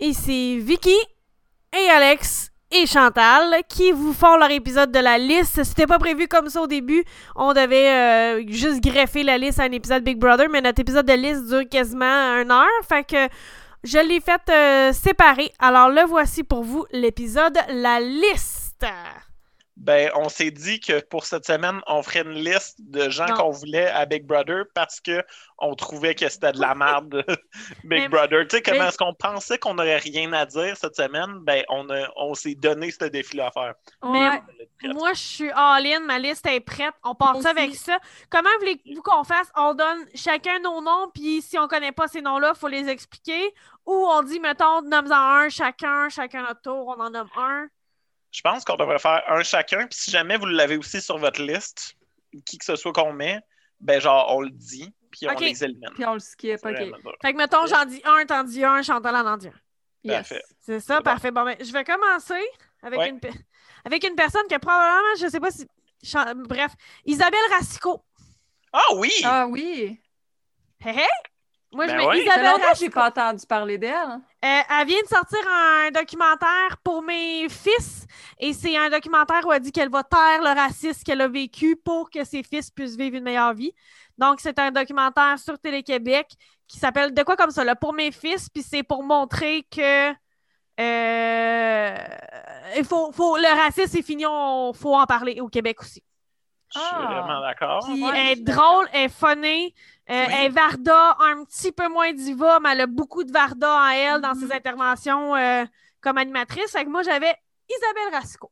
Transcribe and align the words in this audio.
C'est 0.00 0.56
Vicky 0.58 0.96
et 1.72 1.90
Alex 1.90 2.50
et 2.70 2.86
Chantal 2.86 3.62
qui 3.68 3.92
vous 3.92 4.12
font 4.12 4.36
leur 4.36 4.50
épisode 4.50 4.90
de 4.90 4.98
la 4.98 5.18
liste. 5.18 5.62
C'était 5.62 5.86
pas 5.86 5.98
prévu 5.98 6.26
comme 6.26 6.48
ça 6.48 6.62
au 6.62 6.66
début. 6.66 7.04
On 7.36 7.52
devait 7.52 7.90
euh, 7.90 8.44
juste 8.48 8.82
greffer 8.82 9.22
la 9.22 9.38
liste 9.38 9.60
à 9.60 9.64
un 9.64 9.72
épisode 9.72 10.02
Big 10.02 10.18
Brother, 10.18 10.48
mais 10.50 10.60
notre 10.60 10.80
épisode 10.80 11.06
de 11.06 11.12
liste 11.12 11.46
dure 11.46 11.68
quasiment 11.68 12.04
une 12.40 12.50
heure. 12.50 12.66
Fait 12.88 13.04
que 13.04 13.28
je 13.84 13.98
l'ai 13.98 14.20
fait 14.20 14.42
euh, 14.50 14.92
séparer. 14.92 15.52
Alors 15.58 15.88
le 15.88 16.02
voici 16.06 16.42
pour 16.42 16.62
vous, 16.62 16.84
l'épisode 16.92 17.58
La 17.68 18.00
liste. 18.00 18.86
Ben, 19.82 20.12
on 20.14 20.28
s'est 20.28 20.52
dit 20.52 20.78
que 20.78 21.00
pour 21.00 21.24
cette 21.26 21.44
semaine, 21.44 21.80
on 21.88 22.04
ferait 22.04 22.22
une 22.22 22.34
liste 22.34 22.76
de 22.78 23.10
gens 23.10 23.26
qu'on 23.34 23.50
voulait 23.50 23.88
à 23.88 24.06
Big 24.06 24.24
Brother 24.24 24.64
parce 24.74 25.00
que 25.00 25.24
on 25.58 25.74
trouvait 25.74 26.14
que 26.14 26.28
c'était 26.28 26.52
de 26.52 26.60
la 26.60 26.76
merde, 26.76 27.24
Big 27.84 28.02
Mais- 28.02 28.08
Brother. 28.08 28.46
Tu 28.46 28.56
sais, 28.56 28.62
comment 28.62 28.78
mais- 28.82 28.88
est-ce 28.88 28.96
qu'on 28.98 29.12
pensait 29.12 29.58
qu'on 29.58 29.74
n'aurait 29.74 29.96
rien 29.98 30.32
à 30.34 30.46
dire 30.46 30.76
cette 30.76 30.94
semaine? 30.94 31.40
Ben, 31.40 31.64
on, 31.68 31.90
a- 31.90 32.08
on 32.16 32.32
s'est 32.34 32.54
donné 32.54 32.92
ce 32.92 33.06
défi-là 33.06 33.48
à 33.48 33.50
faire. 33.50 33.74
Ouais. 34.04 34.40
Moi, 34.84 35.14
je 35.14 35.18
suis 35.20 35.50
all-in, 35.50 35.98
ma 36.00 36.20
liste 36.20 36.46
est 36.46 36.60
prête. 36.60 36.94
On 37.02 37.16
part 37.16 37.36
aussi. 37.36 37.48
avec 37.48 37.74
ça. 37.74 37.98
Comment 38.30 38.50
voulez-vous 38.60 39.02
qu'on 39.02 39.24
fasse? 39.24 39.50
On 39.56 39.74
donne 39.74 40.06
chacun 40.14 40.60
nos 40.60 40.80
noms, 40.80 41.10
puis 41.12 41.42
si 41.42 41.58
on 41.58 41.66
connaît 41.66 41.90
pas 41.92 42.06
ces 42.06 42.22
noms-là, 42.22 42.52
il 42.54 42.58
faut 42.58 42.68
les 42.68 42.88
expliquer. 42.88 43.52
Ou 43.84 43.92
on 43.94 44.22
dit, 44.22 44.38
mettons, 44.38 44.80
nomme-en 44.82 45.12
un, 45.16 45.48
chacun, 45.48 46.08
chacun 46.08 46.42
notre 46.42 46.62
tour, 46.62 46.86
on 46.96 47.00
en 47.00 47.10
nomme 47.10 47.28
un. 47.36 47.66
Je 48.32 48.40
pense 48.40 48.64
qu'on 48.64 48.76
devrait 48.76 48.98
faire 48.98 49.22
un 49.28 49.42
chacun. 49.42 49.86
Puis 49.86 49.98
si 49.98 50.10
jamais 50.10 50.36
vous 50.36 50.46
l'avez 50.46 50.76
aussi 50.76 51.00
sur 51.00 51.18
votre 51.18 51.40
liste, 51.42 51.94
qui 52.46 52.58
que 52.58 52.64
ce 52.64 52.76
soit 52.76 52.92
qu'on 52.92 53.12
met, 53.12 53.40
ben 53.80 54.00
genre, 54.00 54.34
on 54.34 54.40
le 54.40 54.50
dit, 54.50 54.92
puis 55.10 55.28
on 55.28 55.38
les 55.38 55.62
élimine. 55.62 55.90
Puis 55.94 56.04
on 56.06 56.14
le 56.14 56.20
skip, 56.20 56.58
ok. 56.64 56.76
Fait 57.20 57.32
que, 57.32 57.36
mettons, 57.36 57.66
j'en 57.66 57.84
dis 57.84 58.00
un, 58.04 58.24
t'en 58.24 58.42
dis 58.44 58.64
un, 58.64 58.82
Chantal 58.82 59.14
en 59.14 59.26
en 59.26 59.36
dit 59.36 59.48
un. 59.48 59.52
Yes. 60.04 60.16
Parfait. 60.28 60.42
C'est 60.60 60.80
ça, 60.80 61.00
parfait. 61.02 61.30
Bon, 61.30 61.44
ben, 61.44 61.56
je 61.60 61.70
vais 61.72 61.84
commencer 61.84 62.42
avec, 62.82 62.98
Ouais. 62.98 63.10
une, 63.10 63.20
pe- 63.20 63.28
avec 63.84 64.02
une 64.04 64.16
personne 64.16 64.46
que 64.50 64.56
probablement, 64.58 65.14
je 65.20 65.28
sais 65.28 65.38
pas 65.40 65.50
si. 65.50 65.66
Bref, 66.48 66.72
Isabelle 67.04 67.38
Racicot. 67.50 68.02
Ah 68.72 68.94
oui! 68.96 69.12
Ah 69.24 69.46
oui! 69.46 70.00
Hé 70.84 70.88
hé! 70.90 71.06
Moi, 71.72 71.86
je 71.86 71.92
Ben. 71.92 72.02
Ça 72.02 72.10
fait 72.10 72.22
Isabelle 72.22 72.44
longtemps 72.44 72.72
que 72.72 72.78
j'ai 72.78 72.90
pas 72.90 73.08
entendu 73.08 73.46
parler 73.46 73.78
d'elle. 73.78 73.94
Euh, 73.94 74.18
elle 74.42 74.86
vient 74.86 75.02
de 75.02 75.08
sortir 75.08 75.38
un 75.48 75.90
documentaire 75.90 76.76
pour 76.84 77.02
mes 77.02 77.48
fils 77.48 78.06
et 78.38 78.52
c'est 78.52 78.76
un 78.76 78.90
documentaire 78.90 79.46
où 79.46 79.52
elle 79.52 79.60
dit 79.60 79.72
qu'elle 79.72 79.88
va 79.88 80.02
taire 80.02 80.42
le 80.42 80.54
racisme 80.54 81.02
qu'elle 81.02 81.22
a 81.22 81.28
vécu 81.28 81.76
pour 81.76 82.10
que 82.10 82.24
ses 82.24 82.42
fils 82.42 82.70
puissent 82.70 82.96
vivre 82.96 83.16
une 83.16 83.24
meilleure 83.24 83.54
vie. 83.54 83.72
Donc, 84.18 84.40
c'est 84.40 84.58
un 84.58 84.70
documentaire 84.70 85.38
sur 85.38 85.58
Télé-Québec 85.58 86.32
qui 86.68 86.78
s'appelle 86.78 87.14
De 87.14 87.22
quoi 87.22 87.36
comme 87.36 87.50
ça, 87.50 87.64
là, 87.64 87.74
pour 87.74 87.94
mes 87.94 88.12
fils, 88.12 88.48
puis 88.50 88.62
c'est 88.62 88.82
pour 88.82 89.02
montrer 89.02 89.66
que 89.70 90.10
euh, 90.80 91.96
il 92.76 92.84
faut, 92.84 93.12
faut, 93.12 93.36
le 93.36 93.62
racisme, 93.64 93.90
c'est 93.90 94.02
fini, 94.02 94.24
il 94.24 94.72
faut 94.74 94.94
en 94.94 95.06
parler 95.06 95.40
au 95.40 95.48
Québec 95.48 95.80
aussi. 95.80 96.02
Je 96.74 96.78
suis 96.80 96.88
Ah. 96.92 97.06
vraiment 97.22 97.40
d'accord. 97.40 97.80
Puis 97.84 98.02
ouais, 98.02 98.10
elle 98.14 98.38
est 98.38 98.42
drôle, 98.42 98.88
elle 98.92 99.02
est 99.06 99.08
funny, 99.08 99.74
euh, 100.10 100.24
Oui. 100.26 100.34
elle 100.36 100.46
est 100.46 100.48
Varda, 100.48 101.16
un 101.20 101.44
petit 101.44 101.72
peu 101.72 101.88
moins 101.88 102.12
diva, 102.12 102.60
mais 102.60 102.72
elle 102.72 102.80
a 102.82 102.86
beaucoup 102.86 103.24
de 103.24 103.32
Varda 103.32 103.70
en 103.74 103.88
elle 103.88 104.20
dans 104.20 104.34
ses 104.34 104.46
Mhm. 104.46 104.52
interventions 104.52 105.36
euh, 105.36 105.64
comme 106.00 106.18
animatrice. 106.18 106.70
Fait 106.72 106.84
que 106.84 106.90
moi, 106.90 107.02
j'avais 107.02 107.34
Isabelle 107.70 108.12
Rasco. 108.14 108.50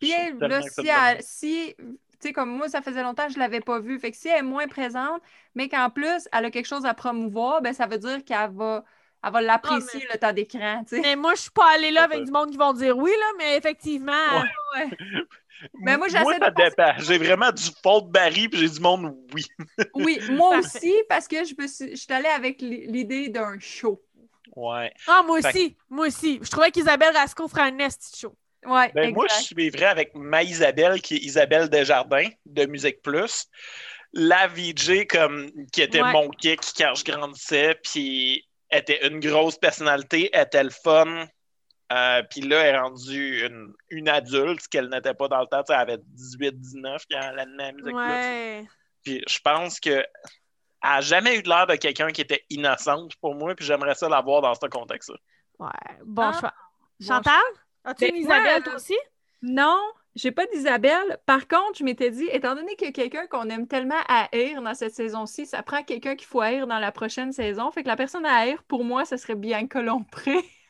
Puis 0.00 0.12
elle, 0.12 0.38
là, 0.38 0.62
si, 0.62 0.86
elle- 0.86 1.22
si 1.22 1.74
tu 1.78 2.28
sais, 2.28 2.32
comme 2.32 2.50
moi, 2.50 2.68
ça 2.68 2.80
faisait 2.82 3.02
longtemps 3.02 3.26
que 3.26 3.32
je 3.34 3.38
l'avais 3.38 3.60
pas 3.60 3.78
vue. 3.78 3.98
Fait 3.98 4.10
que 4.10 4.16
si 4.16 4.28
elle 4.28 4.38
est 4.38 4.42
moins 4.42 4.66
présente, 4.68 5.20
mais 5.54 5.68
qu'en 5.68 5.90
plus, 5.90 6.28
elle 6.32 6.44
a 6.46 6.50
quelque 6.50 6.66
chose 6.66 6.86
à 6.86 6.94
promouvoir, 6.94 7.60
ben 7.62 7.72
ça 7.74 7.86
veut 7.86 7.98
dire 7.98 8.24
qu'elle 8.24 8.50
va, 8.52 8.84
elle 9.24 9.32
va 9.32 9.40
l'apprécier 9.42 10.06
Ah, 10.08 10.12
le 10.14 10.18
temps 10.18 10.32
d'écran, 10.32 10.82
tu 10.88 10.96
sais. 10.96 11.02
Mais 11.02 11.14
moi, 11.16 11.34
je 11.34 11.42
suis 11.42 11.50
pas 11.50 11.68
allée 11.74 11.90
là 11.90 12.04
avec 12.04 12.24
du 12.24 12.30
monde 12.30 12.50
qui 12.50 12.56
vont 12.56 12.72
dire 12.72 12.96
oui, 12.96 13.10
là, 13.10 13.26
mais 13.38 13.56
effectivement. 13.58 14.12
Ouais. 14.76 14.90
Mais 15.80 15.96
moi, 15.96 16.08
j'essaie 16.08 16.24
de 16.24 16.44
ça 16.44 16.50
penser- 16.50 16.70
dépend. 16.70 16.92
J'ai 16.98 17.18
vraiment 17.18 17.50
du 17.50 17.62
faux 17.82 18.00
de 18.02 18.08
Barry, 18.10 18.48
puis 18.48 18.60
j'ai 18.60 18.68
du 18.68 18.80
monde, 18.80 19.16
oui. 19.32 19.44
Oui, 19.94 20.18
moi 20.30 20.58
aussi, 20.58 20.94
parce 21.08 21.26
que 21.26 21.44
je 21.44 21.54
me 21.58 21.66
suis, 21.66 21.90
je 21.92 21.96
suis 21.96 22.12
allée 22.12 22.28
avec 22.28 22.60
l'i- 22.60 22.86
l'idée 22.86 23.28
d'un 23.28 23.58
show. 23.58 24.02
Ouais. 24.54 24.92
Ah, 25.06 25.22
moi 25.26 25.40
Fait 25.42 25.48
aussi, 25.48 25.76
moi 25.90 26.06
aussi. 26.06 26.40
Je 26.42 26.50
trouvais 26.50 26.70
qu'Isabelle 26.70 27.14
Rasco 27.14 27.46
ferait 27.48 27.62
un 27.62 27.70
nasty 27.72 28.18
show. 28.20 28.34
Ouais, 28.64 28.90
Ben, 28.94 29.12
moi, 29.14 29.26
je 29.28 29.34
exact. 29.34 29.46
suivrais 29.46 29.86
avec 29.86 30.14
ma 30.14 30.42
Isabelle, 30.42 31.00
qui 31.00 31.14
est 31.16 31.18
Isabelle 31.18 31.68
Desjardins, 31.68 32.28
de 32.46 32.66
Musique 32.66 33.00
Plus. 33.02 33.46
La 34.12 34.46
VJ, 34.48 35.06
comme, 35.06 35.50
qui 35.72 35.82
était 35.82 36.02
Ouais. 36.02 36.12
mon 36.12 36.30
kick 36.30 36.60
quand 36.76 36.94
je 36.94 37.04
grandissais, 37.04 37.78
puis 37.82 38.44
était 38.70 39.06
une 39.06 39.20
grosse 39.20 39.56
personnalité, 39.58 40.30
était 40.36 40.64
le 40.64 40.70
fun. 40.70 41.26
Euh, 41.92 42.22
puis 42.30 42.40
là, 42.40 42.58
elle 42.60 42.74
est 42.74 42.78
rendue 42.78 43.46
une, 43.46 43.72
une 43.90 44.08
adulte, 44.08 44.62
ce 44.62 44.68
qu'elle 44.68 44.88
n'était 44.88 45.14
pas 45.14 45.28
dans 45.28 45.40
le 45.40 45.46
temps. 45.46 45.62
Elle 45.68 45.74
avait 45.74 45.98
18-19 46.16 47.04
quand 47.10 47.20
elle 47.20 47.38
animait 47.38 47.64
à 47.64 47.72
Musique. 47.72 48.70
Puis 49.04 49.22
je 49.28 49.38
pense 49.38 49.78
que 49.78 49.90
elle 50.82 50.90
n'a 50.90 51.00
jamais 51.00 51.38
eu 51.38 51.42
l'air 51.42 51.66
de 51.66 51.76
quelqu'un 51.76 52.10
qui 52.10 52.20
était 52.20 52.44
innocente 52.50 53.14
pour 53.16 53.34
moi, 53.34 53.54
puis 53.54 53.64
j'aimerais 53.64 53.94
ça 53.94 54.08
la 54.08 54.20
voir 54.20 54.42
dans 54.42 54.54
ce 54.54 54.66
contexte-là. 54.66 55.16
Ouais. 55.58 55.98
Bon 56.04 56.22
Ah, 56.22 56.32
choix. 56.38 56.52
bon 57.00 57.06
Chantal? 57.06 57.42
As-tu 57.84 58.08
une 58.08 58.16
Isabelle, 58.16 58.60
euh, 58.60 58.64
toi 58.64 58.74
aussi? 58.74 58.96
Non, 59.42 59.78
j'ai 60.16 60.32
pas 60.32 60.46
d'Isabelle. 60.46 61.18
Par 61.24 61.46
contre, 61.46 61.78
je 61.78 61.84
m'étais 61.84 62.10
dit, 62.10 62.26
étant 62.32 62.54
donné 62.54 62.74
qu'il 62.76 62.88
y 62.88 62.90
a 62.90 62.92
quelqu'un 62.92 63.26
qu'on 63.26 63.48
aime 63.48 63.68
tellement 63.68 64.00
haïr 64.08 64.60
dans 64.60 64.74
cette 64.74 64.94
saison-ci, 64.94 65.46
ça 65.46 65.62
prend 65.62 65.82
quelqu'un 65.82 66.16
qu'il 66.16 66.26
faut 66.26 66.40
haïr 66.40 66.66
dans 66.66 66.78
la 66.78 66.90
prochaine 66.90 67.32
saison. 67.32 67.70
Fait 67.70 67.82
que 67.82 67.88
la 67.88 67.96
personne 67.96 68.26
à 68.26 68.34
haïr, 68.34 68.62
pour 68.64 68.82
moi, 68.84 69.04
ce 69.04 69.16
serait 69.16 69.36
Bianca 69.36 69.80
Lompré. 69.82 70.36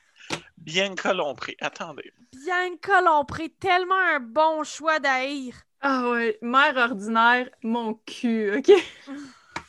Bien 0.59 0.95
colompré. 0.95 1.57
Attendez. 1.61 2.13
Bianca 2.33 3.01
Lompré, 3.01 3.49
tellement 3.49 3.95
un 3.97 4.21
bon 4.21 4.63
choix 4.63 5.01
d'haïr. 5.01 5.55
Ah 5.81 6.11
ouais, 6.11 6.39
mère 6.43 6.77
ordinaire, 6.77 7.49
mon 7.63 7.95
cul, 8.07 8.59
OK? 8.59 8.71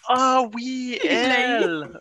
Ah 0.10 0.44
oui, 0.54 0.98
elle! 1.04 2.00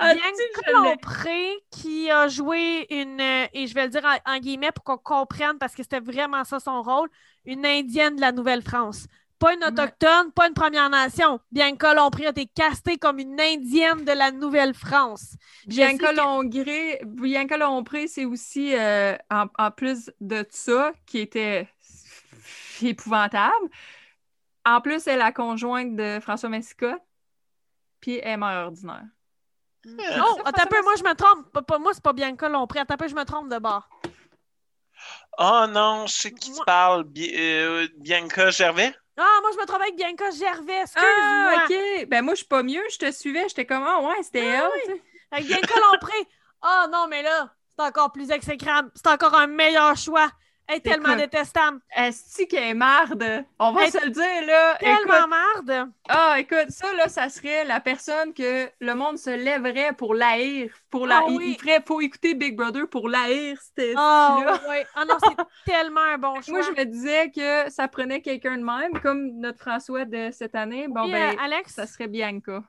Bianca 0.00 0.72
l'ai. 0.72 0.72
Lompré 0.72 1.64
qui 1.70 2.10
a 2.10 2.28
joué 2.28 2.86
une, 2.90 3.20
euh, 3.20 3.46
et 3.52 3.66
je 3.66 3.74
vais 3.74 3.84
le 3.84 3.90
dire 3.90 4.04
en, 4.04 4.34
en 4.34 4.38
guillemets 4.38 4.72
pour 4.72 4.84
qu'on 4.84 4.98
comprenne 4.98 5.58
parce 5.58 5.74
que 5.74 5.82
c'était 5.82 6.00
vraiment 6.00 6.44
ça 6.44 6.60
son 6.60 6.82
rôle, 6.82 7.08
une 7.44 7.66
Indienne 7.66 8.16
de 8.16 8.20
la 8.20 8.32
Nouvelle-France. 8.32 9.06
Pas 9.38 9.54
une 9.54 9.62
autochtone, 9.64 10.32
pas 10.32 10.48
une 10.48 10.54
Première 10.54 10.90
Nation. 10.90 11.38
Bianca 11.52 11.94
Lompré 11.94 12.26
a 12.26 12.30
été 12.30 12.46
castée 12.46 12.96
comme 12.98 13.20
une 13.20 13.40
Indienne 13.40 14.04
de 14.04 14.10
la 14.12 14.32
Nouvelle-France. 14.32 15.36
Bianca 15.66 16.10
que- 16.12 16.16
Lompré, 16.16 17.00
Bianca 17.04 17.56
Lompré, 17.56 18.08
c'est 18.08 18.24
aussi, 18.24 18.74
euh, 18.76 19.16
en, 19.30 19.46
en 19.56 19.70
plus 19.70 20.10
de 20.20 20.44
ça, 20.50 20.92
qui 21.06 21.18
était 21.20 21.68
épouvantable, 22.82 23.68
en 24.66 24.80
plus, 24.80 25.06
elle 25.06 25.14
est 25.14 25.18
la 25.18 25.32
conjointe 25.32 25.94
de 25.96 26.18
François 26.20 26.48
Massicotte, 26.48 27.00
puis 28.00 28.16
elle 28.18 28.32
est 28.32 28.36
mère 28.36 28.66
ordinaire. 28.66 29.04
Oh, 29.86 29.90
ça, 30.36 30.42
attends 30.46 30.62
un 30.64 30.66
peu, 30.66 30.82
moi 30.82 30.94
je 30.98 31.04
me 31.04 31.14
trompe. 31.14 31.50
Pas- 31.52 31.62
pas- 31.62 31.78
moi, 31.78 31.94
c'est 31.94 32.02
pas 32.02 32.12
Bianca 32.12 32.48
Lompré. 32.48 32.80
Attends 32.80 32.94
un 32.94 32.96
peu, 32.98 33.08
je 33.08 33.14
me 33.14 33.24
trompe 33.24 33.48
de 33.48 33.58
bord. 33.58 33.88
Oh 35.38 35.64
non, 35.68 36.06
je 36.08 36.12
sais 36.12 36.32
qui 36.32 36.50
tu 36.50 36.56
Moi- 36.56 36.64
parles. 36.66 37.04
Bi- 37.04 37.32
euh, 37.34 37.86
Bianca 37.98 38.50
Gervais? 38.50 38.92
Ah, 39.18 39.38
moi 39.42 39.50
je 39.52 39.58
me 39.58 39.66
trompe 39.66 39.82
avec 39.82 39.96
Bianca 39.96 40.30
Gervais. 40.30 40.80
Excuse-moi. 40.82 41.52
Ah, 41.56 41.64
ok. 41.68 42.08
Ben 42.08 42.22
moi, 42.24 42.34
je 42.34 42.38
suis 42.38 42.46
pas 42.46 42.62
mieux, 42.62 42.82
je 42.90 42.98
te 42.98 43.10
suivais, 43.10 43.48
j'étais 43.48 43.66
comme, 43.66 43.84
ah 43.84 44.00
ouais, 44.00 44.22
c'était 44.22 44.44
elle, 44.44 44.70
tu 44.84 44.92
sais. 44.92 45.02
Avec 45.32 45.46
Bianca 45.46 45.74
Lompré. 45.92 46.16
Ah 46.62 46.86
non, 46.90 47.06
mais 47.08 47.22
là, 47.22 47.52
c'est 47.76 47.84
encore 47.84 48.12
plus 48.12 48.30
exécrable. 48.30 48.90
C'est 48.94 49.08
encore 49.08 49.34
un 49.34 49.46
meilleur 49.46 49.96
choix. 49.96 50.30
Elle 50.70 50.76
est 50.76 50.80
tellement 50.80 51.08
Écoute, 51.14 51.20
détestable. 51.30 51.80
Est-ce 51.96 52.44
qu'elle 52.44 52.62
est 52.62 52.74
marde? 52.74 53.24
On 53.58 53.72
va 53.72 53.84
Elle 53.86 53.90
se 53.90 54.04
le 54.04 54.10
dire, 54.10 54.46
là. 54.46 54.74
Tellement 54.76 55.16
Écoute, 55.16 55.64
marde. 55.66 55.90
ah, 56.10 56.36
écoute, 56.38 56.66
ça, 56.68 56.92
là, 56.92 57.08
ça 57.08 57.30
serait 57.30 57.64
la 57.64 57.80
personne 57.80 58.34
que 58.34 58.68
le 58.78 58.94
monde 58.94 59.16
se 59.16 59.30
lèverait 59.30 59.94
pour 59.94 60.14
l'haïr. 60.14 60.70
Pour 60.90 61.06
la... 61.06 61.20
Ah 61.20 61.26
il, 61.30 61.36
oui. 61.38 61.56
il 61.56 61.58
ferait, 61.58 61.82
faut 61.86 62.02
écouter 62.02 62.34
Big 62.34 62.54
Brother 62.54 62.86
pour 62.86 63.08
l'haïr, 63.08 63.58
c'était 63.62 63.94
Ah 63.96 64.40
là 64.44 64.68
ouais. 64.68 64.86
Ah 64.94 65.06
non, 65.06 65.16
c'est 65.22 65.36
tellement 65.72 66.02
un 66.02 66.18
bon 66.18 66.40
choix. 66.42 66.58
Moi, 66.58 66.62
je 66.62 66.70
me 66.78 66.84
disais 66.84 67.30
que 67.30 67.70
ça 67.70 67.88
prenait 67.88 68.20
quelqu'un 68.20 68.58
de 68.58 68.62
même, 68.64 69.00
comme 69.00 69.38
notre 69.40 69.60
François 69.60 70.04
de 70.04 70.30
cette 70.32 70.54
année. 70.54 70.86
Bon, 70.86 71.08
ben, 71.10 71.32
euh, 71.34 71.42
Alex, 71.42 71.72
ça 71.76 71.86
serait 71.86 72.08
Bianca. 72.08 72.62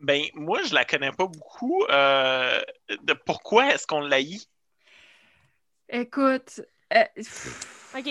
Ben, 0.00 0.22
moi, 0.34 0.60
je 0.62 0.74
la 0.74 0.84
connais 0.84 1.10
pas 1.10 1.26
beaucoup. 1.26 1.84
Euh, 1.90 2.60
de 3.02 3.12
pourquoi 3.12 3.74
est-ce 3.74 3.84
qu'on 3.86 4.00
l'haït? 4.00 4.48
Écoute, 5.88 6.60
euh, 6.94 7.04
OK. 7.98 8.06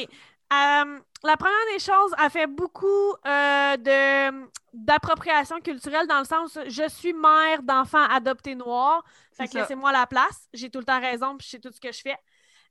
Euh, 0.52 1.00
la 1.24 1.38
première 1.38 1.66
des 1.74 1.80
choses, 1.80 2.14
elle 2.24 2.30
fait 2.32 2.48
beaucoup 2.48 3.14
euh, 3.26 3.78
de 3.78 4.50
d'appropriation 4.74 5.60
culturelle 5.62 6.06
dans 6.08 6.20
le 6.20 6.26
sens 6.26 6.58
je 6.68 6.88
suis 6.90 7.14
mère 7.14 7.64
d'enfants 7.64 8.06
adoptés 8.10 8.56
noirs. 8.56 9.04
Fait 9.32 9.48
que 9.48 9.58
laissez-moi 9.58 9.92
la 9.92 10.06
place. 10.08 10.48
J'ai 10.54 10.70
tout 10.70 10.80
le 10.80 10.86
temps 10.86 11.00
raison, 11.00 11.38
puis 11.38 11.46
je 11.46 11.52
sais 11.52 11.60
tout 11.60 11.72
ce 11.72 11.80
que 11.80 11.92
je 11.92 12.02
fais. 12.02 12.18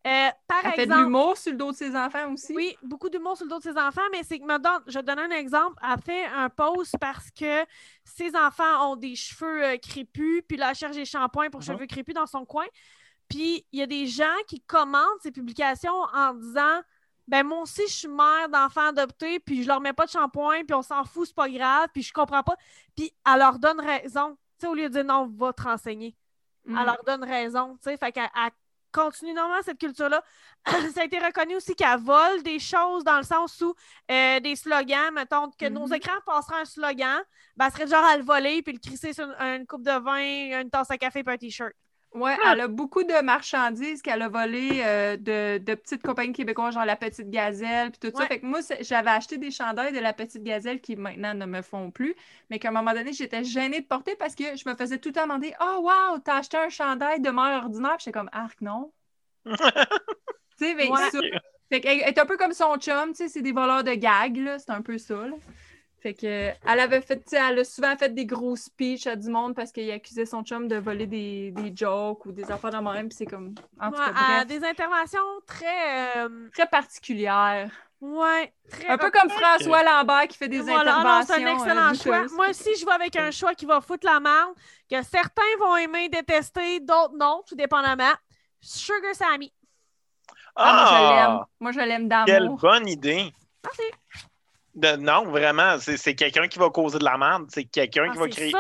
Euh, 0.07 0.31
par 0.47 0.59
Elle 0.65 0.73
fait 0.75 0.87
de 0.87 0.95
l'humour 0.95 1.37
sur 1.37 1.51
le 1.53 1.59
dos 1.59 1.73
de 1.73 1.77
ses 1.77 1.95
enfants 1.97 2.33
aussi? 2.33 2.55
oui, 2.55 2.77
beaucoup 2.83 3.09
d'humour 3.09 3.37
sur 3.37 3.47
le 3.47 3.51
dos 3.51 3.59
de 3.59 3.65
ses 3.65 3.77
enfants, 3.77 4.01
mais 4.13 4.23
c'est 4.23 4.39
que, 4.39 4.45
me 4.45 4.59
donne, 4.59 4.81
je 4.87 5.01
donner 5.01 5.23
un 5.23 5.31
exemple. 5.31 5.77
Elle 5.83 6.01
fait 6.01 6.25
un 6.27 6.49
post 6.49 6.97
parce 7.01 7.31
que 7.33 7.65
ses 8.05 8.35
enfants 8.37 8.93
ont 8.93 8.97
des 8.97 9.17
cheveux 9.17 9.65
euh, 9.65 9.77
crépus, 9.77 10.43
puis 10.47 10.57
là, 10.57 10.71
elle 10.71 10.77
cherche 10.77 10.95
des 10.95 11.05
shampoings 11.05 11.51
pour 11.51 11.61
Mhm. 11.61 11.67
cheveux 11.67 11.87
crépus 11.87 12.15
dans 12.15 12.27
son 12.27 12.45
coin. 12.47 12.67
Puis 13.29 13.67
il 13.73 13.79
y 13.81 13.83
a 13.83 13.87
des 13.87 14.07
gens 14.07 14.25
qui 14.47 14.61
commentent 14.63 15.21
ces 15.23 15.31
publications 15.33 15.93
en 16.15 16.35
disant 16.35 16.81
Ben, 17.27 17.45
moi 17.47 17.61
aussi, 17.63 17.83
je 17.89 17.93
suis 17.93 18.09
mère 18.09 18.49
d'enfants 18.49 18.89
adoptés, 18.89 19.39
puis 19.41 19.63
je 19.63 19.69
leur 19.69 19.81
mets 19.81 19.93
pas 19.93 20.07
de 20.07 20.11
shampoing, 20.11 20.65
puis 20.65 20.75
on 20.75 20.83
s'en 20.83 21.05
fout, 21.05 21.27
c'est 21.29 21.35
pas 21.37 21.49
grave, 21.49 21.89
puis 21.93 22.03
je 22.03 22.13
comprends 22.13 22.43
pas. 22.43 22.57
Puis 22.97 23.13
elle 23.27 23.39
leur 23.39 23.59
donne 23.59 23.81
raison. 23.81 24.37
Tu 24.59 24.65
sais, 24.65 24.67
au 24.67 24.75
lieu 24.75 24.85
de 24.89 24.95
dire 24.95 25.05
non, 25.05 25.27
va 25.37 25.53
te 25.53 25.63
renseigner. 25.63 26.17
Mm. 26.65 26.79
Elle 26.79 26.87
leur 26.87 27.05
donne 27.05 27.25
raison. 27.25 27.75
Tu 27.83 27.91
sais, 27.91 27.97
fait 27.97 28.13
qu'elle 28.13 28.31
elle 28.35 28.51
continue 28.91 29.35
normalement 29.35 29.63
cette 29.63 29.79
culture-là. 29.79 30.25
Ça 30.95 31.03
a 31.03 31.05
été 31.05 31.19
reconnu 31.19 31.57
aussi 31.57 31.75
qu'elle 31.75 32.01
vole 32.01 32.43
des 32.43 32.59
choses 32.59 33.05
dans 33.05 33.19
le 33.19 33.23
sens 33.23 33.61
où 33.61 33.75
euh, 34.11 34.41
des 34.41 34.57
slogans, 34.57 35.13
mettons, 35.13 35.51
que 35.51 35.69
nos 35.69 35.87
Mhm. 35.87 35.95
écrans 35.95 36.21
passeraient 36.25 36.63
un 36.63 36.65
slogan, 36.65 37.21
ben, 37.57 37.67
elle 37.67 37.73
serait 37.73 37.85
du 37.85 37.91
genre 37.91 38.05
à 38.05 38.17
le 38.17 38.23
voler 38.25 38.63
puis 38.63 38.73
le 38.73 38.79
crisser 38.79 39.13
sur 39.13 39.25
une, 39.27 39.35
une 39.61 39.67
coupe 39.67 39.83
de 39.83 39.93
vin, 40.01 40.61
une 40.63 40.71
tasse 40.71 40.91
à 40.91 40.97
café 40.99 41.23
puis 41.23 41.35
un 41.35 41.37
t-shirt. 41.37 41.75
Ouais, 42.15 42.37
elle 42.51 42.61
a 42.63 42.69
beaucoup 42.69 43.05
de 43.05 43.23
marchandises 43.23 44.01
qu'elle 44.01 44.23
a 44.23 44.29
volées 44.29 44.81
euh, 44.83 45.17
de, 45.19 45.59
de 45.59 45.75
petites 45.75 46.03
compagnies 46.03 46.33
québécoises, 46.33 46.73
genre 46.75 46.87
la 46.87 46.97
Petite 46.97 47.29
Gazelle, 47.31 47.91
puis 47.91 48.11
tout 48.11 48.17
ça. 48.17 48.27
Fait 48.27 48.41
que 48.41 48.47
moi, 48.47 48.61
j'avais 48.81 49.11
acheté 49.11 49.37
des 49.37 49.51
chandails 49.51 49.93
de 49.93 49.99
la 50.01 50.13
Petite 50.15 50.43
Gazelle 50.43 50.81
qui 50.81 50.97
maintenant 50.97 51.35
ne 51.35 51.45
me 51.45 51.61
font 51.61 51.91
plus, 51.91 52.15
mais 52.49 52.59
qu'à 52.59 52.69
un 52.69 52.73
moment 52.73 52.95
donné, 52.95 53.13
j'étais 53.13 53.45
gênée 53.45 53.81
de 53.83 53.87
porter 53.87 54.17
parce 54.17 54.35
que 54.35 54.57
je 54.57 54.69
me 54.69 54.75
faisais 54.75 54.99
tout 54.99 55.11
le 55.11 55.13
temps 55.15 55.25
demander 55.25 55.55
Oh, 55.61 55.81
wow, 55.83 56.19
t'as 56.25 56.37
acheté 56.39 56.57
un 56.57 56.71
chandail 56.71 57.21
de 57.21 57.31
mère 57.31 57.63
ordinaire? 57.65 57.97
Puis 57.99 58.05
j'étais 58.07 58.19
comme 58.19 58.31
Arc, 58.33 58.61
non. 58.63 58.91
tu 59.45 59.55
sais, 60.59 60.75
mais 60.75 60.89
Ouais. 60.89 61.11
ça- 61.11 61.19
Fait 61.71 61.81
qu'elle 61.83 62.01
est 62.01 62.19
un 62.19 62.25
peu 62.27 62.39
comme 62.39 62.53
son 62.55 62.77
chum, 62.79 63.11
tu 63.11 63.17
sais, 63.17 63.29
c'est 63.29 63.43
des 63.43 63.53
voleurs 63.53 63.85
de 63.85 63.93
gags, 63.93 64.39
là, 64.39 64.59
c'est 64.59 64.71
un 64.71 64.81
peu 64.81 64.97
ça, 64.97 65.15
là. 65.15 65.37
Fait 66.09 66.15
que, 66.15 66.53
elle 66.67 66.81
avait 66.81 67.03
fait, 67.03 67.17
tu 67.17 67.25
sais, 67.27 67.37
elle 67.37 67.59
a 67.59 67.65
souvent 67.65 67.95
fait 67.97 68.15
des 68.15 68.25
gros 68.25 68.57
speeches 68.57 69.07
à 69.07 69.15
du 69.15 69.29
monde 69.29 69.55
parce 69.55 69.73
qu'il 69.73 69.91
accusait 69.91 70.25
son 70.25 70.43
chum 70.43 70.67
de 70.67 70.77
voler 70.77 71.07
des, 71.07 71.51
des 71.51 71.71
jokes 71.77 72.25
ou 72.25 72.33
des 72.33 72.51
affaires 72.51 72.71
de 72.71 72.79
même, 72.79 73.09
puis 73.09 73.17
c'est 73.19 73.27
comme, 73.27 73.55
en 73.79 73.91
tout 73.91 73.99
cas, 73.99 74.13
bref, 74.13 74.47
des 74.47 74.65
interventions 74.65 75.19
très. 75.47 76.17
euh, 76.17 76.49
très 76.55 76.67
particulière. 76.67 77.71
ouais, 78.01 78.55
très. 78.71 78.87
Un 78.89 78.97
peu 78.97 79.11
comme 79.11 79.29
François 79.29 79.83
Lambert 79.83 80.29
qui 80.29 80.39
fait 80.39 80.49
des 80.49 80.61
Voilà, 80.61 80.97
ah 80.97 81.05
non, 81.05 81.27
c'est 81.27 81.35
interventions. 81.35 81.47
un 81.47 81.55
excellent 81.55 81.91
euh, 81.91 81.95
choix. 81.95 82.17
douteuses. 82.23 82.33
Moi 82.37 82.49
aussi, 82.49 82.75
je 82.81 82.87
vais 82.87 82.93
avec 82.93 83.17
un 83.17 83.31
choix 83.31 83.55
qui 83.55 83.67
va 83.67 83.83
foutre 83.83 84.07
la 84.07 84.19
merde, 84.19 84.55
que 84.91 85.03
certains 85.03 85.43
vont 85.61 85.77
aimer, 85.77 86.09
détester, 86.09 86.81
d'autres 86.81 87.17
non, 87.19 87.43
tout 87.47 87.55
dépendamment. 87.55 88.15
Sugar 88.63 89.15
Sammy. 89.15 89.53
Ah, 90.57 90.73
moi, 90.73 90.85
je 90.87 90.93
l'aime. 90.95 91.39
Ah, 91.43 91.47
Moi, 91.61 91.73
je 91.73 91.79
l'aime 91.81 92.09
quelle 92.25 92.43
d'amour. 92.45 92.59
bonne 92.59 92.89
idée. 92.89 93.31
Merci. 93.63 93.83
De- 94.81 94.97
non, 94.97 95.25
vraiment, 95.27 95.77
c'est 95.79 96.15
quelqu'un 96.15 96.47
qui 96.49 96.59
va 96.59 96.71
causer 96.71 96.99
de 96.99 97.05
la 97.05 97.19
merde. 97.19 97.47
C'est 97.53 97.65
quelqu'un 97.65 98.07
Ah, 98.09 98.13
qui, 98.13 98.19
va 98.19 98.29
créer, 98.29 98.51
sûr. 98.51 98.59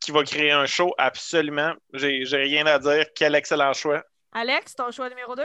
qui 0.00 0.10
va 0.12 0.22
créer 0.24 0.50
un 0.52 0.66
show, 0.66 0.94
absolument. 0.98 1.74
J'ai 1.92 2.24
j'ai 2.24 2.38
rien 2.38 2.66
à 2.66 2.78
dire. 2.78 3.04
Quel 3.14 3.34
excellent 3.34 3.72
choix. 3.74 4.02
Alex, 4.32 4.74
ton 4.74 4.90
choix 4.90 5.08
numéro 5.08 5.34
2. 5.34 5.42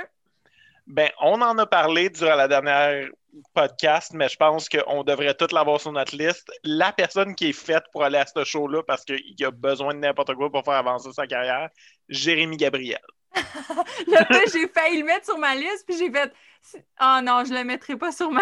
Ben, 0.87 1.09
on 1.21 1.41
en 1.41 1.57
a 1.57 1.65
parlé 1.65 2.09
durant 2.09 2.35
la 2.35 2.47
dernière 2.47 3.07
podcast, 3.53 4.11
mais 4.13 4.29
je 4.29 4.35
pense 4.35 4.67
qu'on 4.69 5.03
devrait 5.03 5.33
tout 5.33 5.47
l'avoir 5.53 5.79
sur 5.79 5.91
notre 5.91 6.15
liste. 6.15 6.51
La 6.63 6.91
personne 6.91 7.35
qui 7.35 7.49
est 7.49 7.53
faite 7.53 7.83
pour 7.91 8.03
aller 8.03 8.17
à 8.17 8.25
ce 8.25 8.43
show-là 8.43 8.83
parce 8.83 9.03
qu'il 9.05 9.45
a 9.45 9.51
besoin 9.51 9.93
de 9.93 9.99
n'importe 9.99 10.35
quoi 10.35 10.51
pour 10.51 10.63
faire 10.63 10.73
avancer 10.75 11.11
sa 11.13 11.25
carrière, 11.25 11.69
Jérémy 12.09 12.57
Gabriel. 12.57 12.99
Fait, 14.27 14.51
j'ai 14.51 14.67
failli 14.67 14.99
le 14.99 15.05
mettre 15.05 15.25
sur 15.25 15.37
ma 15.37 15.55
liste, 15.55 15.85
puis 15.87 15.97
j'ai 15.97 16.11
fait 16.11 16.31
Oh 17.01 17.19
non, 17.21 17.43
je 17.43 17.53
le 17.53 17.63
mettrai 17.63 17.97
pas 17.97 18.11
sur 18.11 18.31
ma 18.31 18.41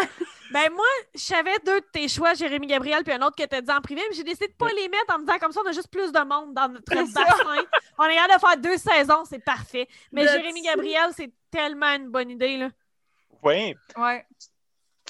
Ben 0.51 0.69
moi, 0.71 0.85
je 1.15 1.19
savais 1.19 1.55
deux 1.65 1.79
de 1.81 1.85
tes 1.91 2.07
choix, 2.07 2.33
Jérémy 2.33 2.67
Gabriel, 2.67 3.03
puis 3.03 3.13
un 3.13 3.21
autre 3.25 3.35
que 3.35 3.43
tu 3.47 3.61
dit 3.61 3.71
en 3.71 3.81
privé, 3.81 4.01
mais 4.09 4.15
j'ai 4.15 4.23
décidé 4.23 4.47
de 4.47 4.53
pas 4.53 4.69
les 4.69 4.89
mettre 4.89 5.15
en 5.15 5.19
me 5.19 5.25
disant 5.25 5.39
comme 5.39 5.51
ça, 5.51 5.61
on 5.65 5.69
a 5.69 5.71
juste 5.71 5.89
plus 5.91 6.11
de 6.11 6.19
monde 6.19 6.53
dans 6.53 6.69
notre 6.69 6.83
bassin. 6.93 7.23
on 7.97 8.05
est 8.05 8.15
capable 8.15 8.33
de 8.33 8.39
faire 8.39 8.57
deux 8.57 8.77
saisons, 8.77 9.23
c'est 9.25 9.43
parfait. 9.43 9.88
Mais 10.11 10.25
That's 10.25 10.35
Jérémy 10.35 10.61
Gabriel, 10.61 11.09
c'est 11.15 11.31
tellement 11.49 11.95
une 11.95 12.09
bonne 12.09 12.29
idée, 12.29 12.57
là. 12.57 12.69
Oui. 13.41 13.73
Ouais. 13.97 14.25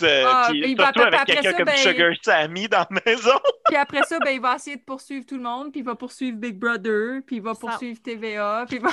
Euh, 0.04 0.24
Ah, 0.26 0.48
puis 0.50 0.64
il 0.72 0.78
va 0.78 0.86
surtout 0.86 1.02
avec 1.02 1.14
après 1.20 1.34
quelqu'un 1.36 1.52
ça, 1.52 1.58
comme 1.58 1.66
ben- 1.66 1.78
Sugar 1.78 2.14
Sammy 2.24 2.68
dans 2.70 2.88
la 2.90 3.02
maison. 3.06 3.40
Puis 3.66 3.76
après 3.76 4.02
ça, 4.04 4.18
ben, 4.20 4.32
il 4.32 4.42
va 4.42 4.56
essayer 4.56 4.78
de 4.78 4.82
poursuivre 4.82 5.26
tout 5.26 5.36
le 5.36 5.44
monde, 5.44 5.72
puis 5.72 5.82
il 5.82 5.86
va 5.86 5.94
poursuivre 5.96 6.38
Big 6.38 6.58
Brother, 6.58 7.22
puis 7.28 7.36
il 7.36 7.42
va 7.42 7.54
Ça. 7.54 7.60
poursuivre 7.60 8.02
TVA, 8.02 8.66
puis 8.68 8.78
il 8.78 8.82
va... 8.82 8.90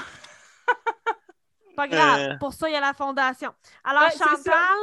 Pas 1.76 1.88
grave. 1.88 2.20
Euh. 2.20 2.36
Pour 2.38 2.52
ça, 2.54 2.68
il 2.68 2.72
y 2.72 2.76
a 2.76 2.80
la 2.80 2.94
fondation. 2.94 3.52
Alors, 3.84 4.02
Ouais. 4.04 4.10
Chantal, 4.10 4.78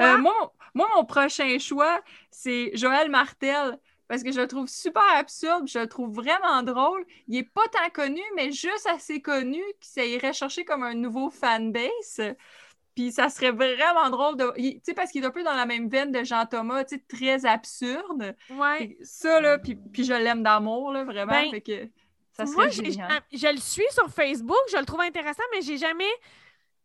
Euh, 0.00 0.18
moi, 0.18 0.52
moi, 0.74 0.88
mon 0.96 1.04
prochain 1.04 1.58
choix, 1.58 2.00
c'est 2.30 2.70
Joël 2.74 3.10
Martel. 3.10 3.78
Parce 4.06 4.22
que 4.22 4.30
je 4.32 4.38
le 4.40 4.46
trouve 4.46 4.68
super 4.68 5.02
absurde, 5.16 5.66
je 5.66 5.78
le 5.78 5.88
trouve 5.88 6.14
vraiment 6.14 6.62
drôle. 6.62 7.06
Il 7.26 7.38
est 7.38 7.50
pas 7.50 7.66
tant 7.72 7.88
connu, 7.90 8.20
mais 8.36 8.52
juste 8.52 8.86
assez 8.86 9.22
connu 9.22 9.60
que 9.80 9.86
ça 9.86 10.04
irait 10.04 10.34
chercher 10.34 10.62
comme 10.66 10.82
un 10.82 10.92
nouveau 10.92 11.30
fanbase. 11.30 12.20
Puis 12.94 13.12
ça 13.12 13.30
serait 13.30 13.50
vraiment 13.50 14.10
drôle 14.10 14.36
de. 14.36 14.52
Tu 14.56 14.78
sais, 14.84 14.92
parce 14.92 15.10
qu'il 15.10 15.24
est 15.24 15.26
un 15.26 15.30
peu 15.30 15.42
dans 15.42 15.54
la 15.54 15.64
même 15.64 15.88
veine 15.88 16.12
de 16.12 16.22
Jean 16.22 16.44
Thomas, 16.44 16.84
tu 16.84 16.96
sais, 16.96 17.02
très 17.08 17.46
absurde. 17.46 18.36
ouais. 18.50 18.98
Ça, 19.02 19.40
là, 19.40 19.58
puis, 19.58 19.74
puis 19.76 20.04
je 20.04 20.12
l'aime 20.12 20.42
d'amour, 20.42 20.92
là, 20.92 21.02
vraiment. 21.04 21.32
Ben, 21.32 21.50
fait 21.50 21.62
que 21.62 21.88
ça 22.36 22.46
serait 22.46 22.56
Moi, 22.56 22.68
je 22.70 23.48
le 23.48 23.56
suis 23.60 23.86
sur 23.92 24.08
Facebook, 24.10 24.56
je 24.72 24.76
le 24.76 24.84
trouve 24.84 25.00
intéressant, 25.00 25.42
mais 25.54 25.62
j'ai 25.62 25.78
jamais 25.78 26.10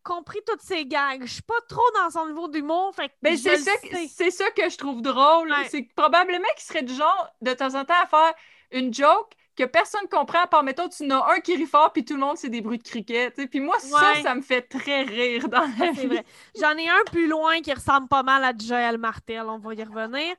compris 0.04 0.40
toutes 0.48 0.62
ses 0.62 0.86
gags. 0.86 1.22
Je 1.26 1.34
suis 1.34 1.42
pas 1.42 1.60
trop 1.68 1.84
dans 1.96 2.10
son 2.10 2.28
niveau 2.28 2.48
d'humour, 2.48 2.94
fait 2.96 3.12
je 3.24 3.36
c'est 3.36 3.58
ça, 3.58 3.72
c'est 4.08 4.32
ça 4.32 4.50
que 4.52 4.70
je 4.70 4.78
trouve 4.78 5.02
drôle. 5.02 5.50
Ouais. 5.52 5.68
C'est 5.70 5.84
probablement 5.96 6.48
qu'il 6.56 6.64
serait 6.64 6.84
du 6.84 6.94
genre, 6.94 7.30
de 7.42 7.54
temps 7.54 7.76
en 7.76 7.84
temps, 7.86 8.02
à 8.02 8.08
faire 8.08 8.34
une 8.72 8.94
joke 8.94 9.34
que 9.58 9.66
personne 9.66 10.08
comprend, 10.10 10.40
à 10.44 10.48
part, 10.48 10.64
mettons, 10.64 10.88
tu 10.88 11.04
en 11.12 11.20
as 11.20 11.34
un 11.34 11.40
qui 11.42 11.54
rit 11.58 11.66
fort, 11.66 11.92
puis 11.92 12.06
tout 12.06 12.14
le 12.14 12.22
monde, 12.22 12.38
c'est 12.38 12.48
des 12.50 12.62
bruits 12.62 12.78
de 12.78 12.84
cricket. 12.84 13.36
Puis 13.50 13.60
moi, 13.60 13.78
ça, 13.80 14.14
Ouais. 14.14 14.22
ça 14.24 14.34
me 14.34 14.42
fait 14.42 14.62
très 14.62 15.02
rire 15.02 15.50
dans 15.50 15.60
la 15.62 15.68
C'est 15.78 15.92
vie. 15.92 16.08
vrai. 16.08 16.24
J'en 16.58 16.78
ai 16.78 16.88
un 16.88 17.04
plus 17.12 17.28
loin 17.28 17.60
qui 17.62 17.74
ressemble 17.74 18.08
pas 18.08 18.24
mal 18.24 18.42
à 18.46 18.54
Joël 18.58 18.98
Martel. 18.98 19.44
On 19.48 19.58
va 19.60 19.74
y 19.74 19.84
revenir. 19.84 20.34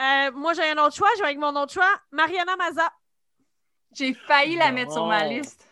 Euh, 0.00 0.30
moi, 0.32 0.52
j'ai 0.54 0.70
un 0.70 0.78
autre 0.84 0.94
choix. 0.94 1.08
Je 1.16 1.20
vais 1.22 1.26
avec 1.26 1.38
mon 1.38 1.54
autre 1.56 1.72
choix. 1.72 1.90
Mariana 2.12 2.54
Maza. 2.56 2.88
J'ai 3.94 4.14
failli 4.14 4.56
la 4.56 4.72
mettre 4.72 4.92
sur 4.92 5.06
ma 5.06 5.24
liste. 5.24 5.66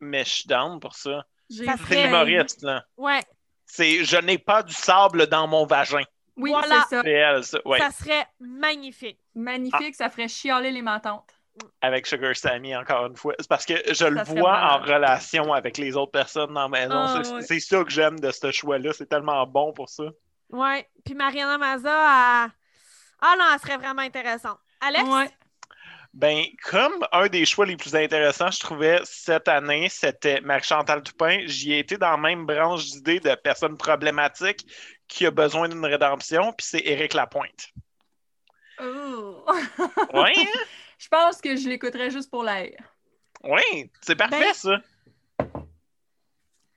Mais 0.00 0.24
je 0.24 0.30
suis 0.30 0.46
down 0.48 0.78
pour 0.80 0.94
ça. 0.94 1.24
C'est 1.50 1.64
l'humoriste, 2.04 2.62
là. 2.62 2.84
Ouais, 2.96 3.22
C'est 3.66 4.04
Je 4.04 4.16
n'ai 4.18 4.38
pas 4.38 4.62
du 4.62 4.72
sable 4.74 5.26
dans 5.26 5.46
mon 5.46 5.66
vagin. 5.66 6.02
Oui, 6.36 6.50
Voilà. 6.50 6.84
c'est 6.88 6.96
ça. 6.96 7.02
Elle, 7.04 7.44
ça. 7.44 7.58
Ouais. 7.64 7.78
ça 7.78 7.90
serait 7.90 8.26
magnifique. 8.38 9.18
Magnifique, 9.34 9.94
ça 9.94 10.08
ferait 10.08 10.28
chialer 10.28 10.70
les 10.70 10.82
mentantes. 10.82 11.28
Avec 11.80 12.06
Sugar 12.06 12.36
Sammy, 12.36 12.76
encore 12.76 13.06
une 13.06 13.16
fois. 13.16 13.34
C'est 13.40 13.48
parce 13.48 13.66
que 13.66 13.74
je 13.92 14.04
le 14.04 14.22
vois 14.22 14.74
en 14.74 14.78
relation 14.78 15.52
avec 15.52 15.76
les 15.78 15.96
autres 15.96 16.12
personnes 16.12 16.54
dans 16.54 16.68
la 16.68 16.68
maison. 16.68 16.94
Ah, 16.94 17.22
c'est 17.24 17.54
ouais. 17.54 17.60
ça 17.60 17.82
que 17.82 17.90
j'aime 17.90 18.20
de 18.20 18.30
ce 18.30 18.52
choix-là. 18.52 18.92
C'est 18.92 19.06
tellement 19.06 19.44
bon 19.46 19.72
pour 19.72 19.88
ça. 19.88 20.04
Ouais. 20.50 20.88
Puis 21.04 21.14
Mariana 21.14 21.58
Maza, 21.58 21.90
elle- 21.90 22.50
ah 23.20 23.34
non, 23.36 23.44
elle 23.52 23.58
serait 23.60 23.76
vraiment 23.76 24.02
intéressante. 24.02 24.58
Alex? 24.80 25.02
Ouais. 25.08 25.28
Ben, 26.18 26.46
comme 26.64 27.06
un 27.12 27.28
des 27.28 27.46
choix 27.46 27.64
les 27.64 27.76
plus 27.76 27.94
intéressants, 27.94 28.50
je 28.50 28.58
trouvais 28.58 29.00
cette 29.04 29.46
année, 29.46 29.88
c'était 29.88 30.40
Marie-Chantal 30.40 31.00
Toupin. 31.04 31.42
J'y 31.46 31.74
ai 31.74 31.78
été 31.78 31.96
dans 31.96 32.10
la 32.10 32.16
même 32.16 32.44
branche 32.44 32.86
d'idées 32.86 33.20
de 33.20 33.36
personnes 33.36 33.76
problématiques 33.76 34.66
qui 35.06 35.26
a 35.26 35.30
besoin 35.30 35.68
d'une 35.68 35.84
rédemption, 35.84 36.52
puis 36.54 36.66
c'est 36.68 36.82
Éric 36.84 37.14
Lapointe. 37.14 37.68
Oh. 38.82 39.46
Oui, 40.12 40.32
hein? 40.36 40.44
Je 40.98 41.06
pense 41.06 41.40
que 41.40 41.54
je 41.54 41.68
l'écouterais 41.68 42.10
juste 42.10 42.28
pour 42.32 42.42
l'air. 42.42 42.72
oui, 43.44 43.88
c'est 44.00 44.16
parfait 44.16 44.40
Ben, 44.40 44.52
ça. 44.54 44.80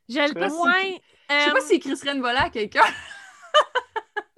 J'ai 0.08 0.28
sais 0.28 0.34
le 0.36 0.40
pas 0.40 0.50
point. 0.50 0.92
Je 1.32 1.46
sais 1.46 1.52
pas 1.52 1.62
s'il 1.62 1.80
crisserait 1.80 2.12
une 2.12 2.22
volée 2.22 2.38
à 2.38 2.52
quelqu'un. 2.52 2.86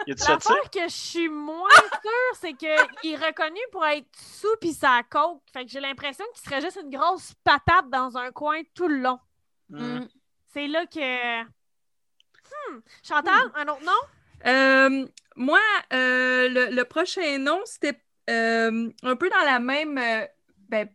L'affaire 0.08 0.70
que 0.72 0.84
je 0.84 0.94
suis 0.94 1.30
moins 1.30 1.70
sûre, 1.70 2.38
c'est 2.40 2.54
qu'il 2.54 2.68
est 3.12 3.16
reconnu 3.16 3.60
pour 3.72 3.86
être 3.86 4.08
sous 4.16 4.56
pis 4.60 4.74
sa 4.74 5.02
coke. 5.10 5.42
Fait 5.52 5.66
que 5.66 5.72
j'ai 5.72 5.80
l'impression 5.80 6.26
qu'il 6.34 6.44
serait 6.44 6.62
juste 6.62 6.80
une 6.82 6.90
grosse 6.90 7.34
patate 7.44 7.90
dans 7.90 8.18
un 8.18 8.32
coin 8.32 8.62
tout 8.74 8.88
le 8.88 8.98
long. 8.98 9.20
Hmm. 9.70 9.98
Mm. 10.00 10.08
C'est 10.48 10.68
là 10.68 10.86
que. 10.86 11.44
Hmm. 11.44 12.82
Chantal, 13.02 13.52
un 13.56 13.64
autre 13.68 13.84
nom? 13.84 13.92
Euh, 14.46 15.08
moi, 15.36 15.62
euh, 15.94 16.50
le, 16.50 16.76
le 16.76 16.84
prochain 16.84 17.38
nom, 17.40 17.62
c'était 17.66 18.00
euh, 18.30 18.90
un 19.04 19.16
peu 19.16 19.30
dans 19.30 19.46
la 19.46 19.60
même. 19.60 19.98
euh, 19.98 20.26
ben, 20.70 20.90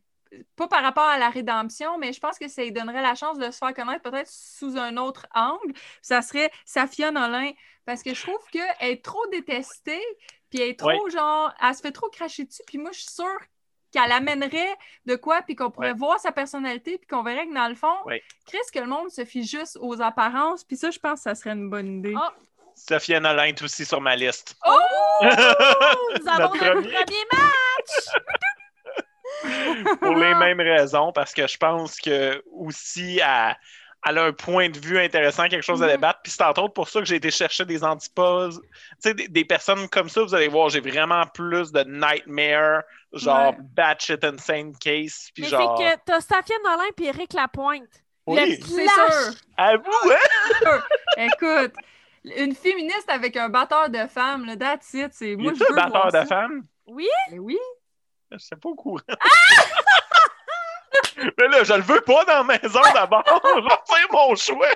pas 0.57 0.69
par 0.69 0.83
rapport 0.83 1.05
à 1.05 1.19
la 1.19 1.31
rédemption, 1.31 1.99
mais 1.99 2.13
je 2.13 2.21
pense 2.21 2.39
que 2.39 2.49
ça 2.49 2.63
lui 2.63 2.73
donnerait 2.73 3.03
la 3.03 3.15
chance 3.15 3.39
de 3.39 3.51
se 3.51 3.59
faire 3.59 3.73
connaître 3.75 4.03
peut-être 4.03 4.31
sous 4.31 4.77
un 4.77 4.97
autre 4.97 5.27
angle. 5.35 5.73
Ça 6.03 6.23
serait 6.23 6.51
Safia 6.65 7.11
Nolin. 7.11 7.51
Parce 7.87 8.03
que 8.03 8.13
je 8.13 8.21
trouve 8.23 8.45
qu'elle 8.53 8.67
est 8.81 9.03
trop 9.03 9.27
détestée, 9.33 10.03
puis 10.51 10.61
elle 10.61 10.69
est 10.71 10.79
trop 10.79 10.91
Ouais. 11.05 11.11
genre. 11.11 11.53
Elle 11.63 11.75
se 11.75 11.81
fait 11.81 11.91
trop 11.93 12.11
cracher 12.11 12.45
dessus, 12.45 12.63
puis 12.67 12.77
moi, 12.77 12.91
je 12.93 12.99
suis 13.01 13.11
sûre 13.11 13.39
qu'elle 13.91 14.13
amènerait 14.13 14.77
de 15.07 15.17
quoi, 15.17 15.41
puis 15.41 15.57
qu'on 15.57 15.71
pourrait 15.71 15.93
Ouais. 15.93 15.97
voir 15.99 16.21
sa 16.21 16.31
personnalité, 16.31 16.99
puis 16.99 17.07
qu'on 17.07 17.23
verrait 17.23 17.47
que 17.47 17.55
dans 17.55 17.69
le 17.69 17.75
fond, 17.75 17.95
Ouais. 18.05 18.23
Chris, 18.47 18.59
que 18.75 18.79
le 18.81 18.87
monde 18.87 19.09
se 19.11 19.25
fie 19.25 19.43
juste 19.47 19.79
aux 19.81 20.03
apparences, 20.03 20.65
puis 20.65 20.77
ça, 20.77 20.91
je 20.91 20.99
pense 20.99 21.21
que 21.21 21.23
ça 21.23 21.35
serait 21.35 21.53
une 21.53 21.71
bonne 21.71 22.01
idée. 22.01 22.15
Ah. 22.15 22.35
Sophia 22.75 23.19
Nolin 23.21 23.45
est 23.45 23.63
aussi 23.63 23.87
sur 23.87 24.03
ma 24.03 24.15
liste. 24.15 24.55
Oh! 24.67 24.77
Nous 25.23 26.29
avons 26.29 26.53
Notre 26.53 26.57
notre 26.57 26.59
premier. 26.59 26.93
premier 26.93 27.25
match! 27.33 28.19
pour 30.03 30.17
les 30.17 30.35
mêmes 30.35 30.61
raisons, 30.61 31.13
parce 31.13 31.33
que 31.35 31.47
je 31.47 31.57
pense 31.57 31.99
que 32.01 32.43
aussi 32.53 33.19
elle, 33.19 33.57
elle 34.07 34.19
a 34.19 34.25
un 34.25 34.33
point 34.33 34.69
de 34.71 34.79
vue 34.79 34.99
intéressant, 34.99 35.49
quelque 35.49 35.63
chose 35.65 35.83
à 35.83 35.87
Mhm. 35.87 35.93
débattre. 35.93 36.21
Puis 36.23 36.33
c'est 36.33 36.43
entre 36.45 36.63
autres 36.63 36.75
pour 36.75 36.89
ça 36.89 37.01
que 37.01 37.07
j'ai 37.07 37.17
été 37.17 37.31
chercher 37.31 37.65
des 37.65 37.83
antipodes. 37.85 38.55
Tu 38.55 38.61
sais, 39.01 39.15
des, 39.15 39.29
des 39.29 39.45
personnes 39.45 39.89
comme 39.89 40.09
ça, 40.09 40.23
vous 40.23 40.35
allez 40.35 40.49
voir, 40.49 40.69
j'ai 40.71 40.81
vraiment 40.81 41.27
plus 41.27 41.73
de 41.73 41.83
nightmare, 41.85 42.83
genre 43.13 43.55
Ouais. 43.55 43.59
batshit 43.59 44.23
insane 44.25 44.77
case. 44.79 45.31
Puis 45.35 45.45
Mais 45.45 45.49
genre. 45.49 45.69
c'est 45.79 45.97
que 45.99 46.01
t'as 46.05 46.21
Safia 46.21 46.57
Nolin 46.65 46.85
et 47.01 47.05
Eric 47.07 47.33
Lapointe. 47.33 48.05
Oui, 48.27 48.39
Le 48.41 48.57
C'est 48.63 48.89
clash! 48.89 48.89
sûr. 48.89 49.35
avoue, 49.57 50.11
hein? 50.11 50.29
Écoute, 51.17 51.75
une 52.25 52.55
féministe 52.55 53.09
avec 53.09 53.37
un 53.37 53.49
batteur 53.49 53.91
de 53.91 54.07
femmes, 54.07 54.45
là, 54.47 54.57
that's 54.57 54.93
it. 54.95 55.13
C'est... 55.13 55.35
Il 55.39 55.45
Moi, 55.45 55.53
est 55.53 55.55
je 55.55 55.65
un 55.65 55.73
veux 55.73 55.75
batteur 55.75 55.83
voir 55.83 56.13
de 56.13 56.23
ça. 56.23 56.27
femmes? 56.27 56.67
Oui? 56.87 57.09
Mais 57.27 57.39
oui. 57.39 57.59
Je 58.31 58.39
sais 58.39 58.57
pas 58.57 58.69
au 58.69 58.75
courant. 58.75 59.01
Mais 61.17 61.49
là, 61.49 61.65
je 61.65 61.73
le 61.75 61.83
veux 61.83 62.01
pas 62.01 62.25
dans 62.25 62.47
la 62.47 62.59
maison 62.59 62.81
d'abord. 62.95 63.25
Je 63.27 63.63
vais 63.63 63.77
faire 63.87 64.07
mon 64.13 64.35
choix. 64.37 64.69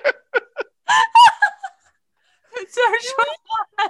C'est 2.69 2.81
un 2.81 2.99
choix? 3.01 3.25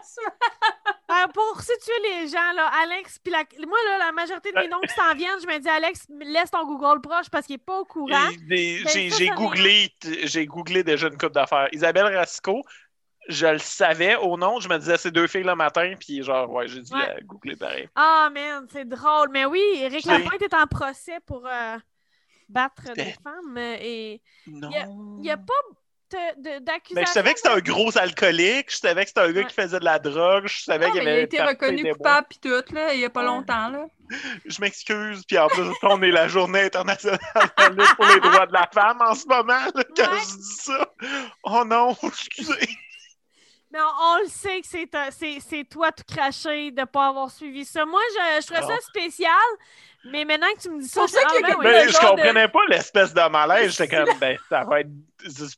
Euh, 1.11 1.26
pour 1.35 1.61
situer 1.61 1.92
les 2.04 2.28
gens, 2.28 2.52
là, 2.57 2.71
Alex, 2.83 3.19
puis 3.19 3.31
la... 3.31 3.45
moi, 3.66 3.76
là, 3.87 3.99
la 3.99 4.12
majorité 4.12 4.50
de 4.50 4.59
mes 4.59 4.69
noms 4.69 4.81
qui 4.81 4.95
s'en 4.95 5.14
viennent, 5.14 5.38
je 5.42 5.47
me 5.47 5.59
dis, 5.59 5.69
Alex, 5.69 6.07
laisse 6.21 6.50
ton 6.50 6.64
Google 6.64 7.02
proche 7.02 7.28
parce 7.31 7.47
qu'il 7.47 7.57
n'est 7.57 7.62
pas 7.62 7.81
au 7.81 7.85
courant. 7.85 8.31
Ben, 8.49 8.88
J'ai 8.88 9.11
ça 9.11 9.26
googlé, 9.35 9.90
j'ai 10.23 10.47
googlé 10.47 10.83
déjà 10.83 11.09
une 11.09 11.19
coupe 11.19 11.33
d'affaires. 11.33 11.69
Isabelle 11.73 12.16
Rasco, 12.16 12.62
je 13.29 13.47
le 13.47 13.59
savais 13.59 14.17
au 14.17 14.37
nom, 14.37 14.59
je 14.61 14.69
me 14.69 14.79
disais 14.79 14.97
ces 14.97 15.11
deux 15.11 15.26
filles 15.26 15.45
le 15.45 15.55
matin, 15.55 15.95
puis 15.99 16.23
genre, 16.23 16.50
ouais, 16.50 16.67
j'ai 16.69 16.81
dû 16.83 16.93
Ouais. 16.93 17.19
googler 17.25 17.57
pareil. 17.57 17.88
Ah, 17.95 18.29
man, 18.33 18.67
c'est 18.73 18.87
drôle. 18.88 19.29
Mais 19.31 19.45
oui, 19.45 19.62
Eric. 19.76 20.05
Lapointe 20.07 20.43
est 20.43 20.55
en 20.55 20.67
procès 20.67 21.19
pour 21.26 21.47
euh, 21.47 21.76
battre 22.49 22.93
des 22.95 23.14
femmes 23.23 23.57
euh, 23.57 23.76
et 23.81 24.21
Non. 24.47 24.71
il 25.19 25.23
n'y 25.23 25.31
a 25.31 25.37
pas 25.37 25.52
d'accusation. 26.61 26.95
Mais 26.95 27.07
je 27.07 27.11
savais 27.11 27.33
que 27.33 27.38
c'était 27.38 27.55
un 27.55 27.61
gros 27.61 27.97
alcoolique, 27.97 28.71
je 28.71 28.76
savais 28.76 29.02
que 29.05 29.09
c'était 29.09 29.21
un 29.23 29.33
gars 29.33 29.41
Ouais. 29.41 29.47
qui 29.47 29.55
faisait 29.55 29.79
de 29.81 29.85
la 29.87 29.99
drogue, 29.99 30.47
je 30.47 30.62
savais 30.62 30.91
qu'il 30.91 31.00
avait 31.00 31.11
il 31.11 31.19
a 31.21 31.21
été 31.21 31.43
reconnu 31.43 31.91
coupable 31.95 32.26
puis 32.29 32.38
tout, 32.38 32.75
là, 32.75 32.93
il 32.93 33.00
y 33.00 33.05
a 33.07 33.09
pas 33.11 33.23
longtemps, 33.23 33.69
là. 33.71 33.87
Je 34.45 34.61
m'excuse, 34.61 35.25
puis 35.25 35.38
en 35.38 35.47
plus, 35.49 35.62
on 35.85 36.02
est 36.02 36.11
la 36.11 36.29
journée 36.29 36.64
internationale 36.64 37.19
pour 37.97 38.05
les 38.07 38.21
droits 38.21 38.47
de 38.47 38.52
la 38.52 38.69
femme 38.75 38.99
en 39.00 39.14
ce 39.14 39.26
moment, 39.26 39.55
là, 39.75 39.85
quand 39.97 40.02
Ouais. 40.12 40.19
je 40.21 40.37
dis 40.37 40.57
ça. 40.61 40.87
Oh 41.45 41.64
non, 41.64 41.97
excusez. 42.02 42.69
Mais 43.73 43.79
on, 43.81 44.05
on 44.14 44.19
le 44.23 44.29
sait 44.29 44.61
que 44.61 44.67
c'est 44.67 44.87
c'est 45.11 45.38
c'est 45.41 45.64
toi 45.64 45.91
tout 45.93 46.05
craché 46.07 46.71
de 46.73 46.81
ne 46.81 46.85
pas 46.85 47.09
avoir 47.09 47.31
suivi 47.31 47.64
ça. 47.64 47.87
Moi, 47.87 48.00
je, 48.14 48.43
je 48.43 48.52
trouve 48.52 48.69
ça 48.69 48.81
spécial, 48.83 49.31
mais 50.05 50.26
maintenant 50.26 50.49
que 50.55 50.61
tu 50.61 50.69
me 50.71 50.81
dis 50.83 50.88
ça, 50.88 51.07
je 51.07 51.14
ah, 51.17 51.29
ben 51.33 51.52
comme- 51.52 51.61
oui. 51.61 51.67
Mais 51.67 51.85
le 51.85 51.88
je 51.88 51.93
genre 51.95 52.14
de- 52.14 52.21
comprenais 52.23 52.49
pas 52.49 52.61
l'espèce 52.69 53.14
de 53.14 53.29
malaise. 53.31 53.71
J'étais 53.75 53.97
comme, 53.97 54.14
ben, 54.21 54.37
ça 54.50 54.64
va 54.64 54.81
être. 54.81 54.91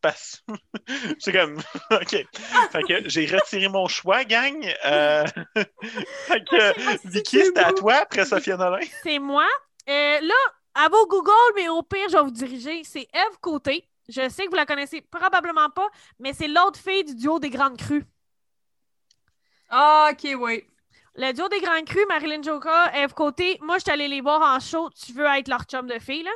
pas- 0.00 0.14
J'étais 1.18 1.33
comme, 1.38 1.56
OK. 1.90 2.26
Fait 2.71 2.83
que 2.87 3.09
j'ai 3.09 3.26
retiré 3.26 3.68
mon 3.68 3.88
choix, 3.88 4.23
gang. 4.25 4.64
Euh... 4.87 5.25
fait 5.56 6.44
que, 6.44 7.09
Vicky, 7.09 7.44
c'était 7.44 7.61
à 7.64 7.73
toi 7.73 7.94
après 7.94 8.25
Sophia 8.25 8.56
Nolin. 8.56 8.78
C'est 9.02 9.18
moi. 9.18 9.47
Euh, 9.88 10.21
là, 10.21 10.35
à 10.75 10.88
vos 10.88 11.06
Google, 11.09 11.33
mais 11.56 11.68
au 11.68 11.83
pire, 11.83 12.09
je 12.09 12.16
vais 12.16 12.23
vous 12.23 12.30
diriger. 12.30 12.83
C'est 12.85 13.09
Eve 13.12 13.38
Côté. 13.40 13.88
Je 14.08 14.28
sais 14.28 14.44
que 14.44 14.50
vous 14.50 14.56
la 14.56 14.66
connaissez 14.66 15.00
probablement 15.00 15.70
pas, 15.70 15.88
mais 16.18 16.32
c'est 16.32 16.49
l'autre 16.49 16.78
fille 16.78 17.04
du 17.04 17.14
duo 17.14 17.38
des 17.38 17.50
Grandes 17.50 17.76
Crues. 17.76 18.04
Ah, 19.70 20.11
ok, 20.12 20.37
oui. 20.38 20.64
Le 21.16 21.32
duo 21.32 21.49
des 21.49 21.61
Grandes 21.61 21.84
Crues, 21.87 22.06
Marilyn 22.08 22.42
Joka, 22.42 22.92
Eve 22.94 23.14
Côté, 23.14 23.58
moi, 23.62 23.78
je 23.78 23.84
suis 23.84 23.92
allée 23.92 24.08
les 24.08 24.20
voir 24.20 24.42
en 24.42 24.61
show. 24.61 24.90
Tu 24.90 25.12
veux 25.12 25.26
être 25.26 25.49
leur 25.49 25.62
chum 25.64 25.87
de 25.87 25.99
fille, 25.99 26.23
là? 26.23 26.32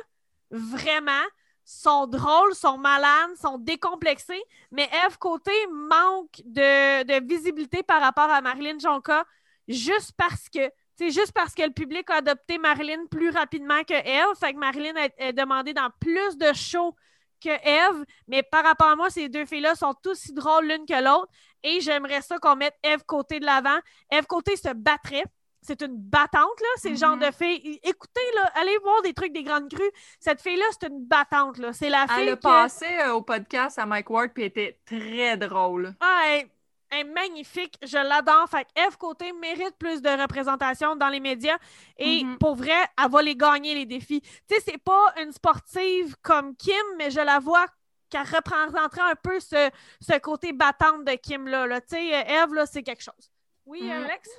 Vraiment. 0.51 1.23
Sont 1.63 2.07
drôles, 2.07 2.55
sont 2.55 2.79
malades, 2.79 3.35
sont 3.39 3.59
décomplexés, 3.59 4.41
mais 4.71 4.89
Eve 5.05 5.19
Côté 5.19 5.51
manque 5.71 6.41
de, 6.43 7.03
de 7.03 7.27
visibilité 7.27 7.83
par 7.83 8.01
rapport 8.01 8.29
à 8.31 8.41
Marilyn 8.41 8.79
Jonca 8.79 9.23
juste 9.67 10.13
parce 10.17 10.49
que 10.49 10.71
c'est 10.95 11.11
juste 11.11 11.31
parce 11.31 11.53
que 11.53 11.61
le 11.61 11.71
public 11.71 12.09
a 12.09 12.15
adopté 12.15 12.57
Marilyn 12.57 13.05
plus 13.05 13.29
rapidement 13.29 13.83
que 13.83 13.93
Eve. 13.93 14.35
Fait 14.39 14.53
que 14.53 14.57
Marilyn 14.57 14.95
a, 14.95 15.27
a 15.27 15.31
demandé 15.31 15.73
dans 15.73 15.89
plus 15.99 16.37
de 16.37 16.51
shows 16.53 16.95
que 17.39 17.49
Eve. 17.49 18.05
Mais 18.27 18.43
par 18.43 18.63
rapport 18.63 18.87
à 18.89 18.95
moi, 18.95 19.09
ces 19.09 19.29
deux 19.29 19.45
filles-là 19.45 19.75
sont 19.75 19.95
aussi 20.05 20.33
drôles 20.33 20.65
l'une 20.67 20.85
que 20.85 21.01
l'autre. 21.03 21.31
Et 21.63 21.81
j'aimerais 21.81 22.21
ça 22.21 22.37
qu'on 22.39 22.55
mette 22.55 22.75
Eve 22.83 23.03
côté 23.05 23.39
de 23.39 23.45
l'avant. 23.45 23.77
Eve 24.11 24.25
côté 24.27 24.55
se 24.55 24.73
battrait. 24.73 25.23
C'est 25.61 25.81
une 25.81 25.97
battante, 25.97 26.59
là. 26.61 26.67
C'est 26.77 26.89
le 26.91 26.95
genre 26.95 27.17
Mhm. 27.17 27.25
de 27.27 27.31
fille. 27.31 27.79
Écoutez, 27.83 28.21
là, 28.35 28.49
allez 28.55 28.77
voir 28.81 29.01
des 29.01 29.13
trucs 29.13 29.33
des 29.33 29.43
grandes 29.43 29.69
crues. 29.69 29.91
Cette 30.21 30.41
fille-là, 30.41 30.63
c'est 30.79 30.87
une 30.87 31.05
battante, 31.05 31.57
là. 31.57 31.73
C'est 31.73 31.89
la 31.89 32.07
fille. 32.07 32.23
Elle 32.23 32.29
a 32.29 32.35
que- 32.37 32.41
passé 32.41 32.85
euh, 33.01 33.11
au 33.13 33.21
podcast 33.21 33.77
à 33.77 33.85
Mike 33.85 34.09
Ward 34.09 34.29
puis 34.33 34.43
était 34.45 34.79
très 34.85 35.35
drôle. 35.35 35.93
Elle 36.25 36.47
est 36.91 37.03
magnifique. 37.03 37.75
Je 37.83 37.97
l'adore. 37.97 38.47
Fait 38.49 38.65
que 38.65 38.69
Eve 38.87 38.97
Côté 38.97 39.31
mérite 39.33 39.75
plus 39.77 40.01
de 40.01 40.09
représentation 40.09 40.95
dans 40.95 41.09
les 41.09 41.19
médias. 41.19 41.57
Et 41.97 42.23
Mhm. 42.23 42.37
pour 42.37 42.55
vrai, 42.55 42.77
elle 43.01 43.09
va 43.11 43.21
les 43.21 43.35
gagner, 43.35 43.75
les 43.75 43.85
défis. 43.85 44.21
Tu 44.21 44.29
sais, 44.55 44.61
c'est 44.65 44.77
pas 44.83 45.13
une 45.21 45.31
sportive 45.31 46.15
comme 46.21 46.55
Kim, 46.55 46.73
mais 46.97 47.11
je 47.11 47.19
la 47.21 47.39
vois 47.39 47.65
qu'elle 48.09 48.21
représenterait 48.23 49.11
un 49.11 49.15
peu 49.15 49.39
ce, 49.39 49.69
ce 50.01 50.17
côté 50.19 50.51
battante 50.51 51.05
de 51.05 51.13
Kim-là. 51.13 51.67
Là. 51.67 51.79
Tu 51.81 51.89
sais, 51.89 52.15
euh, 52.15 52.43
Eve, 52.43 52.53
là, 52.53 52.65
c'est 52.65 52.83
quelque 52.83 53.03
chose. 53.03 53.31
Oui, 53.65 53.83
Mhm. 53.83 53.91
Alex? 53.91 54.29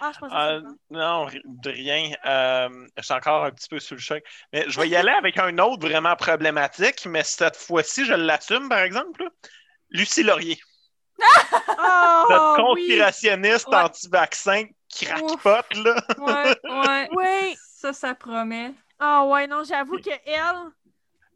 Ah, 0.00 0.12
je 0.12 0.24
Euh, 0.34 0.62
non, 0.90 1.26
de 1.44 1.70
rien. 1.70 2.12
Euh, 2.24 2.86
je 2.96 3.02
suis 3.02 3.14
encore 3.14 3.44
un 3.44 3.50
petit 3.50 3.68
peu 3.68 3.78
sous 3.78 3.94
le 3.94 4.00
choc. 4.00 4.22
Mais 4.52 4.64
je 4.68 4.80
vais 4.80 4.88
y 4.88 4.96
aller 4.96 5.10
avec 5.10 5.38
un 5.38 5.56
autre 5.58 5.86
vraiment 5.86 6.16
problématique, 6.16 7.04
mais 7.06 7.22
cette 7.24 7.56
fois-ci, 7.56 8.04
je 8.04 8.14
l'assume, 8.14 8.68
par 8.68 8.78
exemple. 8.80 9.24
là. 9.24 9.30
Lucie 9.90 10.22
Laurier, 10.22 10.58
Oh, 11.20 12.26
notre 12.30 12.74
oui! 12.74 12.82
conspirationniste 12.86 13.68
Ouais. 13.68 13.76
anti-vaccin 13.76 14.64
crackpot, 14.94 15.74
là. 15.82 16.02
Ouais, 16.18 16.56
ouais. 16.70 17.08
Oui! 17.16 17.56
Ça, 17.76 17.92
ça 17.92 18.14
promet. 18.14 18.72
Ah 18.98 19.24
ouais, 19.26 19.46
non, 19.46 19.62
j'avoue 19.64 19.98
que 19.98 20.10
elle... 20.26 20.72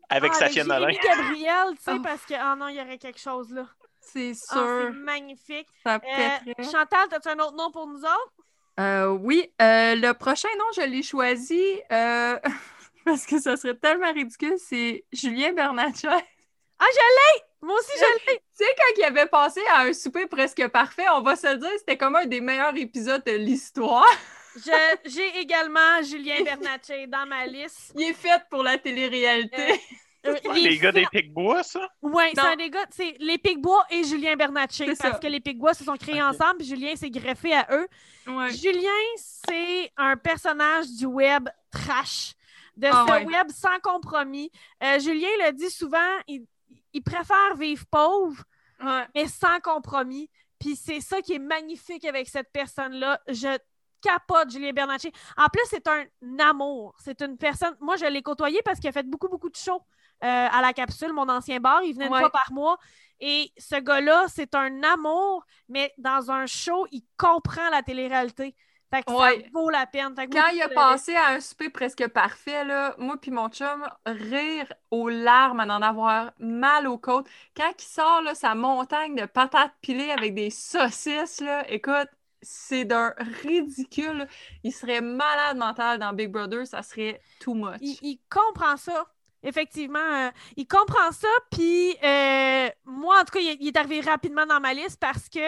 Avec 0.09 0.33
ah, 0.35 0.39
Safia 0.39 0.65
Nolin. 0.65 0.93
Gabriel, 1.03 1.69
tu 1.77 1.83
sais, 1.85 1.93
Oh. 1.97 2.03
parce 2.03 2.25
que... 2.27 2.35
Ah 2.35 2.55
non, 2.57 2.69
il 2.69 2.77
y 2.77 2.81
aurait 2.81 2.99
quelque 2.99 3.21
chose, 3.21 3.51
là. 3.53 3.67
C'est 4.01 4.33
Ah, 4.51 4.55
sûr. 4.55 4.81
c'est 4.93 4.99
magnifique. 4.99 5.69
ça 5.85 5.95
Euh. 5.95 6.63
Chantal, 6.65 7.09
as-tu 7.13 7.29
un 7.29 7.39
autre 7.39 7.55
nom 7.57 7.71
pour 7.71 7.87
nous 7.87 8.01
autres? 8.01 8.33
Euh, 8.81 9.07
oui, 9.09 9.53
euh, 9.61 9.95
le 9.95 10.13
prochain 10.13 10.49
nom, 10.59 10.65
je 10.77 10.83
l'ai 10.83 11.03
choisi 11.03 11.81
euh, 11.93 12.39
parce 13.05 13.27
que 13.27 13.39
ça 13.41 13.57
serait 13.57 13.77
tellement 13.77 14.13
ridicule. 14.13 14.55
C'est 14.59 15.05
Julien 15.13 15.53
Bernatchez. 15.53 16.09
Ah, 16.09 16.87
je 16.93 16.99
l'ai! 17.37 17.43
Moi 17.63 17.77
aussi, 17.79 17.93
je 17.97 18.33
l'ai! 18.33 18.39
Tu 18.39 18.43
sais, 18.65 18.75
quand 18.77 18.95
il 18.99 19.05
avait 19.05 19.27
passé 19.27 19.61
à 19.73 19.83
un 19.83 19.93
souper 19.93 20.27
presque 20.27 20.67
parfait, 20.69 21.07
on 21.15 21.21
va 21.23 21.37
se 21.37 21.47
le 21.47 21.59
dire, 21.59 21.71
c'était 21.79 21.97
comme 21.97 22.17
un 22.17 22.27
des 22.27 22.41
meilleurs 22.41 22.77
épisodes 22.77 23.23
de 23.25 23.33
l'histoire. 23.33 24.05
Je- 24.57 24.97
J'ai 25.11 25.39
également 25.41 26.03
Julien 26.03 26.43
Bernatchez 26.45 27.07
dans 27.07 27.25
ma 27.27 27.47
liste. 27.47 27.93
Il 27.97 28.03
est 28.03 28.13
fait 28.13 28.43
pour 28.51 28.63
la 28.63 28.77
télé-réalité. 28.77 29.81
Euh, 30.27 30.37
Les 30.55 30.77
gars 30.79 30.93
des 30.93 31.07
Picbois, 31.11 31.63
ça? 31.63 31.89
Oui, 32.03 32.25
c'est 32.35 32.41
un 32.41 32.57
des 32.57 32.69
gars. 32.69 32.85
C'est 32.91 33.17
les 33.19 33.39
Picbois 33.39 33.85
et 33.91 34.05
Julien 34.05 34.37
Bernatchez. 34.37 34.87
C'est 34.95 34.99
Parce 34.99 35.15
ça. 35.15 35.19
que 35.21 35.27
les 35.27 35.41
Picbois 35.41 35.73
se 35.75 35.85
sont 35.85 35.97
créés 35.97 36.23
ensemble, 36.23 36.59
puis 36.59 36.67
Julien 36.67 36.95
s'est 36.97 37.11
greffé 37.11 37.55
à 37.55 37.67
eux. 37.73 37.89
Ouais. 38.27 38.51
Julien, 38.53 38.91
c'est 39.17 39.91
un 39.97 40.17
personnage 40.17 40.87
du 40.99 41.07
web 41.07 41.49
trash, 41.73 42.35
de 42.77 42.89
Ah 42.93 43.05
ce 43.09 43.13
ouais. 43.13 43.25
web 43.25 43.47
sans 43.51 43.81
compromis. 43.83 44.51
Euh, 44.83 44.99
Julien 45.01 45.29
le 45.47 45.53
dit 45.53 45.71
souvent, 45.71 45.99
il, 46.29 46.45
il 46.93 47.03
préfère 47.03 47.57
vivre 47.57 47.85
pauvre, 47.91 48.43
Ouais. 48.83 49.07
mais 49.15 49.29
sans 49.29 49.61
compromis. 49.61 50.29
Puis 50.59 50.77
c'est 50.77 51.01
ça 51.01 51.21
qui 51.23 51.35
est 51.35 51.39
magnifique 51.39 52.05
avec 52.05 52.29
cette 52.29 52.51
personne-là. 52.53 53.21
Je 53.29 53.59
capote 54.01 54.51
Julien 54.51 54.73
Bernatchez. 54.73 55.13
En 55.37 55.47
plus, 55.47 55.63
c'est 55.67 55.87
un 55.89 56.05
amour. 56.41 56.95
C'est 56.99 57.21
une 57.23 57.37
personne. 57.39 57.77
Moi, 57.81 57.97
je 57.97 58.05
l'ai 58.07 58.23
côtoyé 58.23 58.61
parce 58.65 58.81
qu'il 58.81 58.89
a 58.89 58.93
fait 58.93 59.09
beaucoup, 59.09 59.29
beaucoup 59.29 59.51
de 59.51 59.57
shows 59.57 59.81
euh, 60.25 60.49
à 60.51 60.61
la 60.61 60.73
capsule, 60.73 61.13
mon 61.13 61.29
ancien 61.29 61.61
bar. 61.61 61.83
Il 61.85 61.95
venait 61.95 62.07
une 62.07 62.13
Ouais. 62.13 62.21
fois 62.21 62.31
par 62.31 62.53
mois. 62.53 62.79
Et 63.21 63.53
ce 63.57 63.77
gars-là, 63.77 64.27
c'est 64.29 64.55
un 64.57 64.83
amour, 64.83 65.45
mais 65.69 65.93
dans 65.99 66.31
un 66.33 66.47
show, 66.47 66.87
il 66.91 67.03
comprend 67.17 67.69
la 67.71 67.83
télé-réalité. 67.83 68.57
Fait 68.93 69.03
que 69.05 69.13
Ouais. 69.13 69.43
ça 69.43 69.49
vaut 69.55 69.71
la 69.71 69.87
peine. 69.87 70.15
Fait 70.15 70.27
que 70.27 70.33
moi, 70.33 70.43
Quand 70.43 70.49
il 70.55 70.63
a 70.63 70.69
passé 70.69 71.15
à 71.17 71.29
un 71.31 71.41
souper 71.41 71.71
presque 71.71 72.07
parfait, 72.09 72.65
là, 72.65 72.95
moi 72.99 73.17
puis 73.21 73.31
mon 73.31 73.49
chum, 73.49 73.89
rire 74.07 74.73
aux 74.91 75.09
larmes, 75.09 75.61
à 75.61 75.65
en 75.67 75.83
avoir 75.83 76.33
mal 76.39 76.87
aux 76.87 76.99
côtes. 76.99 77.29
Quand 77.57 77.73
il 77.79 77.85
sort 77.85 78.23
là, 78.23 78.35
sa 78.35 78.55
montagne 78.55 79.15
de 79.15 79.25
patates 79.27 79.73
pilées 79.81 80.11
avec 80.11 80.35
des 80.35 80.51
saucisses, 80.51 81.41
là, 81.41 81.65
écoute, 81.71 82.09
c'est 82.43 82.85
d'un 82.85 83.15
ridicule. 83.43 84.27
Il 84.63 84.73
serait 84.73 85.01
malade 85.01 85.57
mental 85.57 85.99
dans 85.99 86.13
Big 86.13 86.31
Brother, 86.31 86.67
ça 86.67 86.83
serait 86.83 87.21
too 87.39 87.55
much. 87.55 87.81
Il, 87.81 87.99
il 88.03 88.21
comprend 88.29 88.77
ça. 88.77 89.07
Effectivement, 89.45 89.99
euh, 89.99 90.31
il 90.57 90.67
comprend 90.67 91.11
ça. 91.13 91.29
Puis 91.51 91.97
euh, 92.05 92.69
moi, 92.85 93.17
en 93.21 93.25
tout 93.25 93.33
cas, 93.33 93.41
il, 93.41 93.57
il 93.61 93.69
est 93.69 93.77
arrivé 93.77 94.01
rapidement 94.01 94.47
dans 94.47 94.61
ma 94.61 94.75
liste 94.75 95.01
parce 95.01 95.29
que 95.29 95.41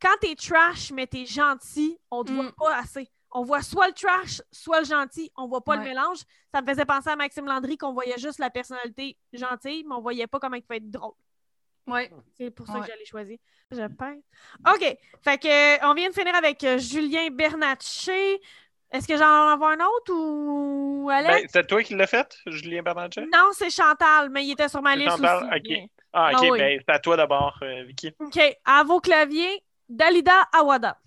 quand 0.00 0.14
t'es 0.20 0.34
trash, 0.34 0.90
mais 0.92 1.06
t'es 1.06 1.26
gentil, 1.26 1.98
on 2.10 2.24
te 2.24 2.32
voit 2.32 2.44
Mm. 2.44 2.52
pas 2.52 2.76
assez. 2.76 3.08
On 3.32 3.42
voit 3.42 3.60
soit 3.62 3.88
le 3.88 3.92
trash, 3.92 4.40
soit 4.50 4.80
le 4.80 4.86
gentil. 4.86 5.30
On 5.36 5.46
voit 5.46 5.60
pas 5.62 5.76
le 5.76 5.82
mélange. 5.82 6.18
Ça 6.54 6.62
me 6.62 6.66
faisait 6.66 6.84
penser 6.86 7.10
à 7.10 7.16
Maxime 7.16 7.44
Landry 7.46 7.76
qu'on 7.76 7.92
voyait 7.92 8.16
juste 8.18 8.38
la 8.38 8.48
personnalité 8.50 9.16
gentille, 9.32 9.84
mais 9.86 9.94
on 9.94 10.00
voyait 10.00 10.26
pas 10.26 10.38
comment 10.38 10.56
il 10.56 10.62
peut 10.62 10.76
être 10.76 10.90
drôle. 10.90 11.12
Ouais. 11.86 12.10
C'est 12.38 12.50
pour 12.50 12.66
ça 12.66 12.74
Ouais. 12.74 12.80
que 12.80 12.86
j'allais 12.86 13.04
choisir. 13.04 13.38
Je 13.70 13.86
peins. 13.88 14.16
OK. 14.68 14.96
Fait 15.22 15.38
que 15.38 15.48
euh, 15.48 15.78
on 15.90 15.94
vient 15.94 16.08
de 16.08 16.14
finir 16.14 16.34
avec 16.34 16.62
euh, 16.64 16.78
Julien 16.78 17.28
Bernatchez. 17.30 18.40
Est-ce 18.92 19.06
que 19.08 19.16
j'en 19.16 19.52
envoie 19.52 19.72
un 19.72 19.84
autre 19.84 20.12
ou 20.14 21.10
Alex? 21.12 21.42
Ben, 21.42 21.48
c'est 21.52 21.66
toi 21.66 21.82
qui 21.82 21.94
l'as 21.94 22.06
fait, 22.06 22.38
Julien 22.46 22.82
Bernatchez? 22.82 23.26
non, 23.32 23.50
c'est 23.52 23.70
Chantal, 23.70 24.30
mais 24.30 24.44
il 24.46 24.52
était 24.52 24.68
sur 24.68 24.80
ma 24.80 24.94
liste 24.96 25.10
Chantal? 25.10 25.44
aussi. 25.52 25.72
Ok. 25.82 25.90
Ah, 26.12 26.30
ok, 26.32 26.38
Ah 26.40 26.48
oui. 26.52 26.58
ben, 26.58 26.80
c'est 26.86 26.94
à 26.94 26.98
toi 27.00 27.16
d'abord, 27.16 27.58
euh, 27.62 27.82
Vicky. 27.84 28.12
OK. 28.20 28.38
À 28.64 28.84
vos 28.84 29.00
claviers, 29.00 29.62
Dalida 29.88 30.48
Awada. 30.52 30.98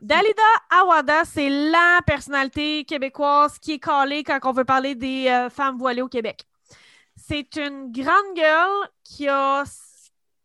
Dalida 0.00 0.42
Awada, 0.70 1.24
c'est 1.24 1.48
la 1.48 2.00
personnalité 2.06 2.84
québécoise 2.84 3.58
qui 3.58 3.72
est 3.72 3.78
calée 3.78 4.24
quand 4.24 4.38
on 4.44 4.52
veut 4.52 4.64
parler 4.64 4.94
des 4.94 5.28
euh, 5.28 5.48
femmes 5.50 5.78
voilées 5.78 6.02
au 6.02 6.08
Québec. 6.08 6.44
C'est 7.16 7.56
une 7.56 7.92
grande 7.92 8.34
gueule 8.34 8.88
qui 9.04 9.28
a, 9.28 9.62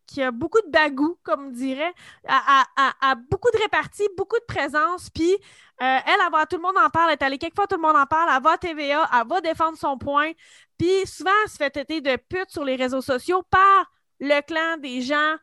qui 0.05 0.21
a 0.21 0.31
beaucoup 0.31 0.61
de 0.61 0.69
bagou, 0.71 1.17
comme 1.23 1.47
on 1.47 1.51
dirait, 1.51 1.93
a, 2.27 2.65
a- 3.01 3.15
beaucoup 3.15 3.49
de 3.51 3.57
répartie, 3.57 4.07
beaucoup 4.17 4.37
de 4.39 4.45
présence, 4.47 5.09
puis 5.09 5.33
euh, 5.33 5.37
elle, 5.81 6.01
elle 6.25 6.31
va, 6.31 6.45
tout 6.45 6.57
le 6.57 6.61
monde 6.61 6.77
en 6.77 6.89
parle, 6.89 7.09
elle 7.09 7.13
est 7.13 7.23
allée 7.23 7.37
quelquefois, 7.39 7.67
tout 7.67 7.75
le 7.75 7.81
monde 7.81 7.97
en 7.97 8.05
parle, 8.05 8.29
elle 8.35 8.41
va 8.43 8.51
à 8.51 8.57
TVA, 8.57 9.09
elle 9.13 9.27
va 9.27 9.41
défendre 9.41 9.77
son 9.77 9.97
point, 9.97 10.31
puis 10.77 11.05
souvent, 11.07 11.31
elle 11.43 11.49
se 11.49 11.57
fait 11.57 11.69
traiter 11.71 12.01
de 12.01 12.15
pute 12.17 12.51
sur 12.51 12.63
les 12.63 12.75
réseaux 12.75 13.01
sociaux 13.01 13.43
par 13.49 13.91
le 14.19 14.41
clan 14.41 14.77
des 14.77 15.01
gens 15.01 15.35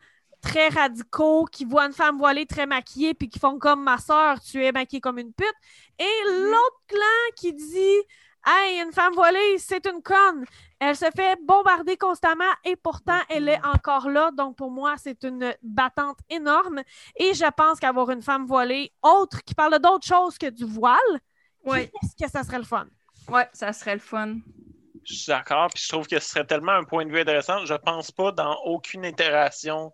très 0.46 0.68
radicaux 0.68 1.44
qui 1.50 1.64
voient 1.64 1.86
une 1.86 1.92
femme 1.92 2.18
voilée 2.18 2.46
très 2.46 2.66
maquillée 2.66 3.14
puis 3.14 3.28
qui 3.28 3.38
font 3.38 3.58
comme 3.58 3.82
ma 3.82 3.98
soeur, 3.98 4.40
tu 4.40 4.64
es 4.64 4.70
maquillée 4.72 5.00
comme 5.00 5.18
une 5.18 5.32
pute. 5.32 5.54
Et 5.98 6.24
l'autre 6.28 6.80
clan 6.86 7.32
qui 7.36 7.52
dit 7.52 8.02
Hey, 8.48 8.80
une 8.80 8.92
femme 8.92 9.12
voilée, 9.12 9.58
c'est 9.58 9.84
une 9.86 10.00
conne. 10.02 10.44
Elle 10.78 10.94
se 10.94 11.06
fait 11.16 11.36
bombarder 11.42 11.96
constamment 11.96 12.44
et 12.64 12.76
pourtant 12.76 13.18
elle 13.28 13.48
est 13.48 13.60
encore 13.66 14.08
là. 14.08 14.30
Donc 14.30 14.56
pour 14.56 14.70
moi, 14.70 14.94
c'est 14.98 15.24
une 15.24 15.52
battante 15.62 16.18
énorme. 16.30 16.80
Et 17.16 17.34
je 17.34 17.50
pense 17.56 17.80
qu'avoir 17.80 18.10
une 18.10 18.22
femme 18.22 18.46
voilée 18.46 18.92
autre 19.02 19.42
qui 19.42 19.54
parle 19.54 19.78
d'autre 19.80 20.06
chose 20.06 20.38
que 20.38 20.48
du 20.48 20.64
voile, 20.64 20.96
Ouais. 21.64 21.90
qu'est-ce 22.00 22.24
que 22.24 22.30
ça 22.30 22.44
serait 22.44 22.58
le 22.58 22.64
fun? 22.64 22.86
Ouais, 23.28 23.48
ça 23.52 23.72
serait 23.72 23.94
le 23.94 24.00
fun. 24.00 24.36
Je 25.02 25.14
suis 25.14 25.26
d'accord, 25.26 25.68
puis 25.74 25.82
je 25.82 25.88
trouve 25.88 26.06
que 26.06 26.20
ce 26.20 26.28
serait 26.28 26.46
tellement 26.46 26.72
un 26.72 26.84
point 26.84 27.04
de 27.04 27.10
vue 27.10 27.20
intéressant. 27.20 27.64
Je 27.64 27.74
pense 27.74 28.12
pas 28.12 28.30
dans 28.30 28.56
aucune 28.64 29.04
itération 29.04 29.92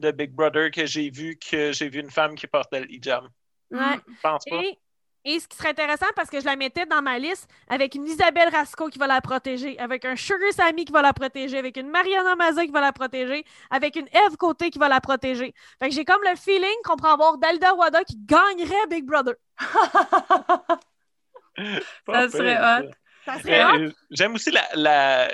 de 0.00 0.10
Big 0.10 0.30
Brother 0.32 0.70
que 0.70 0.86
j'ai 0.86 1.10
vu 1.10 1.36
que 1.36 1.72
j'ai 1.72 1.88
vu 1.88 2.00
une 2.00 2.10
femme 2.10 2.34
qui 2.34 2.46
portait 2.46 2.80
le 2.80 2.90
hijab. 2.90 3.24
Ouais. 3.70 3.78
Je 4.06 4.12
pense 4.22 4.44
pas. 4.48 4.56
Et, 4.56 4.78
et 5.24 5.40
ce 5.40 5.48
qui 5.48 5.56
serait 5.56 5.70
intéressant, 5.70 6.06
parce 6.16 6.30
que 6.30 6.40
je 6.40 6.44
la 6.46 6.56
mettais 6.56 6.86
dans 6.86 7.02
ma 7.02 7.18
liste 7.18 7.48
avec 7.68 7.94
une 7.94 8.06
Isabelle 8.06 8.48
Rasco 8.50 8.88
qui 8.88 8.98
va 8.98 9.06
la 9.06 9.20
protéger, 9.20 9.78
avec 9.78 10.04
un 10.04 10.16
Sugar 10.16 10.52
Sammy 10.52 10.84
qui 10.86 10.92
va 10.92 11.02
la 11.02 11.12
protéger, 11.12 11.58
avec 11.58 11.76
une 11.76 11.90
Mariana 11.90 12.34
Maza 12.36 12.64
qui 12.64 12.70
va 12.72 12.80
la 12.80 12.92
protéger, 12.92 13.44
avec 13.70 13.96
une 13.96 14.06
Eve 14.06 14.36
Côté 14.38 14.70
qui 14.70 14.78
va 14.78 14.88
la 14.88 15.00
protéger. 15.00 15.52
Fait 15.80 15.88
que 15.90 15.94
j'ai 15.94 16.04
comme 16.04 16.22
le 16.22 16.36
feeling 16.36 16.76
qu'on 16.84 16.96
pourrait 16.96 17.10
avoir 17.12 17.36
Dalida 17.36 17.74
Wada 17.74 18.04
qui 18.04 18.16
gagnerait 18.24 18.86
Big 18.88 19.04
Brother. 19.04 19.34
Ça 22.06 22.28
serait 22.30 22.56
hot. 22.56 22.90
Ça 23.24 23.38
serait 23.40 23.64
hot. 23.64 23.78
Euh, 23.80 23.92
J'aime 24.10 24.34
aussi 24.34 24.50
la, 24.50 24.64
la- 24.74 25.28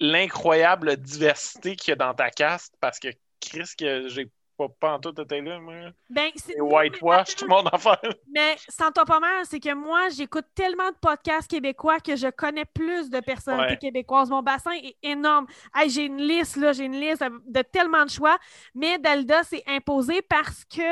l'incroyable 0.00 0.96
diversité 0.96 1.76
qu'il 1.76 1.90
y 1.90 1.92
a 1.92 1.96
dans 1.96 2.14
ta 2.14 2.30
cast 2.30 2.74
parce 2.80 2.98
que 2.98 3.08
Chris, 3.40 3.70
que 3.78 4.08
j'ai 4.08 4.30
pas, 4.56 4.68
pas 4.80 4.92
en 4.94 4.98
tout 4.98 5.20
été 5.20 5.40
là, 5.40 5.60
moi. 5.60 5.74
Ben, 6.10 6.30
c'est- 6.34 6.60
whitewash, 6.60 7.36
tout 7.36 7.46
mon 7.46 7.64
affaire. 7.66 8.00
Mais 8.34 8.56
sans 8.68 8.90
toi 8.90 9.04
pas 9.04 9.20
mal, 9.20 9.44
c'est 9.46 9.60
que 9.60 9.72
moi, 9.72 10.08
j'écoute 10.08 10.46
tellement 10.54 10.90
de 10.90 10.96
podcasts 11.00 11.48
québécois 11.48 12.00
que 12.00 12.16
je 12.16 12.26
connais 12.28 12.64
plus 12.64 13.08
de 13.08 13.20
personnalités 13.20 13.72
Ouais. 13.74 13.78
québécoises. 13.78 14.30
Mon 14.30 14.42
bassin 14.42 14.72
est 14.72 14.96
énorme. 15.02 15.46
Hey, 15.74 15.88
j'ai 15.90 16.06
une 16.06 16.20
liste, 16.20 16.56
là, 16.56 16.72
j'ai 16.72 16.84
une 16.86 16.98
liste 17.00 17.22
de, 17.46 17.62
tellement 17.62 18.04
de 18.04 18.10
choix. 18.10 18.36
Mais 18.74 18.98
Dalda 18.98 19.44
s'est 19.44 19.62
imposé 19.68 20.22
parce 20.22 20.64
que 20.64 20.82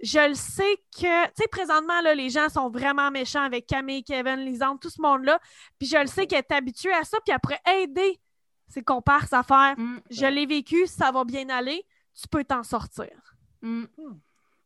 je 0.00 0.28
le 0.28 0.34
sais 0.34 0.76
que, 0.98 1.24
tu 1.26 1.32
sais, 1.42 1.48
présentement, 1.48 2.00
là, 2.00 2.14
les 2.14 2.30
gens 2.30 2.48
sont 2.48 2.70
vraiment 2.70 3.10
méchants 3.10 3.42
avec 3.44 3.66
Camille, 3.66 4.02
Kevin, 4.02 4.36
Lisande, 4.44 4.80
tout 4.80 4.90
ce 4.90 5.00
monde-là. 5.02 5.38
Puis 5.78 5.88
je 5.88 5.96
le 5.98 6.06
sais 6.06 6.26
qu'elle 6.26 6.38
est 6.40 6.52
habituée 6.52 6.92
à 6.92 7.04
ça. 7.04 7.18
Puis 7.24 7.34
après, 7.34 7.60
aider 7.80 8.18
ses 8.68 8.82
comparses 8.82 9.32
à 9.32 9.42
faire. 9.42 9.74
Mm, 9.78 9.98
Je 10.10 10.26
l'ai 10.26 10.46
vécu, 10.46 10.86
ça 10.86 11.10
va 11.12 11.24
bien 11.24 11.48
aller. 11.48 11.84
Tu 12.20 12.28
peux 12.28 12.44
t'en 12.44 12.62
sortir. 12.62 13.10
mm. 13.62 13.84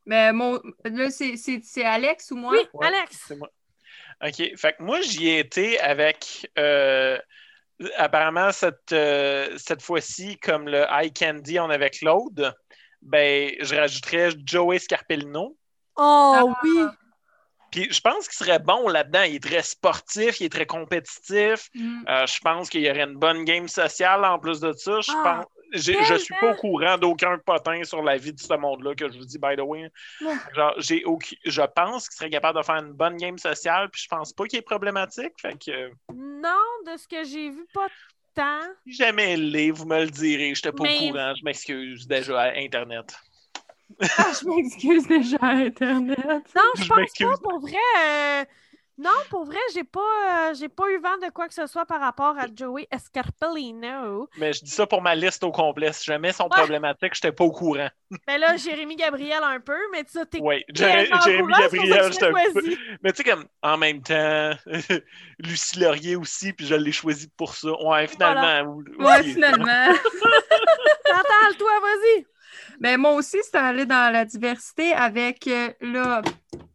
Mais 0.07 0.33
mon... 0.33 0.59
là, 0.85 1.11
c'est- 1.11 1.37
c'est 1.37 1.61
c'est 1.63 1.85
Alex 1.85 2.31
ou 2.31 2.37
moi? 2.37 2.53
Oui, 2.53 2.61
Ouais. 2.73 2.87
Alex. 2.87 3.25
C'est 3.29 3.37
moi. 3.37 3.51
OK. 4.25 4.57
Fait 4.57 4.73
que 4.73 4.83
moi, 4.83 5.01
j'y 5.03 5.29
ai 5.29 5.39
été 5.41 5.79
avec. 5.81 6.51
euh, 6.59 7.19
apparemment, 7.97 8.51
cette, 8.53 8.93
euh, 8.93 9.57
cette 9.57 9.83
fois-ci, 9.83 10.37
comme 10.39 10.69
le 10.69 10.85
Eye 10.91 11.13
Candy, 11.13 11.61
on 11.61 11.71
avait 11.71 11.91
Claude. 11.91 12.53
Ben, 13.03 13.53
je 13.61 13.77
rajouterais 13.77 14.31
Joey 14.45 14.79
Scarpellino. 14.81 15.57
Oh 15.97 16.35
Ah. 16.37 16.45
oui! 16.65 16.81
Puis 17.71 17.89
je 17.93 18.01
pense 18.01 18.29
qu'il 18.29 18.47
serait 18.47 18.59
bon 18.59 18.89
là-dedans. 18.89 19.23
Il 19.23 19.37
est 19.37 19.43
très 19.43 19.63
sportif, 19.63 20.41
il 20.41 20.47
est 20.47 20.53
très 20.53 20.67
compétitif. 20.67 21.69
Mm. 21.75 22.05
Euh, 22.09 22.27
je 22.27 22.39
pense 22.41 22.69
qu'il 22.71 22.81
y 22.83 22.91
aurait 22.91 23.03
une 23.05 23.17
bonne 23.17 23.45
game 23.45 23.69
sociale 23.69 24.25
en 24.25 24.39
plus 24.39 24.61
de 24.61 24.73
ça. 24.73 25.01
Je 25.01 25.13
Ah, 25.15 25.23
pense. 25.43 25.47
Je 25.75 26.17
suis 26.17 26.35
pas 26.41 26.53
au 26.53 26.55
courant 26.55 26.97
d'aucun 26.97 27.37
potin 27.45 27.85
sur 27.85 28.03
la 28.03 28.17
vie 28.17 28.33
de 28.33 28.41
ce 28.41 28.55
monde-là 28.55 28.95
que 28.95 29.13
je 29.13 29.19
vous 29.19 29.27
dis, 29.27 29.39
by 29.39 29.55
the 29.55 29.61
way. 29.61 29.91
Genre, 30.55 30.73
j'ai 30.79 31.05
aucun- 31.05 31.37
je 31.45 31.61
pense 31.61 32.09
qu'il 32.09 32.17
serait 32.17 32.31
capable 32.31 32.59
de 32.59 32.65
faire 32.65 32.77
une 32.77 32.93
bonne 32.95 33.19
game 33.19 33.37
sociale, 33.37 33.91
puis 33.91 34.01
je 34.03 34.09
pense 34.09 34.33
pas 34.33 34.47
qu'il 34.47 34.61
est 34.61 34.63
problématique. 34.63 35.35
Fait 35.43 35.53
que 35.63 35.91
Non, 36.15 36.57
de 36.87 36.97
ce 36.97 37.07
que 37.07 37.23
j'ai 37.23 37.51
vu, 37.51 37.67
pas 37.75 37.89
tant. 38.35 38.61
si 38.87 38.95
jamais 38.95 39.35
il 39.35 39.51
l'est, 39.53 39.71
vous 39.71 39.85
me 39.85 40.01
le 40.05 40.11
direz. 40.11 40.55
J'étais 40.55 40.73
pas 40.73 40.85
Mais- 40.85 40.97
au 40.97 41.13
courant. 41.13 41.35
Je 41.39 41.45
m'excuse 41.45 42.07
déjà 42.09 42.41
à 42.41 42.57
Internet. 42.57 43.15
Ah, 44.01 44.33
je 44.41 44.49
m'excuse 44.49 45.07
déjà 45.07 45.37
à 45.41 45.51
Internet. 45.53 46.19
Non, 46.55 46.63
je 46.77 46.83
Je 46.83 46.89
pense 46.89 47.13
pas. 47.19 47.37
Pour 47.43 47.61
vrai, 47.61 47.77
euh, 48.01 48.45
non, 48.99 49.11
pour 49.31 49.45
vrai, 49.45 49.59
j'ai 49.73 49.85
pas, 49.85 50.01
euh, 50.51 50.55
j'ai 50.55 50.69
pas 50.69 50.91
eu 50.91 50.99
vent 50.99 51.17
de 51.25 51.31
quoi 51.33 51.47
que 51.49 51.55
ce 51.55 51.67
soit 51.67 51.87
par 51.87 52.01
rapport 52.01 52.37
à 52.39 52.47
Joey 52.55 52.87
Escarpellino. 52.91 54.29
Mais 54.39 54.53
je 54.53 54.65
dis 54.65 54.71
ça 54.71 54.87
pour 54.87 55.03
ma 55.03 55.15
liste 55.15 55.43
au 55.45 55.53
complet. 55.53 55.93
Si 55.93 56.05
jamais 56.05 56.31
ils 56.31 56.35
sont 56.35 56.45
Ouais. 56.45 56.57
problématiques, 56.59 57.15
j'étais 57.15 57.33
pas 57.33 57.45
au 57.45 57.53
courant. 57.53 57.89
Mais 58.27 58.39
là, 58.39 58.57
Jérémy 58.57 58.97
Gabriel 58.97 59.41
un 59.43 59.61
peu, 59.61 59.79
mais 59.93 60.05
tu 60.05 60.13
sais, 60.13 60.27
t'es 60.27 60.39
Oui, 60.41 60.65
Jérémy 60.75 61.09
Gabriel, 61.11 62.05
je 62.09 62.13
j'étais 62.13 62.31
l'ai 62.31 62.41
un 62.41 62.53
peu- 62.53 62.61
choisi. 62.61 62.79
Mais 63.03 63.13
tu 63.13 63.17
sais, 63.23 63.25
comme 63.31 63.45
en 63.63 63.77
même 63.77 64.03
temps, 64.03 64.51
Lucie 65.39 65.79
Laurier 65.81 66.17
aussi, 66.17 66.53
puis 66.53 66.67
je 66.67 66.75
l'ai 66.75 66.93
choisi 66.93 67.29
pour 67.37 67.55
ça. 67.55 67.69
Ouais, 67.83 68.07
finalement. 68.07 68.73
ou- 68.73 68.85
Ouais, 69.03 69.23
finalement. 69.23 69.93
Chantal, 71.07 71.57
toi, 71.59 71.71
vas-y. 71.81 72.27
Mais 72.81 72.97
moi 72.97 73.13
aussi, 73.15 73.39
c'est 73.43 73.57
aller 73.57 73.87
dans 73.87 74.13
la 74.13 74.25
diversité 74.25 74.93
avec, 74.93 75.47
euh, 75.47 75.71
là, 75.81 76.23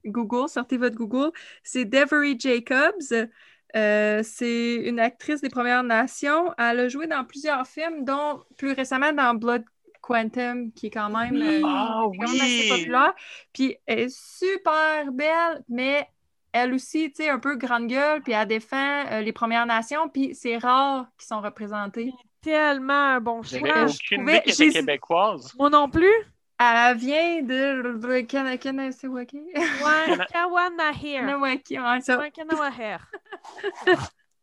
Google, 0.06 0.50
sortez 0.50 0.78
votre 0.78 0.96
Google. 0.96 1.32
C'est 1.64 1.86
Devery 1.86 2.40
Jacobs. 2.40 3.30
Euh, 3.76 4.22
c'est 4.24 4.76
une 4.76 5.00
actrice 5.00 5.42
des 5.42 5.50
Premières 5.50 5.84
Nations. 5.84 6.54
Elle 6.58 6.80
a 6.82 6.88
joué 6.90 7.08
dans 7.08 7.24
plusieurs 7.26 7.66
films, 7.66 8.06
dont 8.06 8.44
plus 8.58 8.74
récemment 8.74 9.12
dans 9.14 9.34
Blood 9.34 9.64
Quantum, 10.02 10.72
qui 10.74 10.88
est 10.88 10.92
quand 10.92 11.10
même, 11.10 11.36
euh, 11.36 11.50
qui 11.50 11.56
est 11.56 11.62
quand 11.62 12.12
même 12.20 12.42
assez 12.42 12.70
populaire. 12.70 13.14
Puis 13.54 13.78
elle 13.86 14.00
est 14.00 14.16
super 14.16 15.12
belle, 15.12 15.64
mais 15.70 16.08
elle 16.52 16.74
aussi, 16.74 17.12
tu 17.12 17.24
sais, 17.24 17.30
un 17.30 17.40
peu 17.40 17.56
grande 17.56 17.88
gueule, 17.88 18.22
puis 18.22 18.34
elle 18.34 18.48
défend 18.48 19.06
euh, 19.12 19.22
les 19.22 19.34
Premières 19.34 19.66
Nations, 19.66 20.08
puis 20.10 20.36
c'est 20.36 20.58
rare 20.58 21.08
qu'ils 21.18 21.28
sont 21.28 21.42
représentés. 21.42 22.12
Tellement 22.44 22.94
un 23.16 23.20
bon 23.22 23.42
choix. 23.42 23.60
je 23.60 23.94
aucune 23.94 24.18
trouvais- 24.26 24.44
idée 24.46 24.70
québécoise. 24.72 25.54
Moi 25.58 25.70
non 25.70 25.90
plus. 25.90 26.14
Elle 26.60 26.98
vient 26.98 27.42
de 27.42 28.22
Kana- 28.24 28.58
Kanawaki. 28.58 29.38
Ouais, 29.56 30.18
Kawanahir. 30.32 31.22
Kanawaki, 31.22 31.80
ouais, 31.80 32.02
ça. 32.02 32.20
Ouais, 32.20 32.32
Kanawahir. 32.32 33.00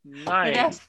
Nice. 0.04 0.80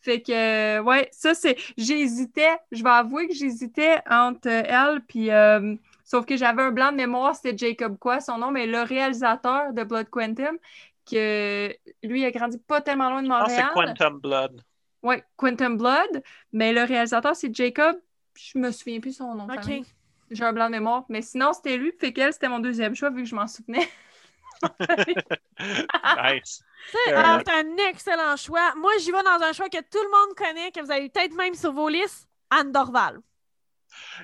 Fait 0.00 0.22
que, 0.22 0.80
ouais, 0.80 1.08
ça, 1.12 1.34
c'est. 1.34 1.56
J'hésitais, 1.76 2.56
je 2.72 2.82
vais 2.82 2.90
avouer 2.90 3.28
que 3.28 3.34
j'hésitais 3.34 4.00
entre 4.08 4.48
elle, 4.48 5.00
puis. 5.06 5.30
euh, 5.30 5.74
sauf 6.04 6.24
que 6.24 6.36
j'avais 6.36 6.62
un 6.62 6.70
blanc 6.70 6.92
de 6.92 6.96
mémoire, 6.96 7.34
c'était 7.34 7.56
Jacob 7.56 7.98
quoi, 7.98 8.20
son 8.20 8.38
nom, 8.38 8.50
mais 8.50 8.66
le 8.66 8.82
réalisateur 8.82 9.72
de 9.74 9.82
Blood 9.84 10.08
Quantum, 10.08 10.56
que 11.10 11.68
lui, 12.02 12.20
il 12.22 12.24
a 12.24 12.30
grandi 12.30 12.58
pas 12.58 12.80
tellement 12.80 13.10
loin 13.10 13.22
de 13.22 13.28
pense 13.28 13.44
que 13.48 13.50
c'est 13.50 13.62
Montréal. 13.64 13.94
Quantum 13.98 14.20
Blood. 14.20 14.62
Ouais, 15.02 15.24
Quantum 15.36 15.76
Blood, 15.76 16.22
mais 16.52 16.72
le 16.72 16.82
réalisateur, 16.82 17.36
c'est 17.36 17.54
Jacob, 17.54 17.96
je 18.34 18.58
me 18.58 18.70
souviens 18.72 19.00
plus 19.00 19.16
son 19.16 19.34
nom. 19.34 19.46
de 19.46 19.52
OK. 19.52 19.62
famille. 19.62 19.84
J'ai 20.30 20.44
un 20.44 20.52
blanc 20.52 20.66
de 20.66 20.72
mémoire. 20.72 21.04
Mais 21.08 21.22
sinon, 21.22 21.52
c'était 21.52 21.76
lui. 21.76 21.92
Fait 21.98 22.12
qu'elle, 22.12 22.32
c'était 22.32 22.48
mon 22.48 22.58
deuxième 22.58 22.94
choix 22.94 23.10
vu 23.10 23.22
que 23.22 23.28
je 23.28 23.34
m'en 23.34 23.46
souvenais. 23.46 23.88
nice. 25.60 26.62
Tu 26.90 26.96
sais, 27.06 27.12
Euh, 27.12 27.18
alors, 27.18 27.40
c'est 27.46 27.52
un 27.52 27.76
excellent 27.88 28.36
choix. 28.36 28.74
Moi, 28.76 28.92
j'y 29.00 29.10
vais 29.10 29.22
dans 29.22 29.42
un 29.42 29.52
choix 29.52 29.68
que 29.68 29.78
tout 29.78 30.02
le 30.02 30.10
monde 30.10 30.34
connaît, 30.36 30.70
que 30.70 30.80
vous 30.80 30.90
avez 30.90 31.08
peut-être 31.08 31.34
même 31.34 31.54
sur 31.54 31.72
vos 31.72 31.88
listes, 31.88 32.28
Anne 32.50 32.72
Dorval. 32.72 33.20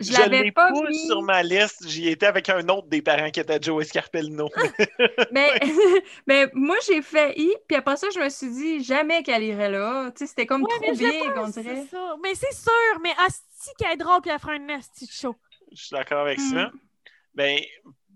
Je 0.01 0.05
Je 0.07 0.13
l'avais 0.13 0.51
pas 0.53 0.71
pas 0.73 0.89
mis. 0.89 1.07
sur 1.07 1.23
ma 1.23 1.43
liste. 1.43 1.87
J'y 1.89 2.09
étais 2.09 2.27
avec 2.27 2.49
un 2.49 2.69
autre 2.69 2.89
des 2.89 3.01
parents 3.03 3.31
qui 3.31 3.41
était 3.41 3.61
Joey 3.61 3.85
Scarpellino. 3.85 4.49
Mais, 5.33 5.51
mais 6.27 6.49
moi, 6.55 6.77
j'ai 6.87 7.01
failli. 7.03 7.55
Puis 7.69 7.77
après 7.77 7.97
ça, 7.97 8.09
je 8.15 8.19
me 8.21 8.29
suis 8.29 8.51
dit 8.51 8.85
jamais 8.85 9.23
qu'elle 9.23 9.43
irait 9.45 9.71
là. 9.71 10.11
Tu 10.11 10.19
sais, 10.21 10.27
c'était 10.27 10.47
comme 10.47 10.63
Ouais, 10.63 10.69
trop 10.83 10.93
big, 10.97 11.23
on 11.37 11.49
dirait. 11.49 11.87
ça. 11.91 12.17
Mais 12.23 12.35
c'est 12.35 12.53
sûr, 12.55 13.01
mais 13.03 13.13
Asti 13.27 13.71
qu'elle 13.79 13.93
est 13.93 13.97
drôle, 13.97 14.21
puis 14.21 14.31
elle 14.33 14.39
fera 14.41 14.53
un 14.53 14.69
Asti 14.71 15.07
de 15.07 15.13
show. 15.13 15.37
Je 15.73 15.83
suis 15.83 15.91
d'accord 15.97 16.21
avec 16.21 16.39
Mm. 16.39 16.51
ça. 16.53 16.71
Ben, 17.35 17.59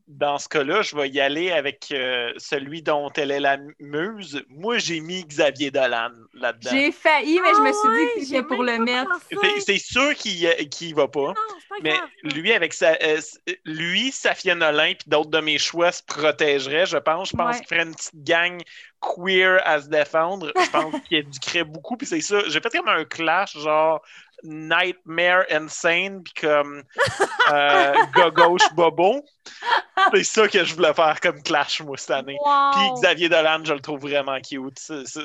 dans 0.08 0.38
ce 0.38 0.48
cas-là, 0.48 0.80
je 0.82 0.96
vais 0.96 1.08
y 1.10 1.20
aller 1.20 1.52
avec 1.52 1.88
euh, 1.92 2.32
celui 2.38 2.82
dont 2.82 3.10
elle 3.16 3.30
est 3.30 3.40
la 3.40 3.58
muse. 3.78 4.42
Moi, 4.48 4.78
j'ai 4.78 5.00
mis 5.00 5.22
Xavier 5.24 5.70
Dolan 5.70 6.10
là-dedans. 6.34 6.70
J'ai 6.72 6.90
failli, 6.92 7.38
mais 7.40 7.50
je 7.54 7.60
me 7.60 7.68
Ah 7.68 7.72
suis 7.72 7.90
dit 8.06 8.14
que 8.14 8.20
j'ai 8.20 8.26
c'était 8.36 8.42
pour 8.42 8.62
le 8.62 8.78
mettre. 8.78 9.10
C'est- 9.64 9.78
sûr 9.78 10.14
qu'il 10.14 10.34
y 10.42 10.92
va 10.94 11.08
pas. 11.08 11.20
Non, 11.20 11.34
pas 11.68 11.74
Mais 11.82 11.90
grave. 11.90 12.08
lui, 12.22 12.52
avec 12.52 12.72
sa, 12.72 12.92
euh, 13.02 13.20
lui, 13.64 14.10
Safia 14.10 14.54
Nolin, 14.54 14.94
puis 14.94 15.08
d'autres 15.08 15.30
de 15.30 15.40
mes 15.40 15.58
choix 15.58 15.92
se 15.92 16.02
protégeraient, 16.02 16.86
je 16.86 16.96
pense. 16.96 17.28
Je 17.30 17.36
pense 17.36 17.54
Ouais. 17.54 17.58
qu'il 17.60 17.68
ferait 17.68 17.86
une 17.86 17.94
petite 17.94 18.24
gang 18.24 18.60
queer 19.00 19.60
à 19.64 19.80
se 19.80 19.88
défendre. 19.88 20.52
Je 20.56 20.70
pense 20.70 20.94
qu'il 21.08 21.18
éduquerait 21.18 21.64
beaucoup. 21.64 21.96
Puis 21.96 22.06
c'est 22.06 22.20
ça. 22.20 22.40
J'ai 22.48 22.60
fait 22.60 22.70
comme 22.70 22.88
un 22.88 23.04
clash, 23.04 23.56
genre 23.58 24.02
Nightmare 24.44 25.44
Insane, 25.50 26.22
puis 26.22 26.32
comme 26.40 26.82
euh, 27.52 27.94
gauche 28.34 28.72
Bobo. 28.74 29.22
C'est 30.14 30.24
ça 30.24 30.48
que 30.48 30.64
je 30.64 30.74
voulais 30.74 30.94
faire 30.94 31.18
comme 31.20 31.42
clash, 31.42 31.80
moi, 31.82 31.96
cette 31.96 32.10
année. 32.12 32.36
Wow. 32.44 32.70
Puis 32.72 32.82
Xavier 33.02 33.28
Dolan, 33.28 33.60
je 33.64 33.72
le 33.74 33.80
trouve 33.80 34.00
vraiment 34.00 34.38
cute. 34.40 34.78
C'est- 34.78 35.06
c'est- 35.06 35.20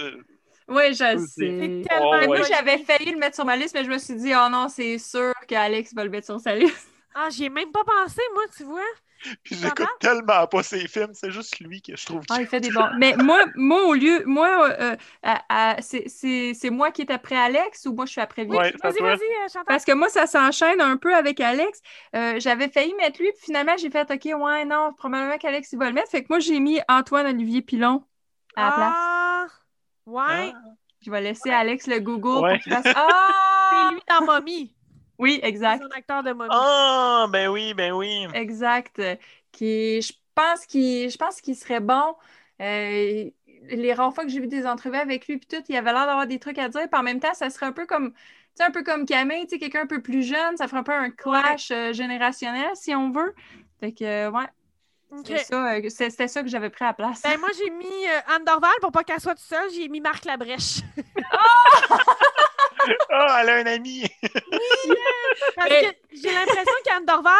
Oui, 0.67 0.89
je 0.91 0.95
sais. 0.95 1.17
C'est 1.17 1.84
tellement 1.88 2.12
Oh, 2.12 2.15
Mais 2.19 2.28
moi, 2.28 2.41
j'avais 2.43 2.78
failli 2.80 3.12
le 3.12 3.17
mettre 3.19 3.36
sur 3.36 3.45
ma 3.45 3.56
liste, 3.56 3.76
mais 3.76 3.84
je 3.84 3.89
me 3.89 3.97
suis 3.97 4.15
dit, 4.15 4.34
oh 4.36 4.49
non, 4.49 4.67
c'est 4.69 4.97
sûr 4.97 5.34
qu'Alex 5.47 5.93
va 5.93 6.04
le 6.06 6.10
mettre 6.10 6.26
sur 6.28 6.39
sa 6.39 6.56
liste. 6.56 6.88
Ah, 7.13 7.28
j'y 7.30 7.45
ai 7.45 7.49
même 7.49 7.71
pas 7.71 7.84
pensé, 7.84 8.21
moi, 8.34 8.43
tu 8.56 8.63
vois. 8.63 8.82
Puis 9.44 9.56
j'écoute 9.56 9.88
tellement 10.00 10.46
pas 10.48 10.64
ses 10.64 10.88
films, 10.88 11.14
c'est 11.14 11.32
juste 11.32 11.60
lui 11.60 11.82
que 11.82 11.96
je 11.96 12.06
trouve 12.06 12.22
Ah, 12.30 12.38
il 12.42 12.48
fait 12.48 12.60
des 12.60 12.70
bons. 12.72 12.88
Mais 12.98 13.16
moi, 13.18 13.40
moi 13.56 13.84
au 13.86 13.94
lieu, 13.94 14.24
moi, 14.26 14.70
euh, 14.80 14.96
à- 15.24 15.78
c'est- 15.82 16.08
c'est 16.10 16.54
c'est 16.54 16.70
moi 16.70 16.92
qui 16.92 17.02
est 17.04 17.12
après 17.12 17.36
Alex 17.38 17.86
ou 17.86 17.94
moi 17.94 18.06
je 18.06 18.12
suis 18.12 18.22
après? 18.22 18.46
Ouais, 18.46 18.58
à 18.58 18.90
Vas-y, 18.90 19.02
vas-y, 19.02 19.16
euh, 19.16 19.48
Chantal. 19.48 19.64
Parce 19.68 19.86
que 19.86 19.92
moi, 19.94 20.10
ça 20.10 20.28
s'enchaîne 20.28 20.82
un 20.82 20.98
peu 20.98 21.16
avec 21.16 21.40
Alex. 21.40 21.82
Euh, 22.16 22.40
J'avais 22.40 22.70
failli 22.70 22.94
mettre 22.96 23.22
lui, 23.22 23.32
puis 23.32 23.46
finalement, 23.46 23.76
j'ai 23.78 23.90
fait 23.90 24.10
OK, 24.12 24.26
ouais, 24.42 24.66
non, 24.66 24.94
probablement 24.98 25.38
qu'Alex, 25.38 25.72
il 25.72 25.80
va 25.80 25.88
le 25.88 25.94
mettre. 25.94 26.10
Fait 26.10 26.22
que 26.24 26.28
moi, 26.30 26.40
j'ai 26.40 26.60
mis 26.60 26.80
Antoine-Olivier 26.90 27.62
Pilon 27.62 28.04
à 28.56 28.66
la 28.66 28.72
place. 28.72 28.94
Ah, 28.96 29.46
ouais. 30.06 30.54
Ah. 30.54 30.60
Je 31.06 31.12
vais 31.12 31.22
laisser 31.22 31.50
Alex 31.50 31.88
le 31.88 32.00
Google 32.00 32.44
Ouais. 32.44 32.54
pour 32.56 32.64
qu'il 32.64 32.74
fasse 32.74 32.86
Ah! 32.96 33.30
C'est 33.90 33.94
lui 33.96 34.02
dans 34.10 34.26
Mommy. 34.26 34.76
Oui, 35.19 35.39
C'est 35.41 35.47
exact. 35.49 35.84
son 35.84 35.89
acteur 35.97 36.23
de 36.23 36.32
Mommy. 36.34 36.49
Ah, 36.52 37.28
ben 37.30 37.49
oui, 37.49 37.73
ben 37.73 37.93
oui. 37.93 38.28
Exact. 38.34 39.02
Qui, 39.52 40.02
je 40.02 40.13
pense 40.36 40.65
qu'il 40.65 41.10
je 41.10 41.17
pense 41.17 41.41
qu'il 41.41 41.56
serait 41.56 41.80
bon. 41.80 42.15
Euh, 42.62 43.30
les 43.69 43.93
rares 43.93 44.13
fois 44.13 44.23
que 44.26 44.30
j'ai 44.30 44.39
vu 44.39 44.47
des 44.47 44.65
entrevues 44.65 44.97
avec 44.97 45.28
lui, 45.28 45.38
puis 45.38 45.47
tout, 45.47 45.63
il 45.69 45.76
avait 45.78 45.93
l'air 45.93 46.06
d'avoir 46.06 46.28
des 46.28 46.39
trucs 46.39 46.58
à 46.58 46.69
dire. 46.69 46.89
Puis 46.89 46.99
en 46.99 47.04
même 47.04 47.19
temps, 47.19 47.34
ça 47.34 47.49
serait 47.49 47.65
un 47.65 47.71
peu 47.71 47.86
comme, 47.86 48.12
tu 48.13 48.19
sais, 48.56 48.63
un 48.63 48.71
peu 48.71 48.84
comme 48.84 49.06
Camille, 49.06 49.43
tu 49.47 49.52
sais, 49.52 49.60
quelqu'un 49.60 49.82
un 49.84 49.88
peu 49.88 50.02
plus 50.02 50.23
jeune. 50.23 50.58
Ça 50.58 50.67
ferait 50.67 50.80
un 50.80 50.84
peu 50.84 50.91
un 50.93 51.10
clash 51.12 51.71
euh, 51.71 51.93
générationnel, 51.93 52.71
si 52.73 52.93
on 52.95 53.12
veut. 53.12 53.34
Fait 53.80 53.91
que, 53.93 54.04
euh, 54.04 54.32
ouais, 54.32 54.45
c'est 55.26 55.38
ça, 55.39 55.73
euh, 55.76 55.82
c'est- 55.89 56.10
c'était 56.10 56.28
ça 56.28 56.41
que 56.41 56.49
j'avais 56.49 56.69
pris 56.69 56.84
à 56.86 56.88
la 56.89 56.93
place. 56.93 57.21
Ben, 57.23 57.39
moi, 57.39 57.49
j'ai 57.58 57.69
mis 57.69 57.86
euh, 57.86 58.36
Anne 58.36 58.43
Dorval 58.45 58.71
pour 58.82 58.91
pas 58.91 59.04
qu'elle 59.04 59.19
soit 59.19 59.36
toute 59.36 59.45
seule. 59.45 59.69
J'ai 59.73 59.88
mis 59.88 60.02
Marc 60.02 60.26
Labrèche. 60.26 60.82
Ah, 63.10 63.39
elle 63.41 63.50
a 63.50 63.56
un 63.58 63.65
ami. 63.65 64.04
Parce 65.56 65.69
Mais- 65.69 65.82
que 65.93 65.96
j'ai 66.12 66.32
l'impression 66.32 66.74
qu'Anne 66.86 67.06
Dorval, 67.06 67.34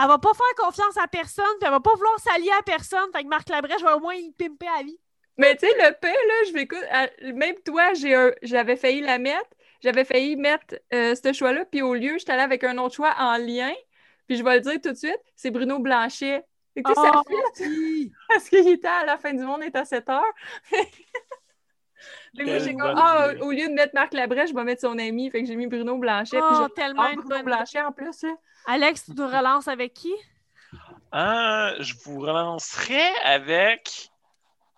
elle 0.00 0.06
va 0.08 0.18
pas 0.18 0.32
faire 0.34 0.64
confiance 0.64 0.96
à 0.96 1.06
personne, 1.06 1.44
puis 1.60 1.64
elle 1.66 1.70
va 1.70 1.80
pas 1.80 1.94
vouloir 1.94 2.18
s'allier 2.20 2.50
à 2.58 2.62
personne. 2.62 3.10
Fait 3.14 3.22
que 3.22 3.28
Marc 3.28 3.48
Labrèche 3.48 3.82
va 3.82 3.96
au 3.96 4.00
moins 4.00 4.14
y 4.14 4.32
pimper 4.32 4.68
à 4.78 4.82
vie. 4.82 4.98
Mais 5.38 5.56
tu 5.56 5.66
sais, 5.66 5.74
le 5.78 5.92
P, 5.98 6.08
là, 6.08 6.34
je 6.48 6.52
vais 6.52 6.62
écouter. 6.62 7.32
Même 7.32 7.54
toi, 7.64 7.94
j'ai 7.94 8.14
un- 8.14 8.32
j'avais 8.42 8.76
failli 8.76 9.00
la 9.00 9.18
mettre. 9.18 9.48
J'avais 9.82 10.04
failli 10.04 10.36
mettre 10.36 10.76
euh, 10.94 11.14
ce 11.14 11.32
choix-là, 11.32 11.64
puis 11.64 11.82
au 11.82 11.94
lieu, 11.94 12.16
j'étais 12.18 12.32
allée 12.32 12.42
avec 12.42 12.62
un 12.64 12.78
autre 12.78 12.94
choix 12.94 13.14
en 13.18 13.36
lien. 13.36 13.72
Puis 14.28 14.36
je 14.36 14.44
vais 14.44 14.54
le 14.54 14.60
dire 14.60 14.80
tout 14.80 14.90
de 14.92 14.96
suite, 14.96 15.18
c'est 15.34 15.50
Bruno 15.50 15.78
Blanchet. 15.80 16.44
Fait 16.74 16.82
que, 16.82 16.88
tu 16.88 16.94
sais, 16.94 17.06
ça 17.08 17.22
Oh, 17.26 17.32
oui. 17.60 18.12
parce 18.28 18.48
qu'il 18.48 18.66
était 18.68 18.86
à 18.88 19.04
la 19.04 19.16
fin 19.18 19.32
du 19.34 19.42
monde, 19.42 19.60
il 19.62 19.66
est 19.66 19.76
à 19.76 19.84
7 19.84 20.08
heures. 20.08 20.22
Moi, 22.38 22.58
j'ai 22.58 22.74
comme, 22.74 22.94
ah, 22.96 23.28
au 23.40 23.50
lieu 23.50 23.68
de 23.68 23.74
mettre 23.74 23.94
Marc 23.94 24.14
Labrèche, 24.14 24.50
je 24.50 24.54
vais 24.54 24.64
mettre 24.64 24.80
son 24.80 24.98
ami. 24.98 25.30
Fait 25.30 25.42
que 25.42 25.46
j'ai 25.46 25.56
mis 25.56 25.66
Bruno 25.66 25.98
Blanchet. 25.98 26.38
puis 26.38 26.46
Oh, 26.50 26.64
j'ai 26.66 26.74
tellement 26.74 27.06
une 27.08 27.16
Bruno 27.20 27.28
bonne 27.28 27.44
Blanchet 27.44 27.80
en 27.82 27.92
plus. 27.92 28.22
Là. 28.22 28.30
Alex, 28.66 29.04
tu 29.06 29.14
te 29.14 29.22
relances 29.22 29.68
avec 29.68 29.92
qui? 29.94 30.12
Ah, 31.10 31.72
je 31.80 31.94
vous 32.04 32.20
relancerai 32.20 33.02
avec. 33.24 34.08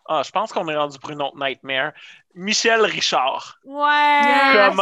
Ah, 0.06 0.22
je 0.24 0.30
pense 0.32 0.52
qu'on 0.52 0.68
est 0.68 0.76
rendu 0.76 0.98
pour 0.98 1.10
une 1.10 1.22
autre 1.22 1.36
nightmare. 1.38 1.92
Michel 2.34 2.80
Richard. 2.82 3.58
Ouais. 3.64 4.20
Yes. 4.24 4.74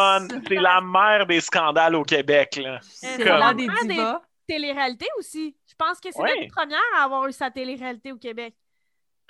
C'est 0.48 0.54
la 0.54 0.80
mère 0.80 1.26
des 1.26 1.40
scandales 1.40 1.94
au 1.94 2.02
Québec, 2.02 2.56
là. 2.56 2.78
C'est 2.82 3.18
Comme- 3.18 3.26
vraiment 3.26 3.52
des 3.52 3.66
des- 3.86 3.88
divas. 3.94 4.22
Télé-réalité 4.48 5.06
aussi. 5.18 5.54
Je 5.68 5.74
pense 5.78 6.00
que 6.00 6.10
c'est 6.10 6.20
Ouais. 6.20 6.34
notre 6.40 6.54
première 6.54 6.80
à 6.98 7.04
avoir 7.04 7.26
eu 7.28 7.32
sa 7.32 7.50
télé-réalité 7.50 8.10
au 8.12 8.16
Québec. 8.16 8.54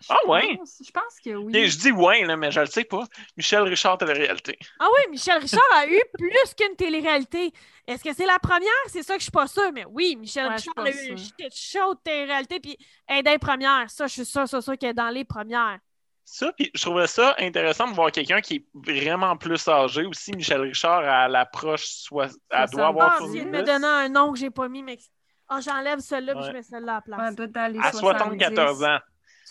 Ah 0.09 0.19
ouais? 0.29 0.57
pense- 0.57 0.83
Je 0.85 0.91
pense 0.91 1.21
que 1.25 1.31
oui. 1.35 1.57
Et 1.57 1.69
je 1.69 1.79
dis 1.79 1.93
ouais, 1.93 2.25
là, 2.25 2.37
mais 2.37 2.51
je 2.51 2.61
le 2.61 2.67
sais 2.67 2.85
pas. 2.85 3.05
Michel 3.37 3.62
Richard, 3.62 3.99
télé-réalité. 3.99 4.59
Ah 4.81 4.87
oui, 4.95 5.11
Michel 5.11 5.38
Richard 5.38 5.62
a 5.75 5.87
eu 5.87 6.01
plus 6.19 6.55
qu'une 6.57 6.77
télé-réalité. 6.77 7.53
Est-ce 7.87 8.03
que 8.05 8.12
c'est 8.15 8.27
la 8.27 8.38
première? 8.38 8.69
C'est 8.88 9.03
ça 9.03 9.15
que 9.15 9.21
je 9.21 9.25
suis 9.25 9.31
pas 9.33 9.47
sûre, 9.47 9.71
mais 9.73 9.85
oui, 9.88 10.17
Michel 10.17 10.47
Ouais, 10.49 10.55
Richard 10.57 10.75
a 10.79 10.91
eu 10.91 11.12
un 11.12 11.17
sûre. 11.17 11.19
shit 11.41 11.55
show 11.55 11.95
de 11.95 12.01
télé-réalité, 12.05 12.61
puis 12.61 12.77
elle 13.07 13.19
est 13.19 13.23
dans 13.23 13.31
les 13.33 13.38
premières. 13.38 13.91
Ça, 13.91 14.07
je 14.07 14.12
suis 14.12 14.25
sûre, 14.25 14.49
sûre, 14.49 14.62
sûre 14.62 14.79
qu'elle 14.79 14.91
est 14.91 14.95
dans 14.95 15.09
les 15.11 15.25
premières. 15.25 15.79
Ça, 16.25 16.53
puis 16.53 16.71
je 16.73 16.81
trouvais 16.81 17.09
ça 17.09 17.35
intéressant 17.38 17.88
de 17.88 17.95
voir 17.95 18.12
quelqu'un 18.12 18.41
qui 18.41 18.55
est 18.55 18.67
vraiment 18.73 19.37
plus 19.37 19.67
âgé 19.69 20.05
aussi. 20.07 20.31
Michel 20.33 20.61
Richard, 20.61 21.01
à 21.05 21.29
l'approche, 21.29 21.85
soit... 21.85 22.29
elle 22.51 22.71
doit 22.71 22.87
avoir 22.87 23.17
Ah, 23.21 23.21
de 23.21 23.45
me 23.45 23.62
donner 23.62 23.87
un 23.87 24.09
nom 24.09 24.33
que 24.33 24.38
j'ai 24.38 24.51
pas 24.51 24.69
mis, 24.69 24.83
mais... 24.85 24.99
Ah, 25.49 25.61
j'enlève 25.61 25.99
celui-là, 25.99 26.35
puis 26.37 26.45
je 26.47 26.53
mets 26.53 26.62
celui-là 26.62 26.93
à 26.93 26.95
la 26.97 27.01
place. 27.03 27.19
Ouais, 27.37 27.83
à 27.83 27.93
74 27.93 28.85
ans. 28.85 28.99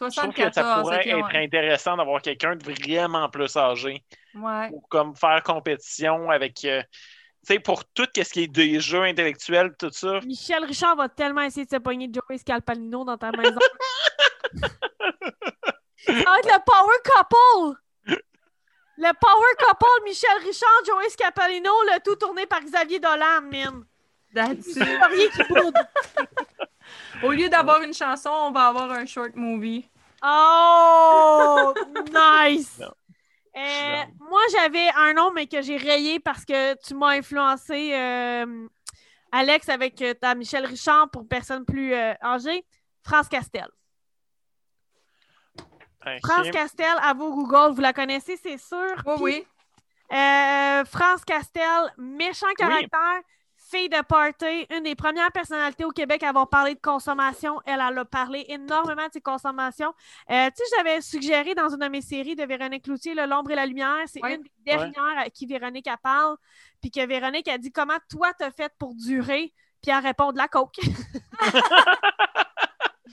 Je 0.10 0.16
trouve 0.16 0.34
que 0.34 0.42
74, 0.42 0.54
ça 0.54 0.82
pourrait 0.82 1.08
être 1.08 1.34
ouais. 1.34 1.44
intéressant 1.46 1.98
d'avoir 1.98 2.22
quelqu'un 2.22 2.56
de 2.56 2.64
vraiment 2.64 3.30
plus 3.30 3.56
âgé 3.58 4.04
Ouais. 4.36 4.70
pour 4.70 4.88
comme 4.90 5.16
faire 5.16 5.42
compétition 5.44 6.30
avec. 6.32 6.64
euh, 6.66 6.82
tu 7.46 7.54
sais, 7.54 7.60
pour 7.60 7.84
tout 7.86 8.08
ce 8.16 8.22
qui 8.22 8.44
est 8.44 8.48
des 8.48 8.80
jeux 8.80 9.02
intellectuels, 9.04 9.74
tout 9.78 9.90
ça. 9.92 10.20
Michel 10.22 10.64
Richard 10.64 10.96
va 10.96 11.10
tellement 11.10 11.42
essayer 11.42 11.66
de 11.66 11.72
se 11.72 11.78
pogner 11.78 12.08
de 12.08 12.14
Joey 12.14 12.38
Scalpalino 12.38 13.04
dans 13.04 13.18
ta 13.18 13.32
maison. 13.32 13.58
ça 14.62 16.14
va 16.14 16.40
être 16.40 16.46
le 16.46 16.64
Power 16.66 16.98
Couple! 17.04 17.78
Le 18.98 19.12
Power 19.20 19.56
Couple, 19.58 20.04
Michel 20.06 20.38
Richard, 20.46 20.86
Joey 20.86 21.10
Scalpalino, 21.10 21.72
le 21.92 22.00
tout 22.04 22.16
tourné 22.16 22.46
par 22.46 22.62
Xavier 22.62 23.00
Dolan, 23.00 23.42
man. 23.52 23.84
That's 24.34 24.68
it. 24.68 24.78
Laurier 24.78 25.30
qui 25.30 25.44
boude. 25.50 25.74
Au 27.24 27.32
lieu 27.32 27.50
d'avoir 27.50 27.82
une 27.82 27.94
chanson, 27.94 28.30
on 28.30 28.52
va 28.52 28.68
avoir 28.68 28.92
un 28.92 29.06
short 29.06 29.36
movie. 29.36 29.88
Oh! 30.24 31.74
Nice! 32.12 32.80
Non. 32.80 32.92
Euh, 33.58 34.04
moi, 34.20 34.42
j'avais 34.54 34.88
un 34.96 35.14
nom, 35.14 35.32
mais 35.32 35.46
que 35.48 35.62
j'ai 35.62 35.78
rayé 35.78 36.20
parce 36.20 36.46
que 36.46 36.74
tu 36.86 36.96
m'as 36.96 37.18
influencé, 37.18 37.94
euh, 37.94 38.68
Alex, 39.32 39.68
avec 39.70 40.02
euh, 40.02 40.14
ta 40.14 40.36
Michel 40.36 40.66
Richard 40.66 41.10
pour 41.12 41.28
personne 41.28 41.66
plus 41.66 41.94
euh, 41.94 42.14
âgée. 42.24 42.66
France 43.04 43.28
Castel. 43.28 43.68
France 46.24 46.50
Castel, 46.52 46.96
à 47.02 47.14
vos 47.14 47.32
Google, 47.36 47.74
vous 47.76 47.82
la 47.82 47.94
connaissez, 47.94 48.38
c'est 48.38 48.58
sûr. 48.58 48.96
Oui, 49.06 49.14
Puis, 49.16 49.24
oui. 49.24 49.48
euh, 50.18 50.86
France 50.86 51.24
Castel, 51.26 51.94
méchant 51.98 52.48
caractère, 52.58 53.22
fille 53.72 53.90
de 53.90 54.02
party, 54.04 54.68
une 54.70 54.84
des 54.84 54.96
premières 54.96 55.32
personnalités 55.32 55.86
au 55.86 55.92
Québec 55.92 56.24
à 56.24 56.30
avoir 56.30 56.50
parlé 56.50 56.76
de 56.76 56.80
consommation. 56.82 57.60
Elle, 57.66 57.82
elle 57.90 57.98
a 57.98 58.06
parlé 58.06 58.46
énormément 58.50 59.08
de 59.08 59.14
ses 59.14 59.22
consommations. 59.22 59.94
Euh, 60.30 60.48
tu 60.48 60.64
sais, 60.64 60.76
j'avais 60.78 61.02
suggéré 61.02 61.56
dans 61.56 61.70
une 61.70 61.78
de 61.80 61.88
mes 61.88 62.02
séries 62.02 62.36
de 62.36 62.44
Véronique 62.44 62.84
Cloutier, 62.84 63.14
Le 63.16 63.26
L'ombre 63.26 63.52
et 63.52 63.56
la 63.56 63.66
lumière. 63.66 63.96
C'est 64.08 64.22
Ouais. 64.24 64.36
une 64.36 64.44
des 64.44 64.52
dernières 64.66 65.18
à 65.18 65.30
qui 65.30 65.46
Véronique 65.46 65.88
elle 65.88 65.98
parle. 66.04 66.36
Puis 66.82 66.92
que 66.92 67.06
Véronique 67.06 67.48
a 67.48 67.58
dit 67.58 67.72
comment 67.72 67.98
toi 68.10 68.32
t'as 68.38 68.52
fait 68.52 68.72
pour 68.78 68.94
durer? 68.96 69.54
Puis 69.82 69.92
elle 69.92 70.04
répond 70.04 70.32
de 70.32 70.38
la 70.38 70.48
coke. 70.48 70.76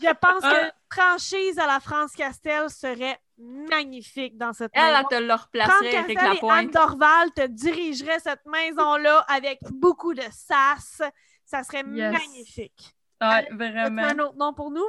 Je 0.02 0.12
pense 0.14 0.42
que 0.42 0.66
Ah. 0.68 0.72
franchise 0.92 1.58
à 1.58 1.66
la 1.66 1.80
France 1.80 2.12
Castel 2.12 2.68
serait 2.70 3.18
magnifique 3.38 4.36
dans 4.36 4.52
cette 4.52 4.70
Elle, 4.74 4.84
maison. 4.84 4.98
elle 5.10 5.18
te 5.18 5.22
le 5.22 5.34
replacerait 5.34 5.96
avec 5.96 6.16
Castel 6.16 6.16
la 6.16 6.22
et 6.24 6.30
Anne 6.30 6.38
pointe. 6.38 6.70
Dorval 6.72 7.30
te 7.32 7.46
dirigeraient 7.46 8.18
cette 8.20 8.44
maison-là 8.46 9.24
avec 9.28 9.60
beaucoup 9.70 10.14
de 10.14 10.22
sas. 10.32 11.02
Ça 11.44 11.62
serait 11.62 11.84
Yes. 11.86 12.12
magnifique. 12.12 12.94
Ouais, 13.20 13.26
As-tu 13.28 13.54
vraiment. 13.56 14.02
un 14.02 14.18
autre 14.20 14.36
nom 14.36 14.52
pour 14.54 14.70
nous? 14.70 14.88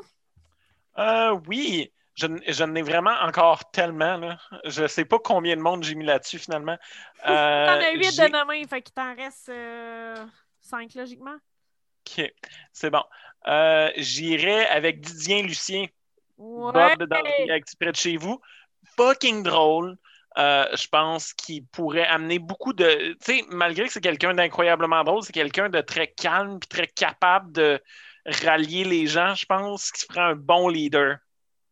Euh, 0.97 1.39
oui, 1.47 1.91
je, 2.15 2.27
je 2.47 2.63
n'ai 2.63 2.81
vraiment 2.81 3.15
encore 3.21 3.69
tellement. 3.71 4.17
Là. 4.17 4.37
Je 4.65 4.85
sais 4.87 5.05
pas 5.05 5.19
combien 5.19 5.55
de 5.55 5.61
monde 5.61 5.83
j'ai 5.83 5.95
mis 5.95 6.05
là-dessus 6.05 6.39
finalement. 6.39 6.77
Euh, 7.27 7.65
T'en 7.79 7.85
as 7.87 7.91
huit 7.91 8.11
j'ai- 8.11 8.27
de 8.27 8.31
nommés, 8.31 8.67
fait 8.67 8.81
qu'il 8.81 8.93
t'en 8.93 9.15
reste 9.15 9.49
euh, 9.49 10.15
cinq, 10.59 10.93
logiquement. 10.95 11.37
Ok, 12.17 12.31
c'est 12.73 12.89
bon. 12.89 13.03
Euh, 13.47 13.89
J'irai 13.97 14.65
avec 14.67 15.01
Didier 15.01 15.43
Lucien, 15.43 15.85
Ouais. 16.37 16.71
Bob 16.71 17.03
dans 17.03 17.17
près 17.79 17.91
de 17.91 17.95
chez 17.95 18.17
vous. 18.17 18.39
Fucking 18.97 19.43
drôle. 19.43 19.97
Euh, 20.37 20.65
je 20.75 20.87
pense 20.87 21.33
qu'il 21.33 21.65
pourrait 21.67 22.05
amener 22.07 22.39
beaucoup 22.39 22.71
de. 22.73 23.13
Tu 23.13 23.39
sais, 23.39 23.45
malgré 23.49 23.85
que 23.87 23.91
c'est 23.93 24.01
quelqu'un 24.01 24.33
d'incroyablement 24.33 25.03
drôle, 25.03 25.23
c'est 25.23 25.33
quelqu'un 25.33 25.69
de 25.69 25.81
très 25.81 26.07
calme 26.07 26.59
et 26.63 26.67
très 26.67 26.87
capable 26.87 27.51
de 27.51 27.81
rallier 28.25 28.83
les 28.85 29.07
gens, 29.07 29.35
je 29.35 29.45
pense, 29.45 29.91
qui 29.91 30.05
ferait 30.05 30.21
un 30.21 30.35
bon 30.35 30.69
leader. 30.69 31.17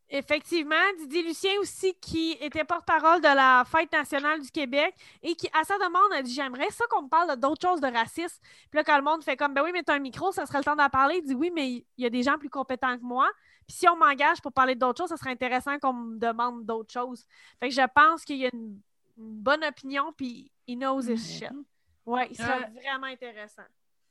Effectivement, 0.09 0.75
Didier 0.99 1.21
Lucien 1.23 1.51
aussi, 1.59 1.93
qui 1.95 2.31
était 2.39 2.63
porte-parole 2.63 3.19
de 3.19 3.27
la 3.27 3.63
Fête 3.69 3.91
nationale 3.91 4.39
du 4.41 4.49
Québec 4.49 4.95
et 5.21 5.35
qui, 5.35 5.49
à 5.53 5.63
sa 5.65 5.77
demande, 5.77 6.13
a 6.13 6.21
dit 6.21 6.33
J'aimerais 6.33 6.69
ça 6.71 6.85
qu'on 6.89 7.03
me 7.03 7.09
parle 7.09 7.35
d'autres 7.37 7.67
choses 7.67 7.81
de 7.81 7.87
racisme. 7.87 8.41
Puis 8.69 8.77
là, 8.77 8.83
quand 8.85 8.95
le 8.97 9.03
monde 9.03 9.21
fait 9.23 9.35
comme 9.35 9.53
Ben 9.53 9.63
oui, 9.63 9.71
mais 9.73 9.83
t'as 9.83 9.95
un 9.95 9.99
micro, 9.99 10.31
ça 10.31 10.45
serait 10.45 10.59
le 10.59 10.63
temps 10.63 10.77
d'en 10.77 10.89
parler. 10.89 11.17
Il 11.17 11.23
dit 11.27 11.35
Oui, 11.35 11.51
mais 11.53 11.69
il 11.71 11.85
y 11.97 12.05
a 12.05 12.09
des 12.09 12.23
gens 12.23 12.37
plus 12.37 12.49
compétents 12.49 12.97
que 12.97 13.03
moi. 13.03 13.29
Puis 13.67 13.75
si 13.77 13.89
on 13.89 13.97
m'engage 13.97 14.41
pour 14.41 14.53
parler 14.53 14.75
d'autres 14.75 14.97
choses, 15.03 15.09
ça 15.09 15.17
serait 15.17 15.31
intéressant 15.31 15.77
qu'on 15.77 15.91
me 15.91 16.17
demande 16.17 16.65
d'autres 16.65 16.93
choses. 16.93 17.25
Fait 17.59 17.67
que 17.67 17.75
je 17.75 17.85
pense 17.93 18.23
qu'il 18.23 18.37
y 18.37 18.45
a 18.45 18.49
une, 18.53 18.79
une 19.17 19.39
bonne 19.41 19.63
opinion, 19.65 20.13
puis 20.15 20.49
il 20.67 20.77
knows 20.79 21.01
his 21.01 21.17
shit. 21.39 21.49
Ouais, 22.05 22.29
il 22.31 22.37
serait 22.37 22.59
Ouais. 22.59 22.81
vraiment 22.81 23.07
intéressant. 23.07 23.63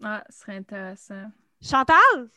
Ah, 0.04 0.22
ce 0.28 0.40
serait 0.40 0.56
intéressant. 0.56 1.24
Chantal? 1.62 2.28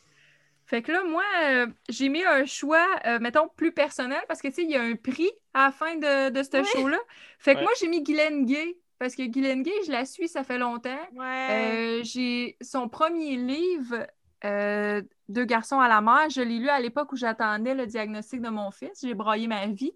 Fait 0.70 0.82
que 0.82 0.92
là, 0.92 1.02
moi, 1.04 1.24
euh, 1.42 1.66
j'ai 1.88 2.08
mis 2.08 2.22
un 2.24 2.46
choix, 2.46 2.86
euh, 3.06 3.18
mettons, 3.20 3.48
plus 3.56 3.72
personnel 3.72 4.20
parce 4.28 4.40
que, 4.40 4.46
tu 4.48 4.54
sais, 4.54 4.62
il 4.62 4.70
y 4.70 4.76
a 4.76 4.82
un 4.82 4.94
prix 4.94 5.28
à 5.52 5.64
la 5.66 5.72
fin 5.72 5.96
de, 5.96 6.30
de 6.30 6.42
ce 6.44 6.58
Oui. 6.58 6.64
show-là. 6.64 6.98
Fait 7.40 7.56
que 7.56 7.58
Ouais. 7.58 7.64
moi, 7.64 7.72
j'ai 7.80 7.88
mis 7.88 8.02
Guylaine 8.02 8.44
Gay 8.46 8.76
parce 9.00 9.16
que 9.16 9.22
Guylaine 9.24 9.62
Gay, 9.64 9.72
je 9.86 9.90
la 9.90 10.04
suis, 10.04 10.28
ça 10.28 10.44
fait 10.44 10.58
longtemps. 10.58 11.08
Ouais. 11.12 12.00
Euh, 12.00 12.02
j'ai 12.04 12.56
son 12.62 12.88
premier 12.88 13.36
livre, 13.36 14.06
euh, 14.44 15.02
Deux 15.28 15.44
garçons 15.44 15.80
à 15.80 15.88
la 15.88 16.00
mer, 16.00 16.28
je 16.30 16.40
l'ai 16.42 16.58
lu 16.58 16.68
à 16.68 16.78
l'époque 16.80 17.12
où 17.12 17.16
j'attendais 17.16 17.74
le 17.74 17.86
diagnostic 17.86 18.40
de 18.40 18.48
mon 18.48 18.70
fils. 18.70 19.00
J'ai 19.02 19.14
broyé 19.14 19.48
ma 19.48 19.66
vie. 19.66 19.92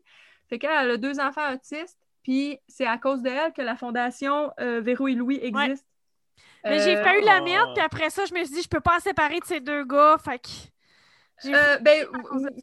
Fait 0.49 0.59
qu'elle 0.59 0.71
elle 0.73 0.91
a 0.93 0.97
deux 0.97 1.21
enfants 1.21 1.53
autistes, 1.55 1.99
puis 2.23 2.59
c'est 2.69 2.87
à 2.87 2.99
cause 2.99 3.23
d'elle 3.23 3.53
que 3.53 3.63
la 3.63 3.77
fondation 3.77 4.53
euh, 4.61 4.81
Véro 4.81 5.09
et 5.09 5.15
Louis 5.15 5.39
existe. 5.43 5.87
Mais 6.65 6.81
j'ai 6.81 6.97
Euh, 6.97 7.03
pas 7.03 7.19
eu 7.19 7.23
la 7.23 7.41
oh. 7.41 7.45
merde, 7.45 7.71
puis 7.75 7.85
après 7.85 8.11
ça, 8.11 8.25
je 8.25 8.35
me 8.35 8.45
suis 8.45 8.55
dit 8.55 8.63
Je 8.63 8.69
peux 8.69 8.81
pas 8.81 8.97
en 8.97 9.01
séparer 9.01 9.41
de 9.41 9.45
ces 9.45 9.61
deux 9.61 9.85
gars. 9.85 10.17
Fait 10.23 10.39
que. 10.39 10.49
Euh, 11.47 11.79
ben, 11.79 12.07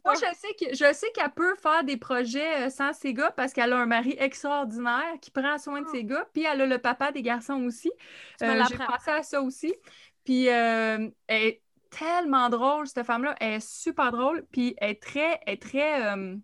moi, 0.04 0.14
je 0.14 0.20
sais 0.34 0.54
que 0.58 0.74
je 0.74 0.92
sais 0.94 1.10
qu'elle 1.14 1.30
peut 1.32 1.54
faire 1.56 1.84
des 1.84 1.96
projets 1.98 2.66
euh, 2.66 2.70
sans 2.70 2.92
ses 2.94 3.12
gars 3.14 3.30
parce 3.30 3.52
qu'elle 3.52 3.72
a 3.72 3.76
un 3.78 3.86
mari 3.86 4.16
extraordinaire 4.18 5.14
qui 5.20 5.30
prend 5.30 5.58
soin 5.58 5.82
de 5.82 5.88
ses 5.88 6.04
gars, 6.04 6.26
puis 6.32 6.44
elle 6.44 6.60
a 6.62 6.66
le 6.66 6.78
papa 6.78 7.12
des 7.12 7.22
garçons 7.22 7.62
aussi. 7.64 7.92
Euh, 8.42 8.64
J'ai 8.68 8.78
pensé 8.78 9.10
à 9.10 9.22
ça 9.22 9.42
aussi. 9.42 9.74
Puis 10.24 10.48
euh, 10.48 11.08
elle 11.26 11.42
est 11.42 11.62
tellement 11.90 12.48
drôle, 12.48 12.86
cette 12.86 13.04
femme-là. 13.06 13.34
Elle 13.40 13.54
est 13.54 13.60
super 13.68 14.10
drôle, 14.10 14.46
puis 14.50 14.74
elle 14.78 14.90
est 14.90 15.02
très... 15.02 15.40
Elle, 15.46 15.54
est 15.54 15.62
très 15.62 16.16
euh, 16.16 16.36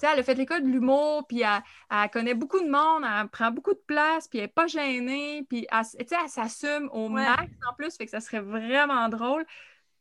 sais, 0.00 0.06
elle 0.12 0.18
a 0.20 0.22
fait 0.22 0.34
l'école 0.34 0.62
de 0.62 0.68
l'humour, 0.68 1.26
puis 1.26 1.42
elle, 1.42 1.62
elle 1.90 2.10
connaît 2.10 2.34
beaucoup 2.34 2.60
de 2.60 2.68
monde, 2.70 3.04
elle 3.04 3.28
prend 3.28 3.50
beaucoup 3.50 3.72
de 3.74 3.82
place, 3.86 4.28
puis 4.28 4.38
elle 4.38 4.44
n'est 4.44 4.48
pas 4.48 4.66
gênée, 4.66 5.44
puis 5.48 5.66
elle, 5.70 5.84
elle 5.98 6.28
s'assume 6.28 6.88
au 6.92 7.08
Ouais. 7.10 7.22
max 7.24 7.50
en 7.70 7.74
plus, 7.74 7.96
fait 7.96 8.04
que 8.04 8.10
ça 8.10 8.20
serait 8.20 8.40
vraiment 8.40 9.08
drôle. 9.08 9.46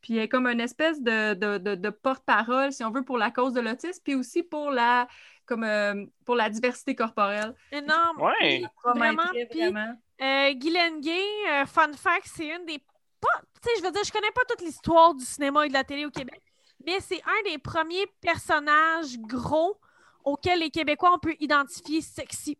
Puis 0.01 0.17
elle 0.17 0.23
est 0.23 0.29
comme 0.29 0.45
une 0.47 0.59
espèce 0.59 1.01
de, 1.01 1.33
de, 1.33 1.57
de- 1.57 1.75
de 1.75 1.89
porte-parole, 1.89 2.71
si 2.71 2.83
on 2.83 2.91
veut, 2.91 3.01
pour 3.03 3.17
la 3.17 3.31
cause 3.31 3.53
de 3.53 3.61
l'autisme, 3.61 4.01
puis 4.03 4.13
aussi 4.15 4.43
pour 4.43 4.69
la, 4.69 5.07
comme, 5.47 5.63
euh, 5.63 6.05
pour 6.25 6.35
la 6.35 6.49
diversité 6.49 6.93
corporelle. 6.95 7.55
Énorme. 7.71 8.21
Ouais. 8.21 8.63
Vraiment, 8.83 9.23
puis- 9.49 9.61
vraiment. 9.61 9.97
Euh, 10.21 10.53
Guylaine 10.53 11.01
Gay, 11.01 11.19
euh, 11.49 11.65
fun 11.65 11.91
fact, 11.93 12.27
c'est 12.35 12.47
une 12.47 12.65
des. 12.65 12.79
Pas, 13.19 13.41
tu 13.61 13.69
sais, 13.69 13.79
je 13.79 13.83
veux 13.83 13.91
dire, 13.91 14.03
je 14.05 14.11
connais 14.11 14.31
pas 14.31 14.41
toute 14.47 14.61
l'histoire 14.61 15.15
du 15.15 15.25
cinéma 15.25 15.65
et 15.65 15.69
de 15.69 15.73
la 15.73 15.83
télé 15.83 16.05
au 16.05 16.11
Québec, 16.11 16.39
mais 16.85 16.99
c'est 16.99 17.21
un 17.23 17.49
des 17.51 17.57
premiers 17.57 18.05
personnages 18.21 19.17
gros 19.19 19.77
auxquels 20.25 20.59
les 20.59 20.71
Québécois 20.71 21.11
on 21.13 21.19
peut 21.19 21.35
identifier 21.39 22.01
sexy. 22.01 22.57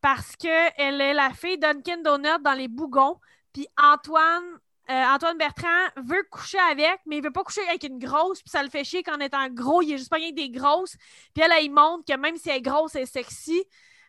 Parce 0.00 0.34
qu'elle 0.36 1.00
est 1.00 1.14
la 1.14 1.30
fille 1.30 1.58
Dunkin' 1.58 2.02
Donut 2.02 2.42
dans 2.42 2.54
Les 2.54 2.68
Bougons, 2.68 3.18
puis 3.52 3.66
Antoine. 3.80 4.42
euh, 4.90 5.04
Antoine 5.14 5.38
Bertrand 5.38 5.68
veut 5.96 6.24
coucher 6.30 6.58
avec, 6.70 7.00
mais 7.06 7.18
il 7.18 7.22
veut 7.22 7.30
pas 7.32 7.44
coucher 7.44 7.66
avec 7.68 7.84
une 7.84 7.98
grosse, 7.98 8.42
puis 8.42 8.50
ça 8.50 8.62
le 8.64 8.68
fait 8.70 8.84
chier 8.84 9.02
qu'en 9.04 9.20
étant 9.20 9.48
gros, 9.48 9.80
il 9.82 9.92
est 9.92 9.98
juste 9.98 10.10
pas 10.10 10.16
rien 10.16 10.30
que 10.30 10.34
des 10.36 10.50
grosses. 10.50 10.96
Puis 11.34 11.42
elle, 11.44 11.52
elle, 11.56 11.64
il 11.64 11.70
montre 11.72 12.04
que 12.04 12.18
même 12.18 12.36
si 12.36 12.50
elle 12.50 12.56
est 12.56 12.62
grosse, 12.62 12.94
elle 12.96 13.02
est 13.02 13.06
sexy. 13.06 13.64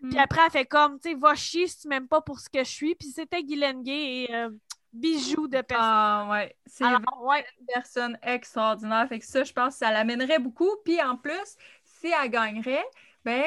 Puis 0.09 0.17
Mm. 0.17 0.19
après, 0.19 0.41
elle 0.45 0.51
fait 0.51 0.65
comme, 0.65 0.99
tu 0.99 1.09
sais, 1.11 1.15
va 1.15 1.35
chier 1.35 1.67
si 1.67 1.79
tu 1.81 1.87
m'aimes 1.87 2.07
pas 2.07 2.21
pour 2.21 2.39
ce 2.39 2.49
que 2.49 2.59
je 2.63 2.69
suis. 2.69 2.95
Puis 2.95 3.09
c'était 3.09 3.43
Guylaine 3.43 3.83
Gay 3.83 4.23
et 4.25 4.35
euh, 4.35 4.49
bijou 4.91 5.47
de 5.47 5.61
personne. 5.61 5.85
Ah 5.85 6.27
ouais, 6.29 6.55
c'est 6.67 6.85
ouais, 7.21 7.45
une 7.59 7.65
personne 7.65 8.17
extraordinaire. 8.21 9.07
Fait 9.09 9.19
que 9.19 9.25
ça, 9.25 9.43
je 9.43 9.51
pense 9.53 9.73
que 9.73 9.79
ça 9.79 9.91
l'amènerait 9.91 10.39
beaucoup. 10.39 10.69
Puis 10.85 11.01
en 11.01 11.17
plus, 11.17 11.55
si 12.03 12.11
elle 12.11 12.29
gagnerait, 12.29 12.85
ben 13.23 13.45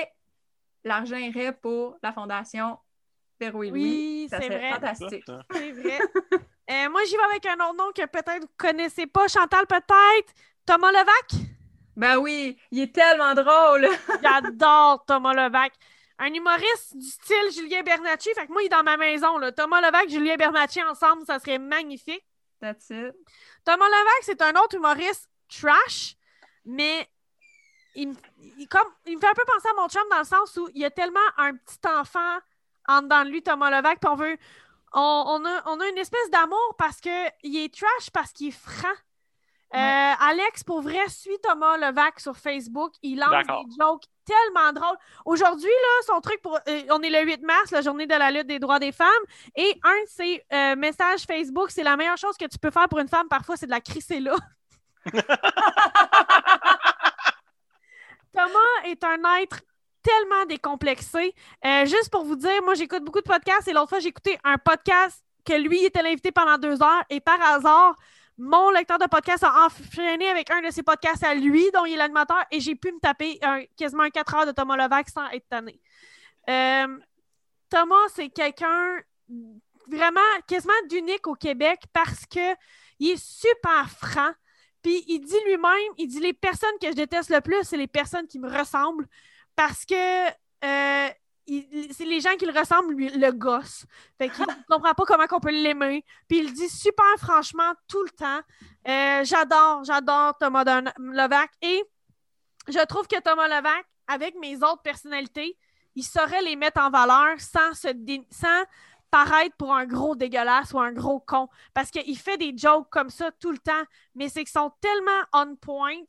l'argent 0.85 1.16
irait 1.16 1.53
pour 1.53 1.97
la 2.03 2.12
fondation 2.12 2.79
Véro 3.38 3.62
et 3.62 3.71
Louis. 3.71 3.83
oui, 3.83 4.27
Ça 4.31 4.38
c'est 4.40 4.47
serait 4.47 4.59
vrai. 4.59 4.73
fantastique. 4.73 5.25
C'est 5.53 5.73
vrai. 5.73 5.99
Euh, 6.69 6.90
moi, 6.90 7.01
j'y 7.05 7.16
vais 7.16 7.23
avec 7.23 7.47
un 7.47 7.55
autre 7.64 7.77
nom 7.77 7.92
que 7.95 8.05
peut-être 8.07 8.40
vous 8.42 8.51
connaissez 8.57 9.07
pas. 9.07 9.29
Chantal, 9.29 9.69
peut-être. 9.69 10.35
Thomas 10.66 10.90
Levac? 10.90 11.47
Ben 11.95 12.16
oui, 12.19 12.59
il 12.73 12.81
est 12.81 12.92
tellement 12.92 13.35
drôle. 13.35 13.87
J'adore 14.21 15.05
Thomas 15.07 15.33
Levac. 15.33 15.73
Un 16.19 16.35
humoriste 16.35 16.97
du 16.97 17.07
style 17.07 17.53
Julien 17.55 17.85
Bernatchez. 17.85 18.35
Fait 18.35 18.49
que 18.49 18.53
moi, 18.53 18.62
il 18.62 18.66
est 18.66 18.71
dans 18.71 18.83
ma 18.83 18.97
maison. 18.97 19.38
Là. 19.38 19.53
Thomas 19.53 19.81
Levac, 19.81 20.09
Julien 20.09 20.35
Bernatchez 20.35 20.83
ensemble, 20.83 21.25
ça 21.25 21.38
serait 21.38 21.61
magnifique. 21.61 22.27
That's 22.61 22.90
it. 22.90 23.14
Thomas 23.64 23.87
Levac, 23.87 24.23
c'est 24.23 24.42
un 24.42 24.55
autre 24.61 24.75
humoriste 24.75 25.31
trash, 25.49 26.16
mais 26.64 27.09
il, 27.96 28.09
me- 28.11 28.14
il- 28.59 28.68
comme, 28.68 28.88
il 29.06 29.16
me 29.16 29.20
fait 29.20 29.28
un 29.28 29.35
peu 29.35 29.44
penser 29.52 29.68
à 29.68 29.80
mon 29.80 29.88
chum 29.88 30.02
dans 30.11 30.18
le 30.18 30.24
sens 30.24 30.56
où 30.56 30.68
il 30.74 30.80
y 30.80 30.85
a 30.85 30.90
tellement 30.90 31.18
un 31.38 31.54
petit 31.54 31.78
enfant 31.88 32.38
en 32.88 33.02
dedans 33.02 33.24
de 33.24 33.30
lui, 33.30 33.42
Thomas 33.42 33.70
Levac, 33.70 33.98
puis 34.00 34.09
on 34.11 34.14
veut. 34.16 34.37
On, 34.92 35.24
on 35.26 35.44
a, 35.44 35.62
on 35.66 35.80
a 35.80 35.88
une 35.88 35.98
espèce 35.98 36.30
d'amour 36.30 36.74
parce 36.78 37.00
qu'il 37.00 37.56
est 37.56 37.74
trash, 37.74 38.11
parce 38.12 38.32
qu'il 38.32 38.48
est 38.48 38.50
franc. 38.52 38.88
Euh, 38.88 39.78
Ouais. 39.78 40.14
Alex, 40.20 40.62
pour 40.62 40.80
vrai, 40.80 41.09
suit 41.09 41.37
Thomas 41.42 41.76
Levac 41.76 42.20
sur 42.20 42.37
Facebook. 42.37 42.92
Il 43.02 43.18
lance 43.18 43.30
des 43.48 43.74
jokes 43.78 44.04
tellement 44.24 44.72
drôles. 44.72 44.96
Aujourd'hui, 45.24 45.68
là, 45.68 46.14
son 46.14 46.20
truc 46.20 46.40
pour. 46.40 46.56
euh, 46.68 46.82
on 46.90 47.02
est 47.02 47.11
le 47.11 47.22
8 47.24 47.42
mars, 47.42 47.72
la 47.72 47.80
journée 47.82 48.06
de 48.06 48.14
la 48.14 48.30
lutte 48.30 48.46
des 48.46 48.61
droits 48.61 48.78
des 48.78 48.92
femmes. 48.92 49.09
Et 49.56 49.78
un 49.82 50.02
de 50.04 50.09
ses 50.09 50.44
euh, 50.52 50.76
messages 50.76 51.22
Facebook, 51.26 51.70
c'est 51.72 51.82
la 51.82 51.96
meilleure 51.96 52.16
chose 52.16 52.37
que 52.37 52.46
tu 52.46 52.59
peux 52.59 52.70
faire 52.70 52.88
pour 52.88 53.00
une 53.00 53.09
femme, 53.09 53.26
parfois, 53.28 53.56
c'est 53.56 53.66
de 53.66 53.72
la 53.72 53.80
crisser 53.80 54.20
là. 54.20 54.37
Thomas 58.37 58.90
est 58.90 59.03
un 59.03 59.37
être 59.40 59.62
tellement 60.03 60.44
décomplexé. 60.46 61.35
Euh, 61.64 61.87
juste 61.87 62.11
pour 62.11 62.25
vous 62.25 62.37
dire, 62.37 62.62
moi, 62.62 62.75
j'écoute 62.75 63.03
beaucoup 63.03 63.20
de 63.20 63.29
podcasts 63.29 63.66
et 63.66 63.72
l'autre 63.72 63.88
fois, 63.88 63.99
j'ai 63.99 64.09
écouté 64.09 64.38
un 64.44 64.59
podcast 64.59 65.25
que 65.44 65.55
lui 65.55 65.85
était 65.85 66.03
l'invité 66.03 66.33
pendant 66.33 66.59
deux 66.59 66.83
heures 66.83 67.05
et 67.09 67.20
par 67.20 67.40
hasard, 67.40 67.96
mon 68.38 68.70
lecteur 68.70 68.99
de 68.99 69.07
podcast 69.07 69.42
a 69.44 69.66
enchaîné 69.66 70.29
avec 70.29 70.51
un 70.51 70.61
de 70.61 70.70
ses 70.70 70.83
podcasts 70.83 71.25
à 71.25 71.35
lui, 71.35 71.70
dont 71.72 71.87
il 71.87 71.94
est 71.94 71.96
l'animateur, 71.96 72.44
et 72.51 72.61
j'ai 72.61 72.75
pu 72.75 72.92
me 72.92 72.99
taper 73.01 73.40
quasiment 73.77 74.03
un 74.03 74.11
4 74.11 74.35
heures 74.35 74.46
de 74.46 74.53
Thomas 74.53 74.77
Levac 74.77 75.09
sans 75.09 75.27
être 75.31 75.49
tanné. 75.49 75.81
Euh, 76.51 76.99
Thomas, 77.70 78.09
c'est 78.14 78.29
quelqu'un 78.29 78.99
vraiment 79.88 80.20
quasiment 80.46 80.75
d'unique 80.88 81.27
au 81.27 81.35
Québec 81.35 81.81
parce 81.92 82.27
que 82.27 82.55
il 82.99 83.12
est 83.12 83.25
super 83.25 83.88
franc. 83.90 84.33
Puis 84.87 85.03
il 85.09 85.18
dit 85.18 85.35
lui-même, 85.46 85.92
il 85.99 86.07
dit 86.07 86.20
les 86.20 86.33
personnes 86.33 86.79
que 86.81 86.87
je 86.87 86.92
déteste 86.92 87.31
le 87.31 87.40
plus, 87.40 87.64
c'est 87.64 87.77
les 87.77 87.88
personnes 87.88 88.29
qui 88.29 88.38
me 88.38 88.49
ressemblent 88.49 89.09
parce 89.57 89.85
que 89.85 90.29
euh, 90.29 91.09
c'est 91.90 92.05
les 92.05 92.20
gens 92.20 92.37
qui 92.37 92.46
le 92.46 92.57
ressemblent, 92.57 92.94
lui, 92.94 93.09
le 93.09 93.33
gosse. 93.33 93.85
Fait 94.16 94.29
qu'il 94.29 94.44
comprend 94.68 94.94
pas 94.94 95.05
comment 95.05 95.25
on 95.29 95.40
peut 95.40 95.51
l'aimer. 95.51 96.05
Puis 96.29 96.38
il 96.38 96.53
dit 96.53 96.68
super 96.68 97.05
franchement 97.18 97.72
tout 97.88 98.01
le 98.05 98.11
temps. 98.11 98.40
Euh, 98.87 99.25
j'adore, 99.25 99.83
j'adore 99.83 100.38
Thomas 100.38 100.62
Levac. 100.62 101.51
Et 101.62 101.83
je 102.68 102.85
trouve 102.87 103.09
que 103.09 103.20
Thomas 103.20 103.49
Levac, 103.49 103.87
avec 104.07 104.37
mes 104.37 104.55
autres 104.59 104.83
personnalités, 104.83 105.59
il 105.96 106.05
saurait 106.05 106.42
les 106.42 106.55
mettre 106.55 106.81
en 106.81 106.90
valeur 106.90 107.40
sans 107.40 107.75
se 107.75 107.88
dé- 107.88 108.25
sans 108.31 108.62
paraître 109.16 109.57
pour 109.57 109.74
un 109.74 109.87
gros 109.87 110.14
dégueulasse 110.14 110.74
ou 110.74 110.79
un 110.79 110.92
gros 110.92 111.20
con. 111.20 111.48
Parce 111.72 111.90
qu'il 111.90 112.18
fait 112.18 112.37
des 112.37 112.52
jokes 112.55 112.88
comme 112.90 113.09
ça 113.09 113.31
tout 113.33 113.50
le 113.50 113.57
temps, 113.57 113.83
mais 114.14 114.29
c'est 114.29 114.44
qu'ils 114.44 114.50
sont 114.50 114.72
tellement 114.79 115.22
on 115.33 115.57
point 115.57 116.05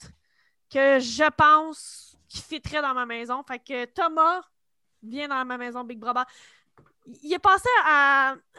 que 0.70 1.00
je 1.00 1.30
pense 1.32 2.18
qu'ils 2.28 2.42
fitteraient 2.42 2.82
dans 2.82 2.94
ma 2.94 3.06
maison. 3.06 3.42
Fait 3.48 3.60
que 3.60 3.86
Thomas 3.86 4.42
vient 5.02 5.30
dans 5.30 5.46
ma 5.46 5.58
maison, 5.58 5.86
Big 5.86 6.00
Brother. 6.00 6.26
Il 7.24 7.32
est 7.32 7.40
passé 7.40 7.70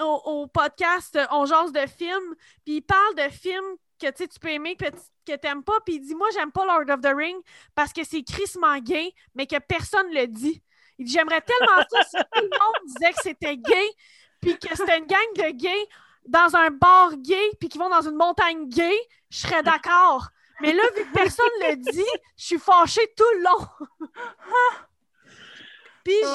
au, 0.00 0.46
podcast 0.46 1.18
On 1.30 1.44
jase 1.44 1.72
de 1.72 1.86
films, 1.86 2.34
puis 2.64 2.76
il 2.76 2.80
parle 2.82 3.14
de 3.16 3.28
films 3.28 3.76
que 4.00 4.10
tu 4.10 4.38
peux 4.40 4.48
aimer 4.48 4.76
que, 4.76 4.88
tu- 4.88 4.96
que 5.26 5.36
t'aimes 5.36 5.62
pas. 5.62 5.78
Puis 5.84 5.96
il 5.96 6.00
dit 6.00 6.14
Moi, 6.14 6.28
j'aime 6.32 6.52
pas 6.52 6.64
Lord 6.64 6.88
of 6.88 7.02
the 7.02 7.14
Ring 7.14 7.36
parce 7.74 7.92
que 7.92 8.02
c'est 8.02 8.22
crissement 8.22 8.78
gay, 8.78 9.12
mais 9.34 9.46
que 9.46 9.58
personne 9.58 10.10
le 10.10 10.26
dit. 10.26 10.62
Il 10.96 11.04
dit 11.04 11.12
J'aimerais 11.12 11.42
tellement 11.42 11.82
ça 11.90 12.02
si 12.04 12.16
tout 12.16 12.40
le 12.40 12.58
monde 12.58 12.86
disait 12.86 13.12
que 13.12 13.20
c'était 13.22 13.56
gay, 13.58 13.88
puis 14.40 14.58
que 14.58 14.68
c'était 14.76 14.98
une 14.98 15.06
gang 15.06 15.18
de 15.36 15.50
gays 15.56 15.88
dans 16.26 16.54
un 16.56 16.70
bar 16.70 17.16
gay, 17.16 17.50
puis 17.58 17.68
qui 17.68 17.78
vont 17.78 17.88
dans 17.88 18.02
une 18.02 18.16
montagne 18.16 18.68
gay, 18.68 18.96
je 19.30 19.38
serais 19.38 19.62
d'accord. 19.62 20.28
Mais 20.60 20.72
là, 20.72 20.82
vu 20.96 21.04
que 21.04 21.12
personne 21.12 21.46
le 21.60 21.76
dit, 21.76 22.04
je 22.36 22.44
suis 22.44 22.58
fâchée 22.58 23.06
tout 23.16 23.24
le 23.36 23.42
long. 23.44 24.08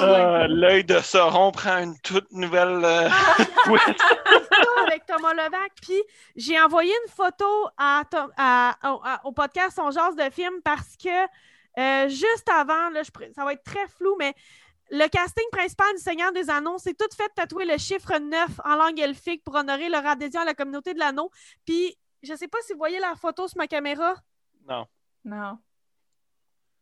Euh, 0.02 0.46
L'œil 0.50 0.84
de 0.84 1.00
Sauron 1.00 1.52
prend 1.52 1.80
une 1.80 1.98
toute 2.02 2.32
nouvelle 2.32 2.84
euh, 2.86 3.10
ça 3.66 4.84
avec 4.86 5.06
Thomas 5.08 5.34
Levac. 5.34 5.72
Puis 5.82 6.00
j'ai 6.36 6.60
envoyé 6.62 6.94
une 7.06 7.12
photo 7.12 7.46
à, 7.78 8.04
Tom- 8.10 8.32
à- 8.38 8.76
au, 8.84 9.02
à- 9.04 9.22
au 9.26 9.32
podcast 9.32 9.80
On 9.82 9.89
Jase 9.89 10.16
de 10.16 10.30
film 10.30 10.62
parce 10.63 10.96
que 11.02 11.10
euh, 11.80 12.08
juste 12.08 12.48
avant, 12.54 12.89
là, 12.92 13.02
je 13.02 13.10
ça 13.34 13.44
va 13.44 13.54
être 13.54 13.63
très 13.63 13.88
flou, 13.88 14.16
mais 14.20 14.36
le 14.95 15.08
casting 15.08 15.43
principal 15.51 15.91
du 15.95 16.01
Seigneur 16.01 16.32
des 16.32 16.51
Anneaux, 16.51 16.77
c'est 16.77 16.93
tout 16.93 17.08
fait 17.17 17.29
tatouer 17.36 17.65
le 17.65 17.77
chiffre 17.79 18.15
9 18.19 18.47
en 18.63 18.75
langue 18.75 18.99
elfique 18.99 19.43
pour 19.43 19.56
honorer 19.56 19.89
leur 19.89 20.06
adhésion 20.06 20.41
à 20.41 20.45
la 20.45 20.53
communauté 20.53 20.93
de 20.93 20.99
l'anneau. 20.99 21.32
Puis 21.65 21.97
je 22.21 22.36
sais 22.36 22.47
pas 22.47 22.60
si 22.62 22.73
vous 22.73 22.77
voyez 22.77 22.99
la 22.99 23.15
photo 23.15 23.47
sur 23.47 23.58
ma 23.58 23.65
caméra. 23.67 24.13
Non. 24.69 24.86
Non. 25.25 25.58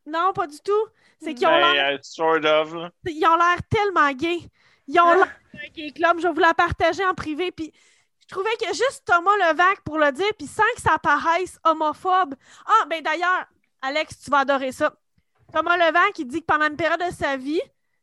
Non, 0.06 0.34
pas 0.34 0.46
du 0.48 0.60
tout. 0.60 0.86
C'est 1.22 1.34
qu'ils 1.34 1.48
ont 1.48 1.52
Ben, 1.52 1.74
l'air 1.74 1.94
euh, 1.94 1.98
sort 2.02 2.44
of. 2.44 2.76
ils 3.06 3.26
ont 3.26 3.36
l'air 3.38 3.58
tellement 3.70 4.12
gays. 4.12 4.42
Ils 4.88 5.00
ont 5.00 5.14
l'air 5.14 5.40
d'un 5.54 5.70
gay 5.74 5.92
club. 5.92 6.20
Je 6.20 6.28
vais 6.28 6.34
vous 6.34 6.40
la 6.40 6.54
partager 6.54 7.06
en 7.06 7.14
privé. 7.14 7.52
Puis 7.52 7.72
je 8.20 8.28
trouvais 8.28 8.56
que 8.60 8.68
juste 8.68 9.04
Thomas 9.06 9.38
Levac 9.38 9.82
pour 9.86 9.98
le 9.98 10.12
dire, 10.12 10.30
puis 10.38 10.48
sans 10.48 10.64
que 10.76 10.82
ça 10.82 10.98
paraisse 11.00 11.60
homophobe. 11.64 12.36
Ah, 12.66 12.86
ben 12.90 13.02
d'ailleurs, 13.02 13.46
Alex, 13.82 14.20
tu 14.20 14.32
vas 14.32 14.40
adorer 14.40 14.74
ça. 14.74 14.94
Thomas 15.54 15.78
Levac, 15.78 16.18
il 16.20 16.26
dit 16.28 16.42
que 16.42 16.46
pendant 16.46 16.68
une 16.68 16.78
période 16.78 17.00
de 17.00 17.14
sa 17.14 17.38
vie, 17.38 17.62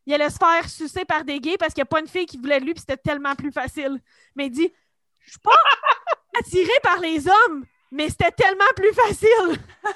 il 0.09 0.15
allait 0.15 0.31
se 0.31 0.39
faire 0.39 0.67
sucer 0.71 1.05
par 1.05 1.23
des 1.23 1.39
gays 1.39 1.59
parce 1.59 1.75
qu'il 1.75 1.83
n'y 1.83 1.87
a 1.89 1.91
pas 1.91 2.01
une 2.01 2.09
fille 2.09 2.25
qui 2.25 2.39
voulait 2.39 2.59
de 2.61 2.65
lui, 2.65 2.73
puis 2.73 2.81
c'était 2.81 2.97
tellement 2.97 3.35
plus 3.35 3.53
facile. 3.53 4.01
Mais 4.35 4.47
il 4.47 4.51
dit 4.51 4.73
Je 5.21 5.31
suis 5.33 5.39
pas 5.41 5.51
attiré 6.41 6.73
par 6.83 6.99
les 6.99 7.29
hommes, 7.29 7.67
mais 7.91 8.09
c'était 8.09 8.31
tellement 8.31 8.73
plus 8.75 8.93
facile. 8.95 9.59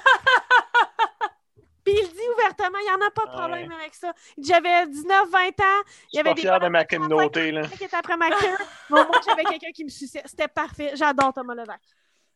Puis 1.83 1.93
il 2.01 2.07
dit 2.07 2.29
ouvertement, 2.33 2.77
il 2.79 2.85
n'y 2.85 2.91
en 2.91 3.05
a 3.05 3.11
pas 3.11 3.25
de 3.25 3.31
problème 3.31 3.69
avec 3.73 3.93
ça. 3.93 4.13
J'avais 4.37 4.87
19, 4.87 5.29
20 5.29 5.39
ans, 5.39 5.51
Je 5.51 5.59
il 5.59 5.59
y 5.59 6.09
suis 6.11 6.19
avait 6.19 6.29
pas 6.29 6.33
des 6.35 6.41
fier 6.41 6.59
de 6.61 6.67
ma 6.69 6.85
communauté. 6.85 7.51
Là. 7.51 7.67
qui 7.67 7.83
étaient 7.83 7.95
après 7.95 8.15
ma 8.15 8.29
queue. 8.29 8.55
Mais 8.89 9.01
au 9.01 9.05
moins, 9.05 9.19
j'avais 9.27 9.43
quelqu'un 9.43 9.71
qui 9.73 9.83
me 9.83 9.89
suçait. 9.89 10.21
C'était 10.25 10.47
parfait. 10.47 10.91
J'adore 10.95 11.33
Thomas 11.33 11.55
Levac. 11.55 11.81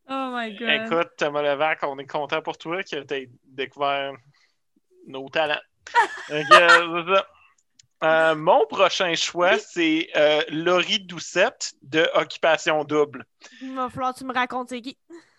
Oh 0.09 0.31
my 0.33 0.53
god. 0.53 0.69
Écoute, 0.69 1.11
Thomas 1.17 1.43
Levac, 1.43 1.79
on 1.83 1.97
est 1.97 2.05
content 2.07 2.41
pour 2.41 2.57
toi 2.57 2.83
que 2.83 2.89
tu 2.89 3.13
aies 3.13 3.29
découvert 3.45 4.11
nos 5.05 5.29
talents. 5.29 5.61
Ok, 6.29 6.45
c'est 6.49 7.15
ça. 7.15 7.27
Euh, 8.03 8.35
mon 8.35 8.65
prochain 8.67 9.15
choix, 9.15 9.57
c'est 9.57 10.09
euh, 10.15 10.41
Laurie 10.49 10.99
Doucette 10.99 11.73
de 11.81 12.07
Occupation 12.13 12.83
Double. 12.83 13.25
Il 13.61 13.73
va 13.75 13.89
falloir 13.89 14.13
que 14.13 14.19
tu 14.19 14.25
me 14.25 14.33
racontes 14.33 14.69
c'est 14.69 14.81
qui? 14.81 14.97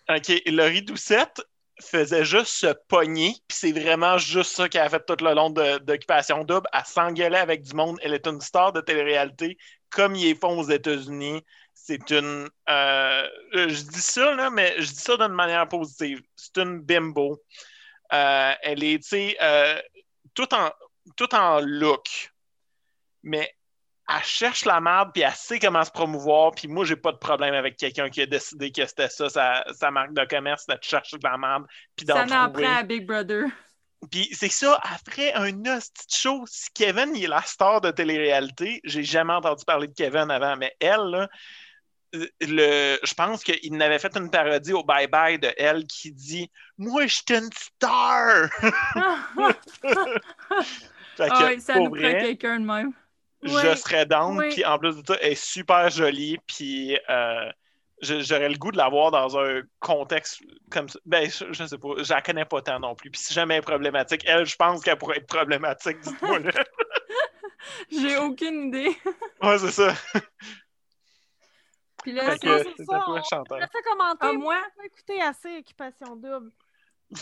OK, 0.09 0.41
Laurie 0.47 0.81
Doucette 0.81 1.41
faisait 1.81 2.25
juste 2.25 2.51
se 2.51 2.73
pogner, 2.89 3.35
puis 3.47 3.57
c'est 3.57 3.71
vraiment 3.71 4.17
juste 4.17 4.51
ça 4.51 4.67
qu'elle 4.67 4.81
a 4.81 4.89
fait 4.89 5.05
tout 5.05 5.23
le 5.23 5.33
long 5.33 5.49
d'Occupation 5.49 6.43
Double. 6.43 6.67
Elle 6.73 6.83
s'engueulait 6.85 7.37
avec 7.37 7.61
du 7.61 7.73
monde. 7.73 7.97
Elle 8.01 8.13
est 8.13 8.27
une 8.27 8.41
star 8.41 8.73
de 8.73 8.81
télé-réalité, 8.81 9.57
comme 9.89 10.15
ils 10.15 10.35
font 10.35 10.59
aux 10.59 10.69
États-Unis. 10.69 11.41
C'est 11.73 12.11
une. 12.11 12.49
euh, 12.69 13.27
je 13.53 13.81
dis 13.83 14.01
ça, 14.01 14.35
là, 14.35 14.49
mais 14.49 14.75
je 14.79 14.89
dis 14.91 14.99
ça 14.99 15.15
d'une 15.15 15.29
manière 15.29 15.67
positive. 15.69 16.21
C'est 16.35 16.57
une 16.57 16.81
bimbo. 16.81 17.41
Elle 18.09 18.83
est, 18.83 19.01
tu 19.01 19.09
sais, 19.09 19.37
tout, 20.33 20.53
en, 20.53 20.71
tout 21.15 21.33
en 21.33 21.61
look. 21.61 22.31
Mais 23.23 23.53
elle 24.09 24.23
cherche 24.23 24.65
la 24.65 24.81
merde, 24.81 25.11
puis 25.13 25.21
elle 25.21 25.31
sait 25.33 25.59
comment 25.59 25.83
se 25.83 25.91
promouvoir. 25.91 26.51
Puis 26.51 26.67
moi, 26.67 26.83
j'ai 26.83 26.95
pas 26.95 27.11
de 27.11 27.17
problème 27.17 27.53
avec 27.53 27.77
quelqu'un 27.77 28.09
qui 28.09 28.21
a 28.21 28.25
décidé 28.25 28.71
que 28.71 28.85
c'était 28.85 29.09
ça, 29.09 29.29
sa, 29.29 29.63
sa 29.73 29.91
marque 29.91 30.13
de 30.13 30.25
commerce, 30.25 30.65
de 30.65 30.77
chercher 30.81 31.17
de 31.17 31.27
la 31.27 31.37
merde, 31.37 31.65
puis 31.95 32.05
d'en 32.05 32.15
Ça 32.15 32.25
n'en 32.25 32.51
prend 32.51 32.77
à 32.77 32.83
Big 32.83 33.05
Brother. 33.05 33.45
Puis 34.11 34.29
c'est 34.31 34.49
ça, 34.49 34.79
après 34.81 35.33
un 35.33 35.65
hostie 35.65 36.05
show, 36.09 36.43
si 36.47 36.69
Kevin 36.73 37.11
il 37.15 37.25
est 37.25 37.27
la 37.27 37.41
star 37.41 37.81
de 37.81 37.91
télé-réalité, 37.91 38.79
j'ai 38.85 39.03
jamais 39.03 39.33
entendu 39.33 39.65
parler 39.65 39.87
de 39.87 39.93
Kevin 39.93 40.31
avant, 40.31 40.55
mais 40.55 40.73
elle, 40.79 41.01
là, 41.11 41.29
le, 42.13 42.97
je 43.03 43.13
pense 43.13 43.43
qu'il 43.43 43.73
n'avait 43.73 43.99
fait 43.99 44.15
une 44.15 44.31
parodie 44.31 44.73
au 44.73 44.83
Bye 44.83 45.07
Bye 45.07 45.37
de 45.37 45.53
elle 45.57 45.85
qui 45.85 46.11
dit 46.11 46.49
Moi, 46.77 47.07
je 47.07 47.15
suis 47.15 47.25
une 47.29 47.49
star! 47.53 48.49
Ah 51.21 51.47
oui, 51.47 51.59
ça 51.59 51.75
nous 51.75 51.89
prend 51.89 51.99
quelqu'un 51.99 52.61
de 52.61 52.65
même. 52.65 52.93
Je 53.43 53.75
serais 53.75 54.05
down. 54.05 54.37
Oui. 54.37 54.49
Puis 54.49 54.65
en 54.65 54.77
plus 54.79 54.95
de 54.97 55.05
ça, 55.05 55.17
elle 55.21 55.31
est 55.33 55.35
super 55.35 55.89
jolie. 55.89 56.37
Puis 56.47 56.97
euh, 57.09 57.51
j'aurais 58.01 58.49
le 58.49 58.57
goût 58.57 58.71
de 58.71 58.77
la 58.77 58.89
voir 58.89 59.11
dans 59.11 59.37
un 59.37 59.61
contexte 59.79 60.41
comme 60.69 60.89
ça. 60.89 60.99
Ben, 61.05 61.29
je, 61.29 61.45
je 61.51 61.63
sais 61.65 61.77
pas. 61.77 61.89
Je 61.97 62.13
la 62.13 62.21
connais 62.21 62.45
pas 62.45 62.61
tant 62.61 62.79
non 62.79 62.95
plus. 62.95 63.09
Puis 63.11 63.21
si 63.21 63.33
jamais 63.33 63.55
elle 63.55 63.59
est 63.59 63.63
problématique, 63.63 64.23
elle, 64.25 64.45
je 64.45 64.55
pense 64.55 64.83
qu'elle 64.83 64.97
pourrait 64.97 65.17
être 65.17 65.27
problématique, 65.27 65.99
dites-moi. 65.99 66.39
là. 66.39 66.51
J'ai 67.91 68.17
aucune 68.17 68.67
idée. 68.69 68.97
ouais, 69.43 69.57
c'est 69.59 69.71
ça. 69.71 69.93
Puis 72.03 72.13
là, 72.13 72.31
c'est- 72.37 72.47
ça, 72.47 72.83
toi, 72.85 73.05
on- 73.07 73.23
ça 73.23 73.37
commenter. 73.83 74.17
Ah, 74.21 74.33
Moi, 74.33 74.37
moi, 74.37 74.55
j'ai 74.63 74.77
pas 74.77 74.85
écouté 74.85 75.21
assez 75.21 75.57
Occupation 75.57 76.15
Double. 76.15 76.51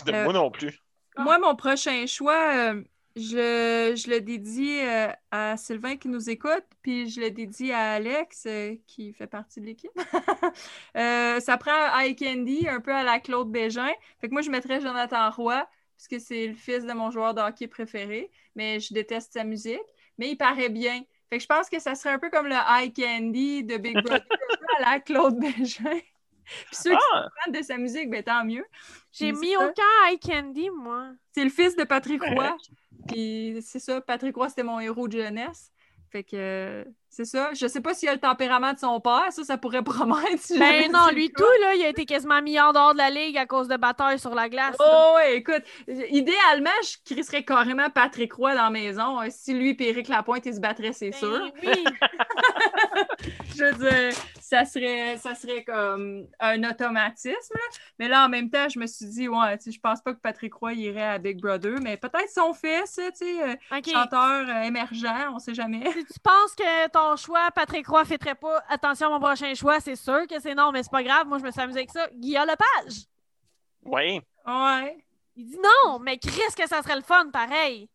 De 0.04 0.12
Euh, 0.12 0.24
Moi 0.24 0.32
non 0.32 0.50
plus. 0.50 0.78
moi, 1.16 1.38
mon 1.38 1.56
prochain 1.56 2.06
choix, 2.06 2.54
euh, 2.72 2.82
je, 3.18 4.10
le 4.10 4.20
dédie 4.20 4.80
euh, 4.80 5.08
à 5.30 5.56
Sylvain 5.56 5.96
qui 5.96 6.08
nous 6.08 6.30
écoute, 6.30 6.64
puis 6.82 7.08
je 7.08 7.20
le 7.20 7.30
dédie 7.30 7.72
à 7.72 7.92
Alex 7.92 8.46
euh, 8.46 8.76
qui 8.86 9.12
fait 9.12 9.26
partie 9.26 9.60
de 9.60 9.66
l'équipe. 9.66 9.90
Euh, 10.96 11.38
ça 11.40 11.56
prend 11.56 11.98
Eye 12.00 12.16
Candy, 12.16 12.66
un 12.68 12.80
peu 12.80 12.92
à 12.92 13.02
la 13.02 13.20
Claude 13.20 13.50
Bégin. 13.50 13.90
Fait 14.20 14.28
que 14.28 14.32
moi, 14.32 14.42
je 14.42 14.50
mettrais 14.50 14.80
Jonathan 14.80 15.30
Roy, 15.30 15.68
puisque 15.96 16.24
c'est 16.24 16.48
le 16.48 16.54
fils 16.54 16.84
de 16.84 16.92
mon 16.92 17.10
joueur 17.10 17.34
de 17.34 17.40
hockey 17.40 17.68
préféré, 17.68 18.30
mais 18.56 18.80
je 18.80 18.92
déteste 18.92 19.32
sa 19.34 19.44
musique. 19.44 19.78
Mais 20.16 20.30
il 20.30 20.36
paraît 20.36 20.70
bien. 20.70 21.02
Fait 21.30 21.36
que 21.36 21.42
je 21.42 21.46
pense 21.46 21.68
que 21.68 21.78
ça 21.78 21.94
serait 21.94 22.10
un 22.10 22.18
peu 22.18 22.30
comme 22.30 22.46
le 22.46 22.54
Eye 22.54 22.92
Candy 22.92 23.62
de 23.64 23.76
Big 23.76 23.94
Brother, 23.94 24.16
un 24.16 24.56
peu 24.56 24.84
à 24.84 24.92
la 24.92 25.00
Claude 25.00 25.38
Bégin. 25.38 26.00
Puis 26.66 26.76
ceux 26.76 26.90
qui 26.90 26.96
Ah! 27.12 27.22
sont 27.22 27.28
fans 27.44 27.58
de 27.58 27.62
sa 27.64 27.76
musique, 27.78 28.10
ben 28.10 28.22
tant 28.22 28.44
mieux. 28.44 28.64
J'ai 29.12 29.32
mis 29.32 29.52
ça. 29.54 29.66
aucun 29.66 30.08
eye 30.10 30.18
candy, 30.18 30.70
moi. 30.70 31.08
C'est 31.32 31.44
le 31.44 31.50
fils 31.50 31.76
de 31.76 31.84
Patrick. 31.84 32.22
Roy. 32.22 32.56
Puis 33.06 33.58
c'est 33.62 33.78
ça, 33.78 34.00
Patrick 34.00 34.34
Roy, 34.36 34.48
c'était 34.48 34.62
mon 34.62 34.80
héros 34.80 35.08
de 35.08 35.18
jeunesse. 35.18 35.70
Fait 36.10 36.24
que 36.24 36.36
euh, 36.36 36.84
c'est 37.10 37.26
ça. 37.26 37.50
Je 37.52 37.66
sais 37.66 37.82
pas 37.82 37.92
s'il 37.92 38.08
a 38.08 38.14
le 38.14 38.18
tempérament 38.18 38.72
de 38.72 38.78
son 38.78 38.98
père. 38.98 39.26
Ça, 39.30 39.44
ça 39.44 39.58
pourrait 39.58 39.82
promettre. 39.84 40.38
si 40.38 40.58
Ben 40.58 40.90
non, 40.90 41.08
lui 41.12 41.30
tout, 41.30 41.44
là, 41.60 41.74
il 41.74 41.82
a 41.84 41.88
été 41.88 42.06
quasiment 42.06 42.40
mis 42.40 42.58
en 42.58 42.72
dehors 42.72 42.94
de 42.94 42.98
la 42.98 43.10
ligue 43.10 43.36
à 43.36 43.44
cause 43.44 43.68
de 43.68 43.76
batailles 43.76 44.18
sur 44.18 44.34
la 44.34 44.48
glace. 44.48 44.74
Oh, 44.80 45.12
ouais, 45.16 45.36
écoute, 45.36 45.62
idéalement, 45.86 46.70
je 46.82 46.96
crisserais 47.14 47.44
carrément 47.44 47.90
Patrick 47.90 48.32
Roy 48.32 48.54
dans 48.54 48.64
la 48.64 48.70
maison. 48.70 49.20
Euh, 49.20 49.26
Si 49.28 49.52
lui 49.52 49.76
et 49.78 49.88
Éric 49.90 50.08
Lapointe, 50.08 50.46
ils 50.46 50.54
se 50.54 50.60
battraient, 50.60 50.94
c'est 50.94 51.10
Ben 51.10 51.18
sûr. 51.18 51.52
Oui. 51.62 51.84
Je 53.56 53.64
veux 53.64 53.90
dire, 53.90 54.18
ça 54.48 54.64
serait, 54.64 55.18
ça 55.18 55.34
serait 55.34 55.62
comme 55.62 56.26
un 56.40 56.64
automatisme. 56.64 57.54
là. 57.54 57.78
Mais 57.98 58.08
là, 58.08 58.24
en 58.24 58.30
même 58.30 58.48
temps, 58.48 58.66
je 58.70 58.78
me 58.78 58.86
suis 58.86 59.04
dit, 59.04 59.28
ouais, 59.28 59.58
tu 59.58 59.64
sais, 59.64 59.72
je 59.72 59.80
pense 59.80 60.00
pas 60.00 60.14
que 60.14 60.20
Patrick 60.20 60.54
Roy 60.54 60.72
irait 60.72 61.02
à 61.02 61.18
Big 61.18 61.38
Brother, 61.38 61.74
mais 61.82 61.98
peut-être 61.98 62.30
son 62.30 62.54
fils, 62.54 62.94
tu 62.94 63.02
sais, 63.14 63.42
euh, 63.42 63.54
OK. 63.76 63.90
chanteur 63.90 64.48
euh, 64.48 64.62
émergent, 64.62 65.32
on 65.34 65.38
sait 65.38 65.52
jamais. 65.52 65.84
Si 65.92 66.04
tu 66.06 66.20
penses 66.20 66.54
que 66.56 66.88
ton 66.88 67.16
choix, 67.16 67.50
Patrick 67.50 67.86
Roy, 67.86 68.00
ne 68.00 68.06
fêterait 68.06 68.36
pas, 68.36 68.62
attention, 68.70 69.10
mon 69.10 69.20
prochain 69.20 69.52
choix, 69.54 69.80
c'est 69.80 69.96
sûr 69.96 70.26
que 70.26 70.40
c'est 70.40 70.54
non, 70.54 70.72
mais 70.72 70.82
c'est 70.82 70.92
pas 70.92 71.02
grave. 71.02 71.26
Moi, 71.26 71.38
je 71.38 71.44
me 71.44 71.50
suis 71.50 71.60
amusée 71.60 71.80
avec 71.80 71.90
ça. 71.90 72.08
Guillaume 72.14 72.46
Lepage. 72.46 73.04
Oui. 73.84 74.22
Ouais. 74.46 75.04
Il 75.36 75.44
dit 75.44 75.58
non, 75.62 75.98
mais 75.98 76.16
Chris, 76.16 76.54
que 76.56 76.66
ça 76.66 76.82
serait 76.82 76.96
le 76.96 77.02
fun, 77.02 77.28
pareil. 77.30 77.90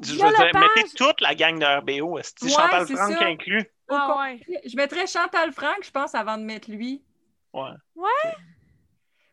Je 0.00 0.12
veux 0.12 0.18
dire, 0.18 0.50
mettez 0.54 0.88
toute 0.94 1.20
la 1.20 1.34
gang 1.34 1.58
de 1.58 1.64
RBO. 1.64 2.18
Est-ce 2.18 2.32
que 2.34 2.44
Ouais, 2.44 2.50
Chantal 2.52 2.86
Franck 2.86 3.22
inclus? 3.22 3.64
Ah 3.88 4.16
ouais. 4.18 4.40
Je 4.66 4.76
mettrais 4.76 5.06
Chantal 5.06 5.52
Franck, 5.52 5.84
je 5.84 5.90
pense, 5.90 6.14
avant 6.14 6.36
de 6.38 6.42
mettre 6.44 6.70
lui. 6.70 7.02
Ouais. 7.52 7.70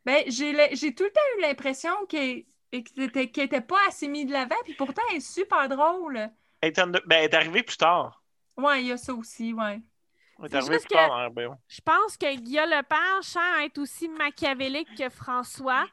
Ben, 0.05 0.23
j'ai 0.27 0.93
tout 0.95 1.03
le 1.03 1.11
temps 1.11 1.21
eu 1.37 1.41
l'impression 1.41 1.91
qu'elle 2.07 2.43
n'était 2.71 3.23
était 3.23 3.61
pas 3.61 3.79
assez 3.87 4.07
mis 4.07 4.25
de 4.25 4.31
l'avant, 4.31 4.55
puis 4.63 4.73
pourtant, 4.75 5.01
elle 5.11 5.17
est 5.17 5.19
super 5.19 5.67
drôle. 5.67 6.17
Elle 6.61 6.69
est, 6.69 6.79
en- 6.79 6.87
ben, 6.87 7.01
elle 7.09 7.23
est 7.25 7.33
arrivée 7.33 7.63
plus 7.63 7.77
tard. 7.77 8.23
Ouais, 8.57 8.81
il 8.81 8.87
y 8.87 8.91
a 8.91 8.97
ça 8.97 9.13
aussi, 9.13 9.53
ouais. 9.53 9.81
Elle 10.39 10.45
est 10.45 10.55
arrivée 10.55 10.77
plus 10.77 10.85
que- 10.87 10.93
tard 10.93 11.09
dans 11.09 11.27
RBO. 11.29 11.55
Je 11.67 11.81
pense 11.81 12.17
que 12.17 12.35
Guillaume 12.35 12.69
Lepage, 12.69 13.23
sans 13.23 13.57
être 13.63 13.77
aussi 13.79 14.07
machiavélique 14.09 14.95
que 14.97 15.09
François, 15.09 15.85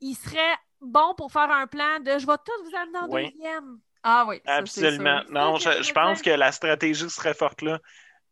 il 0.00 0.14
serait 0.14 0.56
bon 0.80 1.14
pour 1.14 1.30
faire 1.32 1.50
un 1.50 1.66
plan 1.66 2.00
de 2.00 2.18
je 2.18 2.26
vais 2.26 2.36
tous 2.44 2.64
vous 2.70 2.76
amener 2.76 2.98
en 2.98 3.08
Oui. 3.10 3.30
deuxième. 3.32 3.80
Ah 4.02 4.24
oui, 4.28 4.40
Absolument. 4.46 5.22
Non, 5.30 5.58
ça 5.58 5.74
que 5.76 5.82
je, 5.82 5.92
pense 5.92 6.22
que 6.22 6.30
la 6.30 6.52
stratégie 6.52 7.10
serait 7.10 7.34
forte 7.34 7.62
là. 7.62 7.80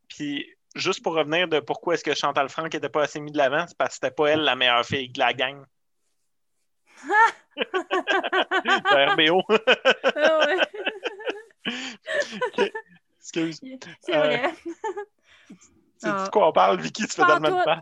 Puis 0.08 0.46
juste 0.76 1.02
pour 1.02 1.14
revenir 1.14 1.48
de 1.48 1.60
pourquoi 1.60 1.94
est-ce 1.94 2.04
que 2.04 2.14
Chantal 2.14 2.48
Franck 2.48 2.72
n'était 2.74 2.88
pas 2.88 3.02
assez 3.02 3.20
mis 3.20 3.32
de 3.32 3.38
l'avant, 3.38 3.64
c'est 3.66 3.76
parce 3.76 3.90
que 3.90 3.94
c'était 3.94 4.14
pas 4.14 4.26
elle 4.30 4.40
la 4.42 4.54
meilleure 4.56 4.84
fille 4.84 5.08
de 5.08 5.18
la 5.18 5.32
gang. 5.34 5.64
RBO. 8.90 9.42
Ah. 10.16 10.46
Excuse. 13.20 13.60
c'est 14.00 14.14
Euh, 14.14 14.20
vrai. 14.20 14.54
C'est 15.98 16.08
de 16.10 16.28
quoi 16.30 16.48
on 16.48 16.52
parle, 16.52 16.80
Vicky? 16.80 17.06
Tu 17.06 17.14
fais 17.14 17.24
tellement 17.24 17.58
de 17.58 17.64
pas. 17.64 17.80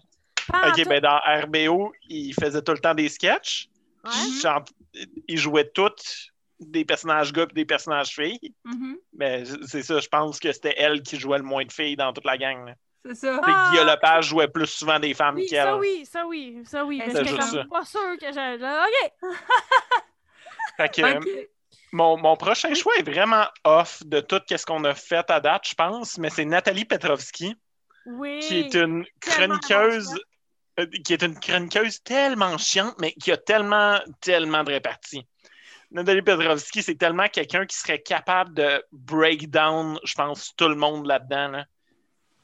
Ok, 0.68 0.86
ben 0.86 1.00
dans 1.00 1.18
RBO, 1.18 1.92
il 2.08 2.34
faisait 2.34 2.62
tout 2.62 2.72
le 2.72 2.78
temps 2.78 2.94
des 2.94 3.08
sketchs. 3.08 3.68
Ouais. 4.04 4.10
Chant- 4.40 4.64
Il 5.28 5.38
jouait 5.38 5.68
toutes 5.70 6.31
des 6.70 6.84
personnages 6.84 7.32
gars 7.32 7.46
et 7.50 7.54
des 7.54 7.64
personnages 7.64 8.08
filles. 8.14 8.54
Mais 9.12 9.44
c'est 9.66 9.82
ça, 9.82 9.98
je 10.00 10.08
pense 10.08 10.38
que 10.40 10.52
c'était 10.52 10.74
elle 10.78 11.02
qui 11.02 11.18
jouait 11.18 11.38
le 11.38 11.44
moins 11.44 11.64
de 11.64 11.72
filles 11.72 11.96
dans 11.96 12.12
toute 12.12 12.24
la 12.24 12.36
gang. 12.38 12.66
là. 12.66 12.74
C'est 13.04 13.14
ça. 13.16 13.40
Ah. 13.42 13.68
Guillaume 13.70 13.88
Lepage 13.88 14.26
jouait 14.28 14.46
plus 14.48 14.66
souvent 14.68 15.00
des 15.00 15.12
femmes 15.12 15.34
Oui, 15.34 15.46
qu'elle. 15.48 15.64
ça 15.64 15.76
oui, 15.76 16.06
ça 16.06 16.24
oui, 16.26 16.62
ça 16.64 16.84
oui. 16.84 17.02
Mais 17.04 17.12
comme 17.12 17.40
ça. 17.40 17.64
pas 17.68 17.84
sûre 17.84 18.16
que 18.20 18.26
j'ai. 18.32 18.58
là, 18.58 18.86
OK! 18.86 19.12
Fait 20.76 20.88
que, 20.88 21.16
Ok. 21.18 21.48
mon, 21.92 22.16
mon 22.16 22.36
prochain 22.36 22.72
choix 22.74 22.94
est 22.98 23.02
vraiment 23.02 23.44
off 23.64 24.02
de 24.06 24.20
tout 24.20 24.40
ce 24.48 24.64
qu'on 24.64 24.84
a 24.84 24.94
fait 24.94 25.28
à 25.30 25.40
date, 25.40 25.68
je 25.68 25.74
pense, 25.74 26.16
mais 26.18 26.30
c'est 26.30 26.44
Nathalie 26.44 26.84
Petrovski, 26.84 27.56
Oui. 28.06 28.38
qui 28.40 28.60
est 28.60 28.74
une 28.74 29.04
chroniqueuse. 29.20 30.14
euh, 30.80 30.86
qui 31.04 31.12
est 31.12 31.22
une 31.22 31.38
chroniqueuse 31.38 32.02
tellement 32.02 32.56
chiante, 32.56 32.94
mais 32.98 33.12
qui 33.12 33.30
a 33.32 33.36
tellement, 33.36 34.00
tellement 34.20 34.64
de 34.64 34.70
réparties. 34.72 35.26
Nathalie 35.92 36.22
Petrovski, 36.22 36.82
c'est 36.82 36.94
tellement 36.94 37.28
quelqu'un 37.28 37.66
qui 37.66 37.76
serait 37.76 38.00
capable 38.00 38.54
de 38.54 38.82
break 38.92 39.50
down, 39.50 39.98
je 40.04 40.14
pense, 40.14 40.54
tout 40.56 40.68
le 40.68 40.74
monde 40.74 41.06
là-dedans, 41.06 41.48
là, 41.48 41.66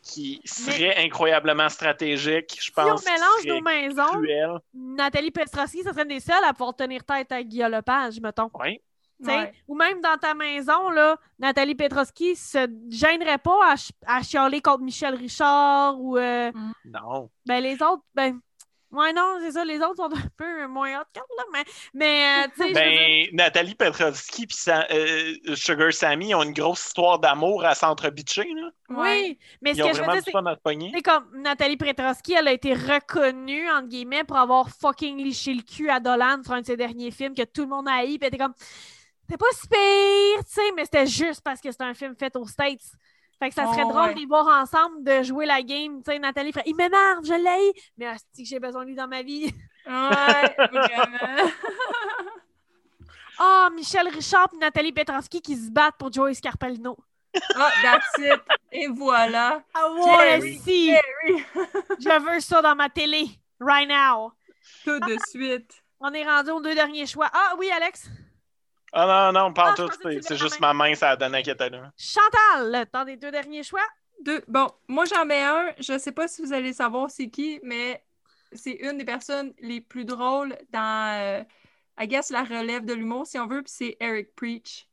qui 0.02 0.40
serait 0.44 0.96
incroyablement 1.04 1.68
stratégique. 1.68 2.56
Je 2.58 2.64
Si 2.64 2.70
pense 2.70 3.02
on 3.06 3.10
mélange 3.10 3.46
nos 3.46 3.60
maisons, 3.62 4.12
cruel. 4.12 4.58
Nathalie 4.74 5.30
Pestrowski, 5.30 5.82
ça 5.82 5.90
serait 5.92 6.02
une 6.02 6.08
des 6.08 6.20
seules 6.20 6.44
à 6.44 6.52
pouvoir 6.52 6.76
tenir 6.76 7.02
tête 7.04 7.32
à 7.32 7.42
Guillaume 7.42 7.72
Lepage, 7.72 8.20
mettons. 8.20 8.50
Oui. 8.54 8.80
Ouais. 9.20 9.52
Ou 9.66 9.74
même 9.74 10.00
dans 10.00 10.16
ta 10.16 10.32
maison, 10.32 10.90
là, 10.90 11.16
Nathalie 11.40 11.74
Petrowski 11.74 12.36
se 12.36 12.68
gênerait 12.88 13.38
pas 13.38 13.72
à, 13.72 13.76
ch- 13.76 13.90
à 14.06 14.22
chialer 14.22 14.60
contre 14.60 14.84
Michel 14.84 15.16
Richard 15.16 16.00
ou 16.00 16.16
euh, 16.16 16.52
Non. 16.84 17.28
ben 17.44 17.60
les 17.60 17.82
autres, 17.82 18.04
ben 18.14 18.38
ouais 18.92 19.12
non, 19.12 19.38
c'est 19.40 19.52
ça, 19.52 19.64
les 19.64 19.78
autres 19.80 19.96
sont 19.96 20.12
un 20.14 20.28
peu 20.36 20.66
moins 20.66 21.00
hot 21.00 21.04
là, 21.14 21.44
mais, 21.52 21.64
mais 21.94 22.44
euh, 22.44 22.48
tu 22.54 22.62
sais, 22.62 22.68
je 22.68 22.74
Ben, 22.74 23.26
Nathalie 23.32 23.74
Petrovski 23.74 24.46
et 24.90 25.40
Sugar 25.54 25.92
Sammy 25.92 26.34
ont 26.34 26.42
une 26.42 26.52
grosse 26.52 26.86
histoire 26.86 27.18
d'amour 27.18 27.64
à 27.64 27.74
s'entre-bitcher. 27.74 28.48
là. 28.54 28.70
oui, 28.90 29.38
mais 29.60 29.74
ce 29.74 29.78
Ils 29.78 29.82
ont 29.84 29.88
que 29.88 29.94
je 29.94 29.98
veux 30.00 30.04
vraiment 30.06 30.20
dire, 30.20 30.24
du 30.24 30.90
c'est 30.94 31.02
comme 31.02 31.26
Nathalie 31.34 31.76
Petrowski, 31.76 32.34
elle 32.34 32.48
a 32.48 32.52
été 32.52 32.74
reconnue, 32.74 33.68
entre 33.70 33.88
guillemets, 33.88 34.24
pour 34.24 34.36
avoir 34.36 34.68
fucking 34.70 35.18
liché 35.18 35.54
le 35.54 35.62
cul 35.62 35.90
à 35.90 36.00
Dolan 36.00 36.42
sur 36.42 36.52
un 36.52 36.60
de 36.60 36.66
ses 36.66 36.76
derniers 36.76 37.10
films 37.10 37.34
que 37.34 37.44
tout 37.44 37.62
le 37.62 37.68
monde 37.68 37.88
a 37.88 37.94
haï. 37.94 38.18
Puis 38.18 38.26
elle 38.26 38.28
était 38.28 38.38
comme, 38.38 38.54
c'était 39.22 39.38
pas 39.38 39.46
si 39.52 39.68
pire, 39.68 40.44
tu 40.44 40.52
sais, 40.52 40.72
mais 40.74 40.84
c'était 40.84 41.06
juste 41.06 41.42
parce 41.42 41.60
que 41.60 41.70
c'était 41.70 41.84
un 41.84 41.94
film 41.94 42.14
fait 42.16 42.34
aux 42.36 42.46
States. 42.46 42.80
Fait 43.40 43.48
que 43.50 43.54
ça 43.54 43.66
serait 43.66 43.84
Oh, 43.84 43.90
drôle 43.90 44.08
ouais. 44.08 44.14
de 44.14 44.18
les 44.20 44.26
voir 44.26 44.46
ensemble, 44.48 45.04
de 45.04 45.22
jouer 45.22 45.46
la 45.46 45.62
game. 45.62 46.02
Tu 46.02 46.10
sais, 46.10 46.18
Nathalie 46.18 46.52
ferait, 46.52 46.64
il 46.66 46.74
m'énerve, 46.74 47.24
je 47.24 47.34
l'ai, 47.34 47.72
mais 47.96 48.06
que 48.36 48.44
j'ai 48.44 48.58
besoin 48.58 48.82
de 48.82 48.88
lui 48.88 48.96
dans 48.96 49.06
ma 49.08 49.22
vie. 49.22 49.52
Ouais, 49.86 50.56
vraiment. 50.72 51.50
Ah, 53.40 53.68
Michel 53.72 54.08
Richard 54.08 54.48
et 54.54 54.56
Nathalie 54.56 54.92
Petrowski 54.92 55.40
qui 55.40 55.56
se 55.56 55.70
battent 55.70 55.94
pour 55.96 56.12
Joey 56.12 56.34
Scarpellino. 56.34 56.96
Ah, 57.54 57.70
that's 57.82 58.18
it. 58.18 58.40
Et 58.72 58.88
voilà. 58.88 59.62
Ah 59.74 59.92
ouais, 59.92 60.40
si! 60.64 60.92
Je 62.00 62.20
veux 62.20 62.40
ça 62.40 62.60
dans 62.62 62.74
ma 62.74 62.88
télé, 62.88 63.28
right 63.60 63.88
now. 63.88 64.32
Tout 64.84 64.98
de 64.98 65.16
suite. 65.28 65.70
On 66.00 66.12
est 66.12 66.24
rendu 66.24 66.50
aux 66.50 66.60
deux 66.60 66.74
derniers 66.74 67.06
choix. 67.06 67.30
Ah 67.32 67.54
oui, 67.58 67.70
Alex? 67.70 68.08
Ah 68.92 69.30
non, 69.32 69.40
non, 69.40 69.52
pas 69.52 69.70
Ah, 69.72 69.74
tout. 69.74 69.88
C'est 70.22 70.36
juste 70.36 70.60
ma 70.60 70.72
main, 70.72 70.94
ça 70.94 71.10
a 71.10 71.16
donné 71.16 71.42
qu'elle 71.42 71.54
était 71.54 71.70
là. 71.70 71.92
Chantal, 71.96 72.72
le 72.72 72.84
temps 72.86 73.04
des 73.04 73.16
deux 73.16 73.30
derniers 73.30 73.62
choix. 73.62 73.86
Deux. 74.22 74.42
Bon, 74.48 74.68
moi 74.88 75.04
j'en 75.04 75.24
mets 75.24 75.42
un. 75.42 75.72
Je 75.78 75.98
sais 75.98 76.12
pas 76.12 76.26
si 76.26 76.42
vous 76.42 76.52
allez 76.52 76.72
savoir 76.72 77.10
c'est 77.10 77.28
qui, 77.30 77.60
mais 77.62 78.02
c'est 78.52 78.72
une 78.72 78.98
des 78.98 79.04
personnes 79.04 79.52
les 79.60 79.80
plus 79.80 80.04
drôles 80.04 80.56
dans, 80.70 81.14
euh, 81.20 81.42
I 82.00 82.08
guess, 82.08 82.30
la 82.30 82.42
relève 82.44 82.84
de 82.84 82.94
l'humour, 82.94 83.26
si 83.26 83.38
on 83.38 83.46
veut, 83.46 83.62
puis 83.62 83.72
c'est 83.74 83.96
Eric 84.00 84.34
Preach. 84.34 84.88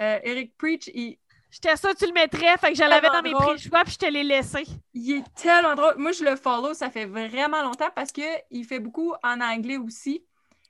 Euh, 0.00 0.18
Eric 0.22 0.56
Preach, 0.56 0.88
il, 0.94 1.18
J'étais 1.50 1.76
sûre 1.76 1.90
que 1.90 1.98
tu 1.98 2.06
le 2.06 2.14
mettrais, 2.14 2.56
fait 2.56 2.70
que 2.72 2.78
je 2.78 2.82
l'avais 2.82 3.08
dans 3.08 3.20
mes 3.20 3.32
drôle. 3.32 3.56
pré-choix, 3.56 3.84
puis 3.84 3.92
je 3.92 3.98
te 3.98 4.06
l'ai 4.06 4.22
laissé. 4.24 4.64
il 4.94 5.18
est 5.18 5.34
tellement 5.34 5.74
drôle. 5.74 5.96
Moi, 5.98 6.12
je 6.12 6.24
le 6.24 6.34
follow, 6.36 6.72
ça 6.72 6.88
fait 6.88 7.04
vraiment 7.04 7.62
longtemps 7.62 7.90
parce 7.94 8.10
qu'il 8.10 8.64
fait 8.66 8.80
beaucoup 8.80 9.12
en 9.22 9.38
anglais 9.42 9.76
aussi. 9.76 10.24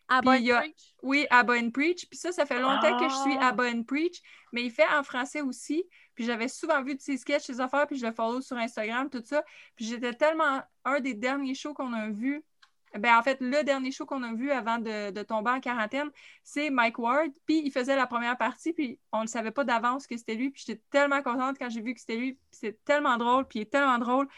Ah, 0.08 0.20
a- 0.24 0.62
Oui, 1.02 1.26
Abba 1.30 1.54
and 1.54 1.70
Preach. 1.70 2.06
Puis 2.08 2.18
ça, 2.18 2.32
ça 2.32 2.44
fait 2.46 2.60
longtemps 2.60 2.98
que 2.98 3.08
je 3.08 3.14
suis 3.14 3.36
Ah. 3.40 3.48
Abba 3.48 3.64
and 3.70 3.84
Preach, 3.84 4.20
mais 4.52 4.62
il 4.64 4.70
fait 4.70 4.86
en 4.88 5.02
français 5.02 5.40
aussi. 5.40 5.84
Puis 6.14 6.24
j'avais 6.24 6.48
souvent 6.48 6.82
vu 6.82 6.94
de 6.94 7.00
ses 7.00 7.16
sketchs, 7.16 7.44
ses 7.44 7.60
affaires, 7.60 7.86
puis 7.86 7.96
je 7.98 8.04
le 8.06 8.12
follow 8.12 8.40
sur 8.42 8.56
Instagram, 8.56 9.08
tout 9.08 9.22
ça. 9.24 9.42
Puis 9.76 9.86
j'étais 9.86 10.12
tellement 10.12 10.62
un 10.84 11.00
des 11.00 11.14
derniers 11.14 11.54
shows 11.54 11.72
qu'on 11.74 11.92
a 11.94 12.08
vu. 12.10 12.44
Ben, 12.98 13.16
en 13.16 13.22
fait, 13.22 13.38
le 13.40 13.62
dernier 13.64 13.90
show 13.90 14.04
qu'on 14.04 14.22
a 14.22 14.34
vu 14.34 14.50
avant 14.50 14.76
de, 14.76 15.10
de 15.12 15.22
tomber 15.22 15.50
en 15.50 15.60
quarantaine, 15.60 16.10
c'est 16.44 16.68
Mike 16.68 16.98
Ward. 16.98 17.30
Puis 17.46 17.62
il 17.64 17.70
faisait 17.72 17.96
la 17.96 18.06
première 18.06 18.36
partie, 18.36 18.74
puis 18.74 18.98
on 19.12 19.22
ne 19.22 19.26
savait 19.26 19.50
pas 19.50 19.64
d'avance 19.64 20.06
que 20.06 20.14
c'était 20.18 20.34
lui. 20.34 20.50
Puis 20.50 20.62
j'étais 20.66 20.82
tellement 20.90 21.22
contente 21.22 21.56
quand 21.58 21.70
j'ai 21.70 21.80
vu 21.80 21.94
que 21.94 22.00
c'était 22.00 22.16
lui. 22.18 22.34
Puis 22.34 22.42
c'est 22.50 22.84
tellement 22.84 23.16
drôle, 23.16 23.46
puis 23.48 23.60
il 23.60 23.62
est 23.62 23.70
tellement 23.72 23.98
drôle. 23.98 24.28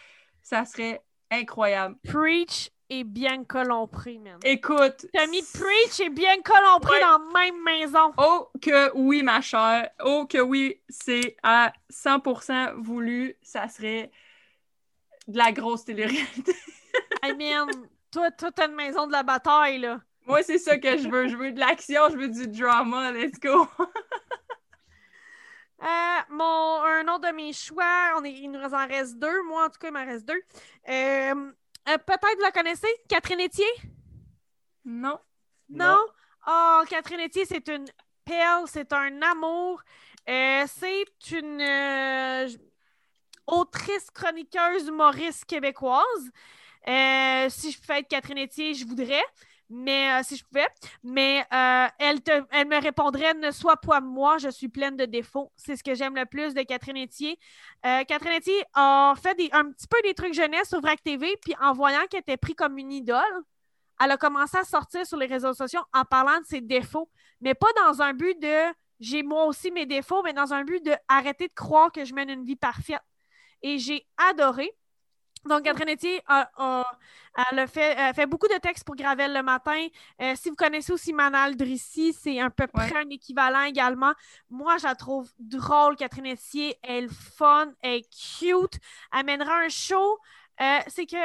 Ça 0.40 0.64
serait 0.64 1.02
incroyable. 1.32 1.96
Preach 2.06 2.70
et 2.91 3.05
Bianca 3.05 3.64
Lompré, 3.64 4.18
man. 4.18 4.39
Écoute. 4.45 5.07
T'as 5.12 5.26
mis 5.26 5.43
Preach 5.43 6.01
et 6.01 6.11
Bianca 6.11 6.61
Lompré 6.61 6.93
Ouais. 6.93 7.01
dans 7.01 7.18
la 7.18 7.41
même 7.41 7.62
maison. 7.62 8.12
Oh 8.18 8.49
que 8.61 8.93
oui, 8.95 9.22
ma 9.22 9.41
chère. 9.41 9.91
Oh 10.05 10.26
que 10.26 10.39
oui, 10.39 10.80
c'est 10.89 11.37
à 11.43 11.72
100% 11.91 12.74
voulu. 12.76 13.37
Ça 13.43 13.68
serait 13.68 14.11
de 15.26 15.39
la 15.39 15.53
grosse 15.53 15.85
télé-réalité. 15.85 16.55
I 17.24 17.32
mean, 17.35 17.66
toi, 18.11 18.30
toi, 18.30 18.53
t'as 18.53 18.68
une 18.68 18.74
maison 18.74 19.07
de 19.07 19.12
la 19.12 19.22
bataille, 19.22 19.78
là. 19.78 20.01
Moi, 20.26 20.43
c'est 20.43 20.59
ça 20.59 20.78
que 20.78 20.97
je 20.97 21.09
veux. 21.09 21.28
Je 21.28 21.37
veux 21.37 21.53
de 21.53 21.61
l'action, 21.61 22.09
je 22.11 22.16
veux 22.16 22.28
du 22.28 22.47
drama. 22.49 23.12
Let's 23.12 23.39
go. 23.41 23.66
Euh, 25.82 26.20
mon, 26.30 26.80
un 26.82 27.07
autre 27.09 27.28
de 27.28 27.35
mes 27.35 27.53
choix, 27.53 28.14
on 28.16 28.24
est, 28.24 28.32
il 28.32 28.51
nous 28.51 28.61
en 28.72 28.87
reste 28.87 29.18
deux. 29.18 29.43
Moi, 29.43 29.66
en 29.66 29.68
tout 29.68 29.78
cas, 29.78 29.89
il 29.89 29.93
m'en 29.93 30.07
reste 30.07 30.24
deux. 30.26 30.41
Euh, 30.89 31.53
euh, 31.89 31.99
Peut-être 31.99 32.37
vous 32.37 32.43
la 32.43 32.53
connaissez, 32.53 32.89
Catherine 33.09 33.41
Etier? 33.41 33.64
Non. 34.85 35.18
Non? 35.68 35.99
Oh, 36.47 36.82
Catherine 36.89 37.20
Etier, 37.20 37.45
c'est 37.47 37.66
une 37.68 37.87
perle, 38.24 38.64
c'est 38.66 38.93
un 38.93 39.22
amour. 39.22 39.82
Euh, 40.28 40.64
c'est 40.66 41.30
une 41.32 41.61
euh, 41.61 42.49
autrice, 43.47 44.11
chroniqueuse, 44.11 44.89
humoriste 44.89 45.45
québécoise. 45.45 46.30
Euh, 46.87 47.49
si 47.49 47.72
je 47.72 47.80
pouvais 47.80 48.01
être 48.01 48.09
Catherine 48.09 48.39
Etier, 48.39 48.74
je 48.74 48.87
voudrais. 48.87 49.24
Mais 49.70 50.12
euh, 50.12 50.22
si 50.22 50.36
je 50.36 50.44
pouvais. 50.44 50.66
Mais 51.02 51.44
euh, 51.52 51.86
elle, 51.98 52.18
me 52.66 52.82
répondrait 52.82 53.34
Ne 53.34 53.50
sois 53.50 53.76
pas 53.76 54.00
moi, 54.00 54.38
je 54.38 54.48
suis 54.48 54.68
pleine 54.68 54.96
de 54.96 55.04
défauts. 55.04 55.52
C'est 55.56 55.76
ce 55.76 55.82
que 55.82 55.94
j'aime 55.94 56.14
le 56.14 56.26
plus 56.26 56.54
de 56.54 56.62
Catherine 56.62 56.96
Etier. 56.96 57.38
Euh, 57.86 58.04
Catherine 58.04 58.38
Etier 58.38 58.64
a 58.74 59.14
fait 59.20 59.36
un 59.52 59.70
petit 59.70 59.86
peu 59.86 59.96
des 60.02 60.14
trucs 60.14 60.34
jeunesse 60.34 60.68
sur 60.68 60.80
VRAC 60.80 61.02
TV, 61.02 61.36
puis 61.40 61.54
en 61.60 61.72
voyant 61.72 62.06
qu'elle 62.10 62.20
était 62.20 62.36
prise 62.36 62.54
comme 62.56 62.78
une 62.78 62.92
idole, 62.92 63.22
elle 64.00 64.10
a 64.10 64.16
commencé 64.16 64.56
à 64.58 64.64
sortir 64.64 65.06
sur 65.06 65.16
les 65.16 65.26
réseaux 65.26 65.54
sociaux 65.54 65.80
en 65.92 66.04
parlant 66.04 66.40
de 66.40 66.46
ses 66.46 66.60
défauts, 66.60 67.08
mais 67.40 67.54
pas 67.54 67.68
dans 67.76 68.02
un 68.02 68.12
but 68.12 68.40
de 68.40 68.72
j'ai 69.00 69.22
moi 69.22 69.44
aussi 69.46 69.70
mes 69.70 69.86
défauts, 69.86 70.22
mais 70.22 70.32
dans 70.32 70.52
un 70.52 70.64
but 70.64 70.84
de 70.84 70.92
arrêter 71.08 71.48
de 71.48 71.52
croire 71.54 71.92
que 71.92 72.04
je 72.04 72.14
mène 72.14 72.30
une 72.30 72.44
vie 72.44 72.56
parfaite. 72.56 73.02
Et 73.62 73.78
j'ai 73.78 74.06
adoré. 74.16 74.70
Donc, 75.47 75.62
Catherine 75.62 75.90
Etier 75.90 76.22
a, 76.26 76.51
a- 76.57 76.99
elle 77.51 77.59
a 77.59 77.66
fait, 77.66 77.95
elle 77.99 78.14
fait 78.14 78.26
beaucoup 78.26 78.49
de 78.49 78.57
textes 78.59 78.84
pour 78.84 78.95
Gravel 78.97 79.32
le 79.32 79.42
matin. 79.42 79.86
Euh, 80.22 80.34
si 80.36 80.49
vous 80.51 80.57
connaissez 80.57 80.92
aussi 80.92 81.12
Manal 81.12 81.57
Drissi, 81.57 82.12
c'est 82.12 82.40
à 82.40 82.49
peu 82.51 82.66
près 82.66 82.97
un 82.97 83.11
équivalent 83.11 83.62
également. 83.64 84.12
Moi, 84.51 84.76
je 84.78 84.84
la 84.84 84.95
trouve 84.95 85.30
drôle, 85.38 85.97
Catherine 85.97 86.26
Etier. 86.32 86.76
Elle 86.82 87.05
est 87.05 87.12
fun, 87.36 87.72
elle 87.82 87.95
est 88.01 88.38
cute. 88.38 88.78
Elle 89.12 89.26
mènera 89.26 89.55
un 89.61 89.68
show. 89.68 90.18
Euh, 90.61 90.78
c'est 90.88 91.07
que 91.07 91.16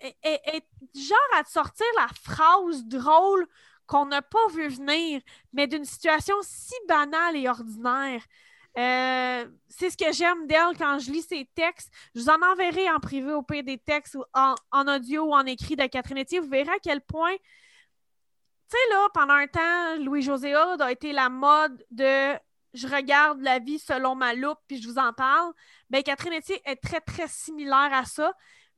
elle- 0.00 0.14
elle 0.22 0.38
elle 0.44 0.54
est 0.56 0.66
genre 1.00 1.18
à 1.36 1.44
te 1.44 1.50
sortir 1.50 1.86
la 1.96 2.08
phrase 2.22 2.84
drôle 2.84 3.46
qu'on 3.86 4.06
n'a 4.06 4.22
pas 4.22 4.46
vu 4.54 4.68
venir, 4.68 5.20
mais 5.52 5.66
d'une 5.66 5.84
situation 5.84 6.34
si 6.42 6.74
banale 6.88 7.36
et 7.36 7.48
ordinaire. 7.48 8.22
Euh, 8.78 9.46
c'est 9.68 9.90
ce 9.90 9.96
que 9.96 10.12
j'aime 10.12 10.46
d'elle 10.46 10.76
quand 10.78 10.98
je 10.98 11.10
lis 11.10 11.22
ses 11.22 11.48
textes. 11.54 11.90
Je 12.14 12.20
vous 12.20 12.30
en 12.30 12.40
enverrai 12.40 12.90
en 12.90 13.00
privé 13.00 13.32
au 13.32 13.42
pire 13.42 13.64
des 13.64 13.78
textes 13.78 14.16
en, 14.32 14.54
en 14.70 14.88
audio 14.88 15.24
ou 15.24 15.34
en 15.34 15.44
écrit 15.44 15.76
de 15.76 15.86
Catherine 15.86 16.18
Etier. 16.18 16.40
Vous 16.40 16.48
verrez 16.48 16.70
à 16.70 16.78
quel 16.82 17.00
point, 17.02 17.34
tu 17.34 17.42
sais, 18.68 18.78
là, 18.90 19.08
pendant 19.12 19.34
un 19.34 19.46
temps, 19.46 19.96
Louis-José 19.98 20.56
Hood 20.56 20.80
a 20.80 20.90
été 20.90 21.12
la 21.12 21.28
mode 21.28 21.84
de 21.90 22.34
je 22.74 22.88
regarde 22.88 23.40
la 23.42 23.58
vie 23.58 23.78
selon 23.78 24.14
ma 24.14 24.34
loupe 24.34 24.58
puis 24.66 24.80
je 24.80 24.88
vous 24.88 24.98
en 24.98 25.12
parle, 25.12 25.52
ben 25.90 26.02
Catherine 26.02 26.32
Etier 26.32 26.60
est 26.64 26.76
très, 26.76 27.00
très 27.00 27.28
similaire 27.28 27.90
à 27.92 28.04
ça, 28.04 28.32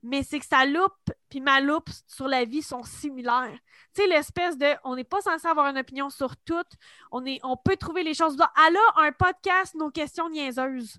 mais 0.04 0.22
c'est 0.22 0.38
que 0.38 0.46
sa 0.46 0.66
loupe 0.66 1.10
puis 1.30 1.40
ma 1.40 1.60
loupe 1.60 1.88
sur 2.06 2.28
la 2.28 2.44
vie 2.44 2.62
sont 2.62 2.82
similaires. 2.82 3.58
Tu 3.94 4.02
sais, 4.02 4.06
l'espèce 4.06 4.58
de 4.58 4.66
on 4.84 4.94
n'est 4.94 5.04
pas 5.04 5.20
censé 5.22 5.48
avoir 5.48 5.66
une 5.66 5.78
opinion 5.78 6.10
sur 6.10 6.36
tout, 6.36 6.62
on, 7.10 7.24
est, 7.24 7.40
on 7.42 7.56
peut 7.56 7.76
trouver 7.76 8.04
les 8.04 8.14
choses. 8.14 8.36
Elle 8.68 8.76
a 8.76 9.02
un 9.02 9.12
podcast, 9.12 9.74
nos 9.74 9.90
questions 9.90 10.28
niaiseuses. 10.28 10.92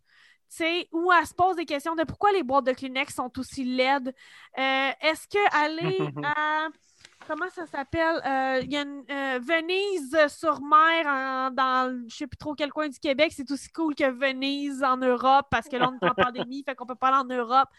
Tu 0.50 0.58
sais, 0.58 0.90
où 0.92 1.12
elle 1.12 1.26
se 1.26 1.34
pose 1.34 1.56
des 1.56 1.66
questions 1.66 1.96
de 1.96 2.04
pourquoi 2.04 2.32
les 2.32 2.44
boîtes 2.44 2.66
de 2.66 2.72
Kleenex 2.74 3.14
sont 3.14 3.32
aussi 3.40 3.64
laides. 3.64 4.14
Euh, 4.58 4.92
Est-ce 5.02 5.28
qu'aller 5.28 6.00
à 6.24 6.68
comment 7.28 7.50
ça 7.50 7.66
s'appelle? 7.68 8.22
Euh, 8.26 8.62
Il 8.64 8.72
y 8.72 8.78
a 8.78 8.82
une 8.82 9.04
euh, 9.10 9.40
Venise 9.42 10.18
sur 10.28 10.62
mer 10.62 11.52
dans 11.52 12.06
je 12.10 12.16
sais 12.16 12.28
plus 12.28 12.38
trop 12.38 12.56
quel 12.56 12.72
coin 12.72 12.90
du 12.90 13.00
Québec. 13.00 13.34
C'est 13.36 13.50
aussi 13.52 13.70
cool 13.70 13.94
que 13.94 14.10
Venise 14.10 14.84
en 14.84 14.98
Europe 14.98 15.48
parce 15.52 15.68
que 15.68 15.78
là, 15.78 15.92
on 15.92 16.06
est 16.06 16.10
en 16.10 16.16
pandémie, 16.16 16.64
fait 16.64 16.76
qu'on 16.76 16.86
peut 16.86 16.96
pas 16.96 17.10
aller 17.10 17.18
en 17.18 17.36
Europe. 17.36 17.70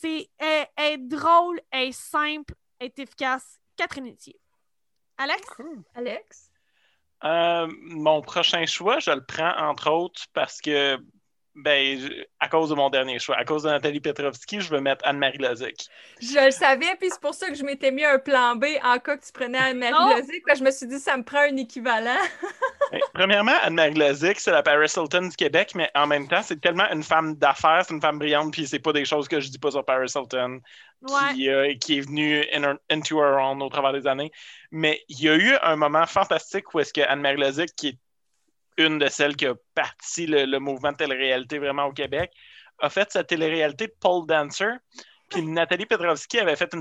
C'est 0.00 0.30
elle, 0.38 0.66
elle 0.76 0.92
est 0.92 1.08
drôle, 1.08 1.60
elle 1.70 1.88
est 1.88 1.92
simple, 1.92 2.54
elle 2.78 2.86
est 2.86 2.98
efficace. 3.00 3.58
Catherine 3.76 4.06
Etier. 4.06 4.38
Alex? 5.16 5.42
Alex? 5.94 6.50
Euh, 7.24 7.66
mon 7.82 8.22
prochain 8.22 8.64
choix, 8.66 9.00
je 9.00 9.10
le 9.10 9.24
prends 9.24 9.56
entre 9.58 9.90
autres 9.90 10.26
parce 10.32 10.60
que 10.60 10.98
ben, 11.62 11.98
je- 11.98 12.24
à 12.40 12.48
cause 12.48 12.70
de 12.70 12.74
mon 12.74 12.88
dernier 12.90 13.18
choix, 13.18 13.36
à 13.36 13.44
cause 13.44 13.64
de 13.64 13.68
Nathalie 13.68 14.00
Petrovski, 14.00 14.60
je 14.60 14.70
veux 14.70 14.80
mettre 14.80 15.06
Anne-Marie 15.06 15.38
Lozic. 15.38 15.88
Je 16.20 16.44
le 16.44 16.50
savais, 16.50 16.94
puis 17.00 17.08
c'est 17.10 17.20
pour 17.20 17.34
ça 17.34 17.48
que 17.48 17.54
je 17.54 17.64
m'étais 17.64 17.90
mis 17.90 18.04
un 18.04 18.18
plan 18.18 18.54
B 18.56 18.64
en 18.84 18.98
cas 18.98 19.16
que 19.16 19.24
tu 19.26 19.32
prenais 19.32 19.58
Oh! 19.60 19.66
Anne-Marie 19.70 20.20
Lozic. 20.20 20.44
que 20.44 20.56
Je 20.56 20.62
me 20.64 20.70
suis 20.70 20.86
dit, 20.86 20.98
ça 21.00 21.16
me 21.16 21.22
prend 21.24 21.40
un 21.40 21.56
équivalent. 21.56 22.16
Ben, 22.92 23.00
Premièrement, 23.12 23.52
Anne-Marie 23.62 23.94
Lozic, 23.94 24.40
c'est 24.40 24.50
la 24.50 24.62
Paris 24.62 24.88
Hilton 24.96 25.28
du 25.28 25.36
Québec, 25.36 25.72
mais 25.74 25.90
en 25.94 26.06
même 26.06 26.26
temps, 26.26 26.42
c'est 26.42 26.58
tellement 26.58 26.90
une 26.90 27.02
femme 27.02 27.34
d'affaires, 27.34 27.84
c'est 27.86 27.92
une 27.92 28.00
femme 28.00 28.18
brillante, 28.18 28.50
puis 28.52 28.66
c'est 28.66 28.78
pas 28.78 28.94
des 28.94 29.04
choses 29.04 29.28
que 29.28 29.40
je 29.40 29.50
dis 29.50 29.58
pas 29.58 29.72
sur 29.72 29.84
Paris 29.84 30.10
Hilton, 30.14 30.60
Ouais. 31.02 31.34
qui, 31.34 31.50
euh, 31.50 31.74
qui 31.80 31.98
est 31.98 32.00
venue 32.00 32.44
in- 32.52 32.78
into 32.90 33.18
her 33.22 33.36
own 33.40 33.60
au 33.62 33.68
travers 33.68 33.92
des 33.92 34.06
années. 34.06 34.30
Mais 34.70 35.02
il 35.08 35.20
y 35.22 35.28
a 35.28 35.34
eu 35.36 35.54
un 35.62 35.76
moment 35.76 36.06
fantastique 36.06 36.72
où 36.74 36.80
est-ce 36.80 36.92
que 36.94 37.02
Anne-Marie 37.02 37.36
Lozic, 37.36 37.68
qui 37.76 37.88
est 37.88 37.98
une 38.78 38.98
de 38.98 39.08
celles 39.08 39.36
qui 39.36 39.46
a 39.46 39.54
parti 39.74 40.26
le, 40.26 40.46
le 40.46 40.58
mouvement 40.58 40.92
de 40.92 40.96
télé-réalité 40.96 41.58
vraiment 41.58 41.84
au 41.84 41.92
Québec, 41.92 42.32
a 42.80 42.88
fait 42.88 43.12
sa 43.12 43.24
télé-réalité 43.24 43.88
pole 43.88 44.26
dancer. 44.26 44.70
Puis 45.28 45.42
Nathalie 45.42 45.86
Petrovski 45.86 46.38
avait 46.38 46.56
fait 46.56 46.74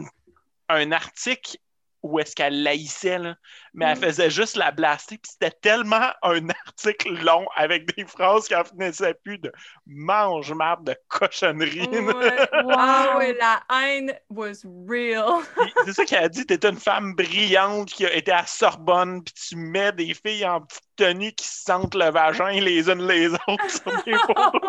un 0.69 0.91
article 0.91 1.57
où 2.03 2.19
est-ce 2.19 2.35
qu'elle 2.35 2.63
laïssait, 2.63 3.19
là, 3.19 3.35
mais 3.73 3.85
elle 3.85 3.97
Mm. 3.97 4.01
faisait 4.01 4.29
juste 4.29 4.55
la 4.55 4.71
blaster. 4.71 5.17
Puis 5.17 5.31
c'était 5.33 5.55
tellement 5.61 6.09
un 6.23 6.49
article 6.67 7.23
long 7.23 7.45
avec 7.55 7.95
des 7.95 8.05
phrases 8.05 8.47
qui 8.47 8.55
en 8.55 8.63
finissaient 8.63 9.15
plus 9.23 9.37
de 9.39 9.51
mange 9.85 10.53
marde 10.53 10.85
de 10.85 10.95
cochonnerie. 11.07 11.87
Ouais. 11.87 12.47
Ouais, 13.17 13.33
la 13.39 13.61
haine 13.73 14.13
was 14.29 14.63
real. 14.87 15.41
C'est 15.85 15.93
ça 15.93 16.05
qu'elle 16.05 16.23
a 16.25 16.29
dit, 16.29 16.45
t'es 16.45 16.67
une 16.67 16.77
femme 16.77 17.13
brillante 17.15 17.89
qui 17.89 18.05
a 18.05 18.13
été 18.13 18.31
à 18.31 18.45
Sorbonne, 18.45 19.23
puis 19.23 19.33
tu 19.33 19.55
mets 19.55 19.91
des 19.91 20.13
filles 20.13 20.45
en 20.45 20.61
petite 20.61 20.83
tenue 20.95 21.31
qui 21.33 21.47
se 21.47 21.63
sentent 21.63 21.93
le 21.95 22.09
vagin 22.09 22.49
les 22.51 22.89
unes 22.89 23.05
les 23.07 23.27
autres 23.33 23.69
sur 23.69 24.03
des 24.03 24.11
comme, 24.11 24.61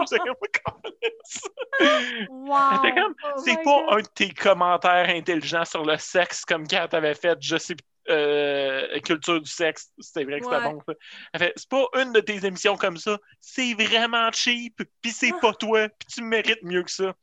Wow. 2.28 2.58
Oh 2.58 3.42
c'est 3.44 3.56
pas 3.62 3.62
God. 3.64 3.84
un 3.90 3.96
de 4.02 4.08
tes 4.14 4.30
commentaires 4.30 5.08
intelligents 5.08 5.64
sur 5.64 5.84
le 5.84 5.96
sexe 5.96 6.44
comme 6.44 6.66
quand 6.66 6.86
t'avais 6.88 7.14
fait, 7.20 7.38
je 7.40 7.56
sais, 7.56 7.76
euh, 8.08 8.98
culture 9.00 9.40
du 9.40 9.50
sexe. 9.50 9.90
C'était 9.98 10.24
vrai 10.24 10.40
que 10.40 10.46
c'était 10.46 10.56
Ouais. 10.56 10.72
bon, 10.72 10.80
ça. 10.86 10.94
Elle 11.34 11.40
fait, 11.40 11.52
c'est 11.56 11.68
pas 11.68 11.84
une 11.94 12.12
de 12.12 12.20
tes 12.20 12.44
émissions 12.46 12.76
comme 12.76 12.96
ça. 12.96 13.18
C'est 13.40 13.74
vraiment 13.74 14.30
cheap, 14.32 14.82
puis 15.02 15.10
c'est 15.10 15.32
pas 15.40 15.52
toi, 15.52 15.88
puis 15.90 16.08
tu 16.14 16.22
mérites 16.22 16.62
mieux 16.62 16.82
que 16.82 16.90
ça. 16.90 17.14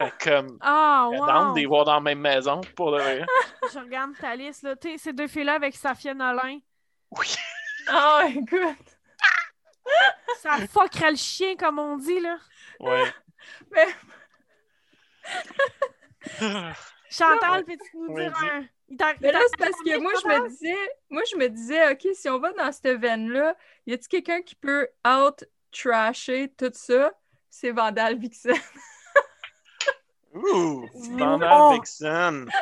Fait 0.00 0.12
comme, 0.22 0.58
Ah, 0.60 1.08
elle 1.12 1.20
wow. 1.20 1.26
tente 1.26 1.54
de 1.54 1.60
les 1.60 1.66
voir 1.66 1.84
dans 1.84 1.94
la 1.94 2.00
même 2.00 2.20
maison, 2.20 2.60
pour 2.76 2.92
de 2.92 2.98
vrai. 2.98 3.24
Je 3.72 3.78
regarde 3.78 4.12
ta 4.20 4.34
liste, 4.36 4.62
là. 4.62 4.74
Sais, 4.80 4.98
ces 4.98 5.12
deux 5.12 5.26
filles-là 5.28 5.54
avec 5.54 5.74
Safia 5.74 6.14
Nolin. 6.14 6.58
Oui. 7.12 7.34
Oh, 7.92 8.20
écoute. 8.28 8.98
Ça 10.38 10.56
fuckerait 10.66 11.10
le 11.10 11.16
chien, 11.16 11.56
comme 11.56 11.78
on 11.78 11.96
dit, 11.96 12.18
là. 12.20 12.38
Ouais. 12.80 13.04
Mais 13.70 13.86
Chantal, 17.10 17.64
peux-tu 17.64 17.96
nous 17.96 18.14
dire 18.16 18.32
dis. 18.32 18.48
un... 18.48 18.64
Il 18.94 18.96
t'a- 18.96 19.14
Mais 19.20 19.32
là, 19.32 19.40
c'est 19.50 19.56
parce 19.58 19.82
que 19.82 19.98
moi, 19.98 20.12
je 20.22 20.28
me 20.28 20.48
disais, 20.48 20.76
moi, 21.10 21.22
je 21.28 21.36
me 21.36 21.48
disais, 21.48 21.90
OK, 21.92 22.06
si 22.14 22.28
on 22.28 22.38
va 22.38 22.52
dans 22.52 22.70
cette 22.70 22.96
veine-là, 23.00 23.56
y 23.88 23.92
a-t-il 23.92 24.08
quelqu'un 24.08 24.40
qui 24.40 24.54
peut 24.54 24.88
out-trasher 25.04 26.52
tout 26.56 26.70
ça? 26.72 27.12
C'est 27.50 27.72
Vandal 27.72 28.18
Vixen. 28.18 28.54
Ouh. 30.34 30.88
Vandal 31.10 31.72
Vixen. 31.74 32.48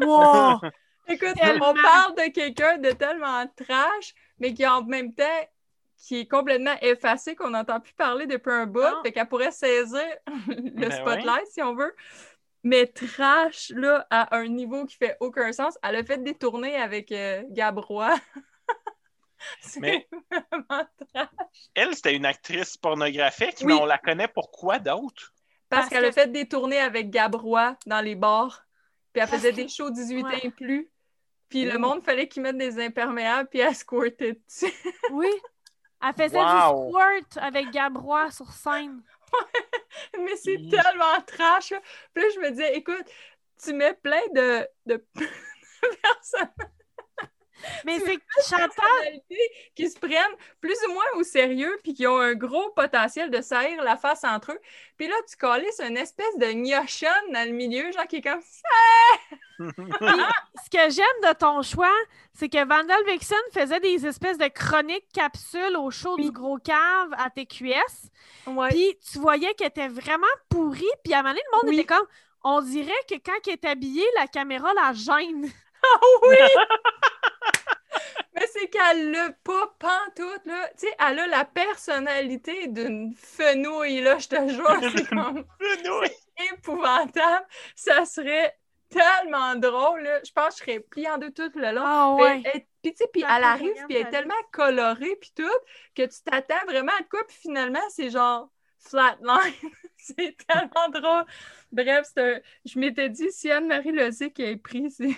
Wow. 0.00 0.60
Écoute, 1.08 1.34
Tellement. 1.40 1.70
on 1.70 1.74
parle 1.74 2.14
de 2.16 2.30
quelqu'un 2.30 2.76
de 2.76 2.90
tellement 2.90 3.46
trash, 3.56 4.14
mais 4.38 4.52
qui 4.52 4.66
en 4.66 4.84
même 4.84 5.14
temps, 5.14 5.48
qui 5.96 6.20
est 6.20 6.28
complètement 6.28 6.76
effacé, 6.82 7.34
qu'on 7.34 7.48
n'entend 7.50 7.80
plus 7.80 7.94
parler 7.94 8.26
depuis 8.26 8.52
un 8.52 8.66
bout, 8.66 8.82
fait 9.02 9.12
qu'elle 9.12 9.26
pourrait 9.28 9.50
saisir 9.50 10.04
le 10.46 10.70
Ben 10.78 10.92
spotlight, 10.92 11.46
si 11.46 11.62
on 11.62 11.74
veut. 11.74 11.96
Mais 12.64 12.86
trash, 12.86 13.70
là, 13.74 14.06
à 14.10 14.36
un 14.36 14.48
niveau 14.48 14.84
qui 14.84 14.96
fait 14.96 15.16
aucun 15.20 15.52
sens. 15.52 15.78
Elle 15.82 15.96
a 15.96 16.04
fait 16.04 16.22
des 16.22 16.34
tournées 16.34 16.76
avec 16.76 17.12
euh, 17.12 17.42
Gab 17.50 17.78
Roy. 17.78 18.14
C'est 19.60 19.80
Mais- 19.80 20.08
vraiment 20.30 20.84
trash. 21.12 21.28
Elle, 21.74 21.94
c'était 21.94 22.16
une 22.16 22.26
actrice 22.26 22.76
pornographique, 22.76 23.56
Oui. 23.60 23.66
mais 23.66 23.72
on 23.74 23.86
la 23.86 23.98
connaît 23.98 24.28
pour 24.28 24.50
quoi 24.50 24.78
d'autre? 24.80 25.32
Parce, 25.68 25.82
Parce 25.82 25.88
qu'elle 25.90 26.04
a 26.06 26.12
fait 26.12 26.30
des 26.32 26.48
tournées 26.48 26.80
avec 26.80 27.10
Gab 27.10 27.34
Roy 27.36 27.76
dans 27.86 28.00
les 28.00 28.14
bars. 28.16 28.64
Puis 29.12 29.22
elle 29.22 29.28
faisait 29.28 29.50
que- 29.50 29.56
des 29.56 29.68
shows 29.68 29.90
18 29.90 30.24
ans 30.24 30.30
et 30.42 30.50
plus. 30.50 30.90
Puis 31.48 31.64
le 31.64 31.78
monde 31.78 32.02
fallait 32.02 32.28
qu'ils 32.28 32.42
mettent 32.42 32.58
des 32.58 32.78
imperméables, 32.84 33.48
puis 33.48 33.60
elle 33.60 33.74
squirtait 33.74 34.40
dessus. 34.46 34.72
Oui. 35.12 35.30
Elle 36.04 36.14
faisait 36.14 36.38
Wow. 36.38 36.86
du 36.86 36.90
squirt 36.92 37.38
avec 37.44 37.70
Gabrois 37.70 38.30
sur 38.30 38.52
scène. 38.52 39.02
Mais 40.18 40.36
c'est 40.36 40.68
tellement 40.68 41.20
trash. 41.26 41.70
là. 41.70 41.80
Puis 42.14 42.22
là, 42.24 42.30
je 42.34 42.40
me 42.40 42.50
disais, 42.50 42.76
écoute, 42.76 43.06
tu 43.62 43.72
mets 43.72 43.94
plein 43.94 44.22
de, 44.34 44.66
de 44.86 45.04
personnes 46.02 46.68
Mais 47.84 47.98
c'est 48.00 48.16
que 48.16 48.22
Chantal, 48.48 49.20
qui 49.74 49.90
se 49.90 49.98
prennent 49.98 50.36
plus 50.60 50.76
ou 50.88 50.92
moins 50.92 51.04
au 51.16 51.22
sérieux 51.22 51.78
puis 51.82 51.94
qui 51.94 52.06
ont 52.06 52.18
un 52.18 52.34
gros 52.34 52.70
potentiel 52.70 53.30
de 53.30 53.40
saillir 53.40 53.82
la 53.82 53.96
face 53.96 54.24
entre 54.24 54.52
eux. 54.52 54.58
Puis 54.96 55.08
là, 55.08 55.14
tu 55.28 55.36
calisses 55.36 55.80
une 55.80 55.96
espèce 55.96 56.36
de 56.38 56.46
gnochonne 56.52 57.32
dans 57.32 57.46
le 57.46 57.52
milieu, 57.54 57.90
genre 57.92 58.06
qui 58.06 58.16
est 58.16 58.22
comme 58.22 58.40
ce 59.58 60.70
que 60.70 60.90
j'aime 60.90 61.04
de 61.30 61.34
ton 61.36 61.62
choix, 61.62 61.92
c'est 62.32 62.48
que 62.48 62.58
Vandal 62.64 63.04
Vixen 63.06 63.36
faisait 63.52 63.80
des 63.80 64.06
espèces 64.06 64.38
de 64.38 64.48
chroniques 64.48 65.08
capsules 65.12 65.76
au 65.76 65.90
show 65.90 66.14
Oui. 66.16 66.26
du 66.26 66.30
gros 66.30 66.58
cave 66.58 67.10
à 67.16 67.30
TQS. 67.30 68.10
Ouais. 68.46 68.68
Puis 68.68 68.98
tu 69.10 69.18
voyais 69.18 69.52
qu'elle 69.54 69.68
était 69.68 69.88
vraiment 69.88 70.26
pourrie. 70.48 70.84
Puis 71.04 71.12
à 71.14 71.18
un 71.18 71.22
moment 71.22 71.34
donné, 71.34 71.42
le 71.50 71.56
monde 71.56 71.68
Oui. 71.70 71.78
était 71.80 71.86
comme. 71.94 72.06
On 72.44 72.60
dirait 72.62 72.92
que 73.10 73.16
quand 73.16 73.32
elle 73.48 73.54
est 73.54 73.64
habillée, 73.64 74.06
la 74.16 74.28
caméra 74.28 74.72
la 74.74 74.92
gêne. 74.92 75.50
oui! 76.22 76.36
Mais 78.34 78.46
c'est 78.52 78.68
qu'elle 78.68 79.10
l'a 79.10 79.30
pas 79.42 79.74
pantoute, 79.78 80.46
là. 80.46 80.68
Tu 80.78 80.86
sais, 80.86 80.94
elle 81.08 81.18
a 81.18 81.26
la 81.26 81.44
personnalité 81.44 82.68
d'une 82.68 83.12
fenouille, 83.14 84.00
là, 84.00 84.18
je 84.18 84.28
te 84.28 84.48
jure. 84.48 84.80
C'est 84.96 85.08
comme 85.08 85.44
épouvantable. 86.52 87.46
Ça 87.74 88.04
serait 88.04 88.56
tellement 88.90 89.56
drôle, 89.56 90.02
là. 90.02 90.20
Je 90.24 90.30
pense 90.32 90.54
que 90.54 90.60
je 90.66 90.70
serais 90.70 90.80
pliée 90.80 91.10
en 91.10 91.18
deux 91.18 91.32
tout 91.32 91.50
le 91.54 91.72
long. 91.72 91.82
Ah 91.84 92.14
Puis 92.16 92.24
ouais. 92.24 92.42
elle- 92.54 92.64
Puis, 92.82 92.92
tu 92.92 92.96
sais, 92.98 93.08
puis 93.12 93.22
elle 93.28 93.44
arrive, 93.44 93.74
puis 93.88 93.96
elle 93.96 94.06
est 94.06 94.10
tellement 94.10 94.34
colorée, 94.52 95.16
puis 95.20 95.32
tout, 95.34 95.50
que 95.96 96.02
tu 96.02 96.22
t'attends 96.24 96.64
vraiment 96.66 96.92
à 96.98 97.02
de 97.02 97.08
quoi, 97.08 97.20
puis 97.26 97.36
finalement, 97.40 97.80
c'est 97.90 98.10
genre 98.10 98.50
flatline. 98.78 99.52
c'est 99.96 100.36
tellement 100.46 100.88
drôle. 100.90 101.24
Bref, 101.72 102.06
c'est 102.14 102.36
un- 102.36 102.40
je 102.64 102.78
m'étais 102.78 103.08
dit, 103.08 103.32
si 103.32 103.50
Anne-Marie 103.50 103.92
Lozic 103.92 104.38
est 104.38 104.56
prise, 104.56 104.94
c'est... 104.98 105.16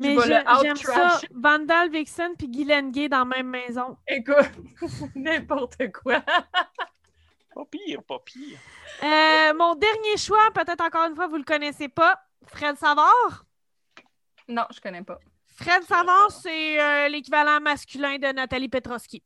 Mais 0.00 0.16
j'aime 0.62 0.76
ça. 0.76 1.20
Vandal 1.34 1.90
Vixen 1.90 2.36
puis 2.36 2.48
Guylaine 2.48 2.92
Gay 2.92 3.08
dans 3.08 3.18
la 3.20 3.24
même 3.24 3.48
maison. 3.48 3.96
Écoute, 4.06 4.50
n'importe 5.16 5.90
quoi. 5.92 6.22
Pas 7.54 7.64
pire, 7.64 8.02
pas 8.04 8.18
pire. 8.24 8.56
Euh, 9.02 9.52
mon 9.54 9.74
dernier 9.74 10.16
choix, 10.16 10.48
peut-être 10.54 10.80
encore 10.80 11.06
une 11.08 11.16
fois, 11.16 11.26
vous 11.26 11.38
le 11.38 11.42
connaissez 11.42 11.88
pas, 11.88 12.16
Fred 12.46 12.76
Savard? 12.76 13.44
Non, 14.46 14.62
je 14.72 14.80
connais 14.80 15.02
pas. 15.02 15.18
Fred 15.56 15.82
Savard, 15.82 16.30
c'est 16.30 16.80
euh, 16.80 17.08
l'équivalent 17.08 17.60
masculin 17.60 18.16
de 18.18 18.28
Nathalie 18.28 18.68
Petroski. 18.68 19.24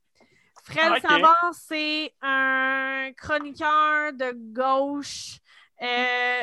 Fred 0.65 0.93
Ah, 0.93 0.97
ok. 0.97 1.03
Savard, 1.11 1.51
c'est 1.53 2.15
un 2.23 3.11
chroniqueur 3.19 4.15
de 4.15 4.33
gauche. 4.55 5.37
euh, 5.83 6.41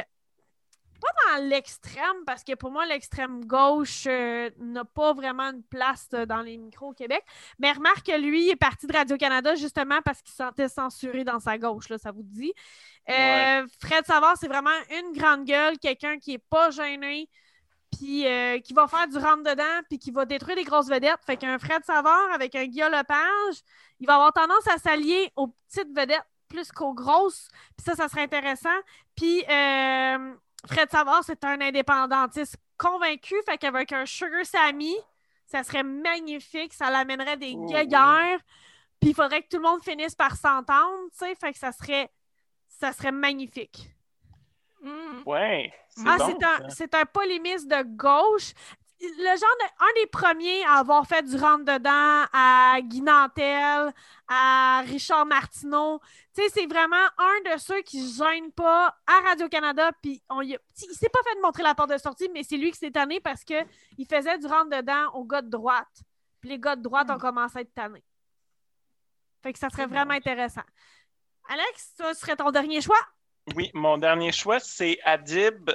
pas 1.00 1.38
dans 1.38 1.44
l'extrême, 1.46 2.24
parce 2.26 2.44
que 2.44 2.54
pour 2.56 2.72
moi, 2.72 2.86
l'extrême 2.86 3.46
gauche 3.46 4.06
euh, 4.08 4.50
n'a 4.60 4.86
pas 4.86 5.14
vraiment 5.14 5.52
une 5.52 5.64
place 5.64 6.08
euh, 6.14 6.26
dans 6.26 6.42
les 6.42 6.58
micros 6.58 6.90
au 6.90 6.94
Québec. 6.94 7.24
Mais 7.60 7.72
remarque 7.72 8.06
que 8.06 8.18
lui 8.20 8.50
est 8.50 8.56
parti 8.56 8.88
de 8.88 8.94
Radio-Canada 8.94 9.56
justement 9.56 10.02
parce 10.04 10.22
qu'il 10.22 10.32
se 10.32 10.38
sentait 10.38 10.68
censuré 10.68 11.24
dans 11.24 11.40
sa 11.40 11.58
gauche, 11.58 11.90
là, 11.90 11.98
ça 11.98 12.12
vous 12.12 12.24
dit. 12.24 12.54
Euh, 13.10 13.14
Ouais. 13.14 13.64
Fred 13.82 14.06
Savard, 14.06 14.38
c'est 14.38 14.48
vraiment 14.48 14.70
une 14.92 15.18
grande 15.18 15.46
gueule, 15.46 15.80
quelqu'un 15.80 16.20
qui 16.20 16.34
est 16.34 16.44
pas 16.50 16.70
gêné, 16.70 17.28
puis 17.92 18.26
qui 18.64 18.74
va 18.74 18.88
faire 18.88 19.08
du 19.08 19.18
rentre-dedans, 19.18 19.82
puis 19.90 19.98
qui 19.98 20.12
va 20.12 20.26
détruire 20.26 20.56
des 20.56 20.64
grosses 20.64 20.90
vedettes. 20.90 21.20
Fait 21.26 21.38
qu'un 21.38 21.58
Fred 21.58 21.84
Savard 21.86 22.32
avec 22.34 22.54
un 22.56 22.66
Guillaume 22.66 22.92
Lepage, 22.92 23.62
il 24.00 24.06
va 24.06 24.16
avoir 24.16 24.32
tendance 24.32 24.68
à 24.68 24.78
s'allier 24.78 25.32
aux 25.36 25.48
petites 25.48 25.90
vedettes 25.96 26.24
plus 26.50 26.72
qu'aux 26.72 26.94
grosses. 26.94 27.48
Puis 27.78 27.86
ça, 27.86 27.96
ça 27.96 28.10
serait 28.10 28.24
intéressant. 28.24 28.70
Puis 29.16 29.44
euh, 29.50 30.34
Fred 30.68 30.90
Savard, 30.92 31.24
c'est 31.24 31.44
un 31.44 31.60
indépendantiste 31.62 32.58
convaincu. 32.78 33.36
Fait 33.46 33.58
qu'avec 33.58 33.92
un 33.92 34.06
Sugar 34.06 34.46
Sammy, 34.46 34.96
ça 35.46 35.64
serait 35.64 35.84
magnifique. 35.84 36.74
Ça 36.74 36.90
l'amènerait 36.90 37.38
des 37.38 37.54
Oh, 37.58 37.66
guéguerres. 37.66 38.40
Puis 39.00 39.12
il 39.12 39.16
faudrait 39.16 39.42
que 39.44 39.48
tout 39.48 39.58
le 39.58 39.64
monde 39.64 39.84
finisse 39.84 40.16
par 40.16 40.36
s'entendre, 40.36 41.10
tu 41.12 41.20
sais. 41.20 41.36
Fait 41.36 41.54
que 41.54 41.60
ça 41.60 41.72
serait, 41.72 42.12
ça 42.68 42.92
serait 42.92 43.14
magnifique. 43.14 43.90
Hmm. 44.82 45.22
Ouais. 45.26 45.74
C'est 45.90 46.04
Ah, 46.06 46.18
bon, 46.18 46.38
c'est 46.70 46.94
un, 46.96 47.00
un 47.02 47.06
polémiste 47.06 47.68
de 47.68 47.84
gauche. 47.84 48.54
Le 49.02 49.08
genre 49.38 49.56
de, 49.62 49.84
un 49.86 49.94
des 50.04 50.08
premiers 50.08 50.66
à 50.66 50.74
avoir 50.74 51.08
fait 51.08 51.24
du 51.24 51.38
rentre-dedans 51.38 52.26
à 52.34 52.80
Guy 52.82 53.02
Nantel, 53.02 53.94
à 54.28 54.82
Richard 54.86 55.26
Martineau. 55.26 56.02
Tu 56.36 56.42
sais, 56.42 56.50
c'est 56.50 56.66
vraiment 56.66 56.98
un 57.18 57.54
de 57.54 57.58
ceux 57.60 57.82
qui 57.82 58.02
se 58.06 58.22
gênent 58.22 58.52
pas 58.52 58.98
à 59.08 59.20
Radio-Canada. 59.22 59.92
Puis 60.02 60.22
on 60.30 60.42
y 60.42 60.54
a- 60.56 60.60
il 60.82 60.94
s'est 60.96 61.08
pas 61.10 61.20
fait 61.24 61.40
montrer 61.42 61.64
la 61.64 61.76
porte 61.76 61.92
de 61.92 61.98
sortie, 61.98 62.30
mais 62.34 62.44
c'est 62.44 62.58
lui 62.58 62.72
qui 62.72 62.78
s'est 62.78 62.92
tanné 62.92 63.22
parce 63.22 63.46
qu'il 63.46 63.66
faisait 64.10 64.38
du 64.38 64.48
rentre-dedans 64.48 65.12
aux 65.14 65.24
gars 65.24 65.42
de 65.42 65.50
droite. 65.50 65.88
Puis 66.42 66.50
les 66.50 66.60
gars 66.60 66.76
de 66.76 66.82
droite 66.82 67.10
ont 67.10 67.18
commencé 67.20 67.58
à 67.60 67.62
être 67.62 67.74
tannés. 67.74 68.04
Fait 69.42 69.54
que 69.54 69.60
ça 69.60 69.70
serait 69.70 69.86
vraiment 69.88 70.14
intéressant. 70.14 70.64
Alex, 71.48 71.94
ça 71.98 72.14
serait 72.14 72.36
ton 72.36 72.52
dernier 72.52 72.82
choix? 72.82 73.00
Oui, 73.56 73.72
mon 73.74 73.98
dernier 73.98 74.34
choix, 74.34 74.60
c'est 74.60 75.00
Adib. 75.06 75.70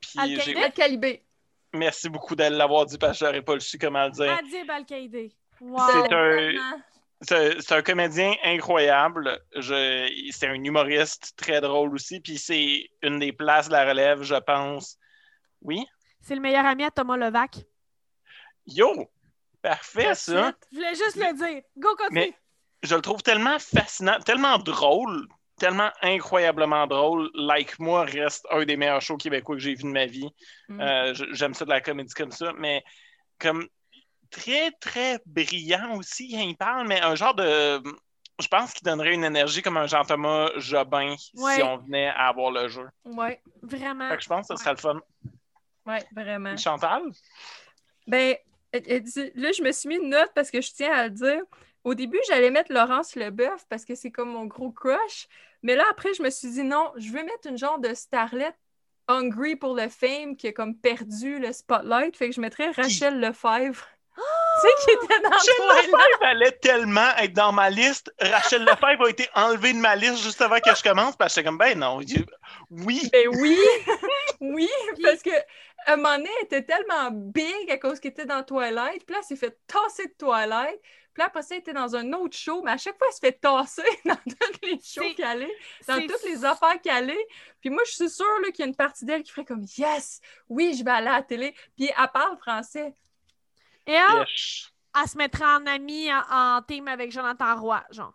Puis 0.00 0.18
Al-Qaïda? 0.58 0.60
Merci 1.76 2.08
beaucoup 2.08 2.34
de 2.34 2.44
l'avoir 2.44 2.86
dit 2.86 2.98
parce 2.98 3.18
que 3.18 3.24
j'aurais 3.26 3.42
pas 3.42 3.54
le 3.54 3.60
su 3.60 3.78
comment 3.78 4.04
le 4.04 4.10
dire. 4.10 4.32
Adib 4.32 4.70
Al-Qaïda. 4.70 5.34
Wow. 5.60 5.80
C'est 5.92 6.12
un-. 6.12 6.52
C'est 7.22 7.72
un 7.72 7.80
comédien 7.80 8.34
incroyable. 8.44 9.40
C'est 9.58 10.46
un 10.46 10.52
humoriste 10.52 11.32
très 11.34 11.62
drôle 11.62 11.94
aussi. 11.94 12.20
Puis 12.20 12.36
c'est 12.36 12.90
une 13.00 13.18
des 13.18 13.32
places 13.32 13.68
de 13.68 13.72
la 13.72 13.86
relève, 13.88 14.22
je 14.22 14.34
pense. 14.34 14.98
Oui? 15.62 15.86
C'est 16.20 16.34
le 16.34 16.42
meilleur 16.42 16.66
ami 16.66 16.84
à 16.84 16.90
Thomas 16.90 17.16
Levac. 17.16 17.56
Yo! 18.66 19.10
Parfait, 19.62 20.14
ça! 20.14 20.52
Je 20.70 20.76
voulais 20.76 20.94
juste 20.94 21.16
le 21.16 21.34
dire. 21.34 21.62
Go, 21.78 21.88
continue. 21.96 22.20
Mais 22.20 22.34
je 22.82 22.94
le 22.94 23.00
trouve 23.00 23.22
tellement 23.22 23.58
fascinant, 23.58 24.18
tellement 24.20 24.58
drôle, 24.58 25.26
tellement 25.58 25.90
incroyablement 26.02 26.86
drôle. 26.86 27.30
Like 27.34 27.78
moi 27.78 28.04
reste 28.04 28.46
un 28.50 28.64
des 28.64 28.76
meilleurs 28.76 29.00
shows 29.02 29.16
québécois 29.16 29.56
que 29.56 29.62
j'ai 29.62 29.74
vu 29.74 29.84
de 29.84 29.88
ma 29.88 30.06
vie. 30.06 30.28
Mm. 30.68 30.80
Euh, 30.80 31.14
J'aime 31.32 31.54
ça 31.54 31.64
de 31.64 31.70
la 31.70 31.80
comédie 31.80 32.14
comme 32.14 32.30
ça, 32.32 32.52
mais 32.58 32.82
comme 33.38 33.66
très, 34.30 34.70
très 34.72 35.20
brillant 35.26 35.96
aussi 35.96 36.28
il 36.30 36.56
parle, 36.56 36.86
mais 36.88 37.00
un 37.00 37.14
genre 37.14 37.34
de. 37.34 37.82
Je 38.38 38.48
pense 38.48 38.74
qu'il 38.74 38.84
donnerait 38.84 39.14
une 39.14 39.24
énergie 39.24 39.62
comme 39.62 39.78
un 39.78 39.86
Jean-Thomas 39.86 40.50
Jobin 40.56 41.16
Ouais. 41.36 41.54
si 41.54 41.62
on 41.62 41.78
venait 41.78 42.08
à 42.08 42.28
avoir 42.28 42.50
le 42.50 42.68
jeu. 42.68 42.86
Ouais, 43.06 43.40
Vraiment. 43.62 44.10
Fait 44.10 44.16
que 44.18 44.22
je 44.22 44.28
pense 44.28 44.48
que 44.48 44.56
ce 44.56 44.62
serait 44.62 44.74
le 44.74 44.80
fun. 44.80 45.00
ouais, 45.86 46.04
vraiment. 46.14 46.54
Chantal? 46.58 47.02
Ben, 48.06 48.36
là, 48.74 48.80
je 49.52 49.62
me 49.62 49.72
suis 49.72 49.88
mis 49.88 49.96
une 49.96 50.10
note 50.10 50.32
parce 50.34 50.50
que 50.50 50.60
je 50.60 50.70
tiens 50.70 50.92
à 50.92 51.04
le 51.04 51.10
dire. 51.10 51.40
Au 51.82 51.94
début, 51.94 52.18
j'allais 52.28 52.50
mettre 52.50 52.72
Laurence 52.72 53.14
Leboeuf 53.14 53.64
parce 53.70 53.84
que 53.84 53.94
c'est 53.94 54.10
comme 54.10 54.30
mon 54.30 54.44
gros 54.44 54.70
crush. 54.70 55.28
Mais 55.62 55.76
là, 55.76 55.84
après, 55.90 56.14
je 56.14 56.22
me 56.22 56.30
suis 56.30 56.50
dit 56.50 56.62
non, 56.62 56.92
je 56.96 57.10
veux 57.10 57.22
mettre 57.22 57.48
une 57.48 57.58
genre 57.58 57.78
de 57.78 57.94
starlet 57.94 58.52
hungry 59.08 59.56
pour 59.56 59.74
le 59.74 59.88
fame 59.88 60.36
qui 60.36 60.48
a 60.48 60.52
comme 60.52 60.76
perdu 60.76 61.38
le 61.38 61.52
spotlight. 61.52 62.16
Fait 62.16 62.28
que 62.28 62.34
je 62.34 62.40
mettrais 62.40 62.70
Rachel 62.70 63.20
Lefebvre. 63.20 63.86
tu 64.16 64.22
sais, 64.62 64.68
qui 64.84 64.90
était 64.92 65.20
dans 65.22 65.30
Rachel. 65.30 65.54
Lefebvre 65.58 66.22
allait 66.22 66.52
tellement 66.52 67.16
être 67.18 67.32
dans 67.32 67.52
ma 67.52 67.70
liste. 67.70 68.12
Rachel 68.20 68.64
Lefebvre 68.64 69.04
a 69.04 69.10
été 69.10 69.28
enlevée 69.34 69.72
de 69.72 69.78
ma 69.78 69.96
liste 69.96 70.22
juste 70.22 70.40
avant 70.40 70.58
que 70.58 70.74
je 70.74 70.82
commence 70.82 71.16
parce 71.16 71.34
que 71.34 71.40
j'étais 71.40 71.48
comme, 71.48 71.58
ben 71.58 71.78
non, 71.78 72.00
oui. 72.70 73.08
Ben 73.12 73.28
oui, 73.38 73.58
oui, 74.40 74.68
parce 75.02 75.22
que 75.22 75.30
à 75.86 75.92
un 75.92 75.96
moment 75.96 76.16
donné, 76.16 76.30
elle 76.40 76.46
était 76.46 76.62
tellement 76.62 77.10
big 77.10 77.70
à 77.70 77.78
cause 77.78 78.00
qu'elle 78.00 78.12
était 78.12 78.26
dans 78.26 78.42
Twilight. 78.42 79.04
Puis 79.04 79.14
là, 79.14 79.20
elle 79.20 79.24
s'est 79.24 79.36
fait 79.36 79.58
tasser 79.66 80.06
de 80.06 80.14
Twilight. 80.18 80.80
Puis 81.12 81.20
là, 81.22 81.26
après 81.26 81.42
ça, 81.42 81.54
elle 81.54 81.60
était 81.60 81.72
dans 81.72 81.94
un 81.94 82.12
autre 82.12 82.36
show. 82.36 82.62
Mais 82.62 82.72
à 82.72 82.76
chaque 82.76 82.98
fois, 82.98 83.06
elle 83.08 83.14
se 83.14 83.20
fait 83.20 83.40
tasser 83.40 83.82
dans 84.04 84.16
tous 84.16 84.60
les 84.62 84.80
shows 84.82 85.14
qu'elle 85.16 85.42
est, 85.42 85.56
dans 85.86 86.00
toutes 86.00 86.24
les 86.24 86.44
affaires 86.44 86.80
qu'elle 86.82 87.10
est. 87.10 87.26
Puis 87.60 87.70
moi, 87.70 87.82
je 87.86 87.92
suis 87.92 88.10
sûre 88.10 88.40
là, 88.42 88.50
qu'il 88.50 88.60
y 88.60 88.62
a 88.62 88.66
une 88.66 88.76
partie 88.76 89.04
d'elle 89.04 89.22
qui 89.22 89.30
ferait 89.30 89.44
comme 89.44 89.64
Yes, 89.76 90.20
oui, 90.48 90.74
je 90.76 90.84
vais 90.84 90.90
aller 90.90 91.08
à 91.08 91.18
la 91.18 91.22
télé. 91.22 91.54
Puis 91.76 91.90
elle 91.96 92.08
parle 92.12 92.36
français. 92.38 92.94
Et 93.86 93.92
elle, 93.92 94.26
se 95.08 95.16
mettrait 95.16 95.44
en 95.44 95.66
ami, 95.66 96.10
en, 96.12 96.56
en 96.56 96.62
team 96.62 96.88
avec 96.88 97.12
Jonathan 97.12 97.60
Roy, 97.60 97.84
genre. 97.90 98.14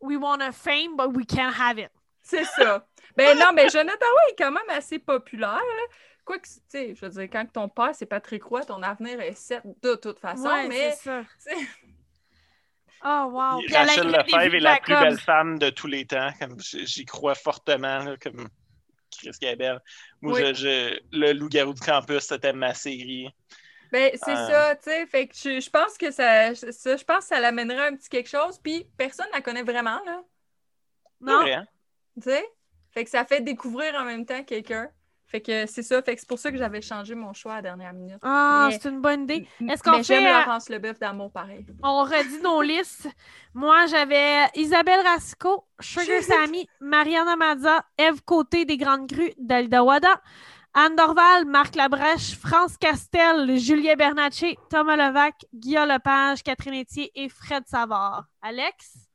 We 0.00 0.16
want 0.16 0.40
a 0.40 0.52
fame, 0.52 0.96
but 0.96 1.14
we 1.14 1.26
can't 1.26 1.54
have 1.58 1.78
it. 1.78 1.90
C'est 2.28 2.44
ça. 2.44 2.86
ben 3.16 3.38
non, 3.38 3.52
mais 3.54 3.68
Jonathan 3.68 4.06
Roy 4.06 4.30
est 4.32 4.36
quand 4.36 4.50
même 4.52 4.68
assez 4.70 4.98
populaire. 4.98 5.50
là. 5.54 5.82
Quoi 6.24 6.38
que, 6.40 6.46
tu 6.48 6.54
sais, 6.68 6.94
je 6.94 7.00
veux 7.06 7.08
dire, 7.10 7.28
quand 7.30 7.46
ton 7.52 7.68
père, 7.68 7.94
c'est 7.94 8.06
Patrick 8.06 8.42
Roy, 8.42 8.64
ton 8.64 8.82
avenir 8.82 9.20
est 9.20 9.36
set 9.36 9.62
de 9.82 9.94
toute 9.94 10.18
façon. 10.18 10.42
ouais, 10.48 10.66
mais 10.66 10.90
c'est 10.92 11.04
ça. 11.04 11.22
Oh, 13.04 13.28
wow. 13.30 13.60
Puis 13.64 13.74
Rachel 13.76 14.08
Lefebvre 14.08 14.54
est 14.56 14.60
la 14.60 14.80
plus 14.80 14.94
belle 14.94 15.18
femme 15.20 15.58
de 15.58 15.70
tous 15.70 15.86
les 15.86 16.06
temps. 16.06 16.30
Comme 16.40 16.58
J'y 16.58 17.04
crois 17.04 17.34
fortement. 17.34 17.98
là, 17.98 18.16
comme 18.20 18.48
Chris 19.16 19.30
belle. 19.56 19.80
Moi, 20.20 20.32
Oui. 20.34 20.42
je, 20.48 20.54
je- 20.54 21.00
le 21.16 21.32
Loup-garou 21.32 21.74
de 21.74 21.78
campus, 21.80 22.20
c'était 22.24 22.52
ma 22.54 22.74
série. 22.74 23.28
Ben, 23.92 24.10
c'est 24.14 24.32
Euh. 24.32 24.46
ça, 24.48 24.76
tu 24.76 24.90
sais. 24.90 25.06
Fait 25.06 25.28
que 25.28 25.34
je, 25.36 25.60
je 25.60 25.70
pense 25.70 25.96
que 25.96 26.10
ça, 26.10 26.54
ça- 26.54 26.96
je 26.96 27.04
pense 27.04 27.18
que 27.18 27.24
ça 27.26 27.38
l'amènerait 27.40 27.88
un 27.88 27.96
petit 27.96 28.08
quelque 28.08 28.28
chose. 28.30 28.58
Puis 28.58 28.88
personne 28.96 29.26
ne 29.28 29.36
la 29.36 29.42
connaît 29.42 29.62
vraiment, 29.62 30.00
là. 30.04 30.22
Non? 31.20 31.42
vrai, 31.42 31.52
hein? 31.52 31.66
Tu 32.16 32.30
sais? 32.30 32.44
Fait 32.90 33.04
que 33.04 33.10
ça 33.10 33.24
fait 33.24 33.40
découvrir 33.40 33.94
en 33.94 34.04
même 34.04 34.24
temps 34.24 34.42
quelqu'un. 34.42 34.88
Fait 35.28 35.40
que 35.40 35.66
c'est 35.66 35.82
ça. 35.82 36.00
Fait 36.02 36.14
que 36.14 36.20
c'est 36.20 36.28
pour 36.28 36.38
ça 36.38 36.52
que 36.52 36.56
j'avais 36.56 36.80
changé 36.80 37.14
mon 37.16 37.32
choix 37.32 37.54
à 37.54 37.56
la 37.56 37.62
dernière 37.62 37.92
minute. 37.92 38.18
Ah, 38.22 38.68
Mais- 38.70 38.78
c'est 38.80 38.88
une 38.88 39.00
bonne 39.00 39.24
idée. 39.24 39.46
Est-ce 39.68 39.82
qu'on 39.82 39.96
Mais 39.96 40.02
j'aime 40.04 40.22
fait, 40.22 40.32
euh, 40.34 40.44
Laurence 40.44 40.68
Leboeuf 40.68 40.98
d'amour 41.00 41.32
pareil. 41.32 41.66
On 41.82 42.04
redit 42.04 42.40
nos 42.42 42.62
listes. 42.62 43.08
Moi, 43.52 43.86
j'avais 43.86 44.44
Isabelle 44.54 45.00
Rasco, 45.04 45.66
Sugar 45.80 46.22
Sammy, 46.22 46.68
Mariana 46.80 47.34
Mazza, 47.34 47.84
Eve 47.98 48.22
Côté 48.24 48.64
des 48.64 48.76
Grandes 48.76 49.08
Grues, 49.08 49.32
Dalida 49.36 49.82
Wada, 49.82 50.20
Anne 50.74 50.94
Dorval, 50.94 51.44
Marc 51.46 51.74
Labrèche, 51.74 52.36
France 52.36 52.76
Castel, 52.76 53.58
Julien 53.58 53.96
Bernatchez, 53.96 54.56
Thomas 54.70 54.96
Levac, 54.96 55.34
Guillaume 55.52 55.88
Lepage, 55.88 56.42
Catherine 56.44 56.80
Etier 56.82 57.10
et 57.14 57.28
Fred 57.28 57.64
Savard. 57.66 58.26
Alex? 58.42 59.05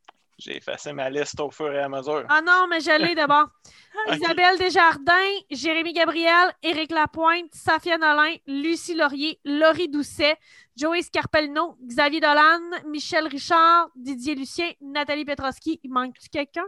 J'ai 0.43 0.57
effacé 0.57 0.91
ma 0.91 1.07
liste 1.07 1.39
au 1.39 1.51
fur 1.51 1.71
et 1.71 1.79
à 1.79 1.87
mesure. 1.87 2.25
Ah 2.29 2.41
non, 2.41 2.65
mais 2.67 2.79
je 2.79 2.99
l'ai 2.99 3.13
d'abord. 3.13 3.47
Isabelle 4.11 4.57
Desjardins, 4.57 5.13
Jérémy 5.51 5.93
Gabriel, 5.93 6.51
Éric 6.63 6.91
Lapointe, 6.91 7.53
Safia 7.53 7.99
Nolin, 7.99 8.35
Lucie 8.47 8.95
Laurier, 8.95 9.39
Laurie 9.45 9.87
Doucet, 9.87 10.35
Joey 10.75 11.03
Scarpellino, 11.03 11.77
Xavier 11.85 12.21
Dolan, 12.21 12.61
Michel 12.87 13.27
Richard, 13.27 13.89
Didier 13.95 14.33
Lucien, 14.33 14.71
Nathalie 14.81 15.25
Petroski. 15.25 15.79
Il 15.83 15.91
manque-tu 15.91 16.27
quelqu'un? 16.29 16.65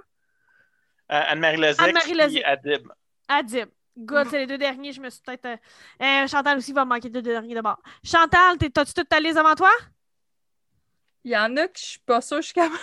Euh, 1.11 1.21
Anne-Marie 1.30 1.74
puis 2.03 2.13
Lezec. 2.13 2.43
Adib. 2.45 2.88
Adib. 3.28 3.69
Good, 3.97 4.28
c'est 4.30 4.39
les 4.39 4.47
deux 4.47 4.57
derniers. 4.57 4.91
Je 4.91 5.01
me 5.01 5.09
suis 5.09 5.21
peut-être. 5.21 5.45
euh, 5.45 5.55
euh, 6.01 6.28
Chantal 6.28 6.57
aussi 6.59 6.74
va 6.74 6.86
me 6.86 6.89
manquer 6.89 7.07
les 7.09 7.21
deux 7.21 7.21
derniers 7.24 7.55
d'abord. 7.55 7.80
Chantal, 8.03 8.57
t'as-tu 8.57 8.93
toute 8.93 9.09
ta 9.09 9.19
liste 9.19 9.38
avant 9.38 9.55
toi? 9.55 9.71
Il 11.24 11.32
y 11.32 11.38
en 11.38 11.55
a 11.57 11.67
que 11.67 11.80
je 11.80 11.86
suis 11.86 11.99
pas 11.99 12.19
sûre, 12.21 12.38
je 12.38 12.47
suis 12.47 12.53
capable. 12.53 12.78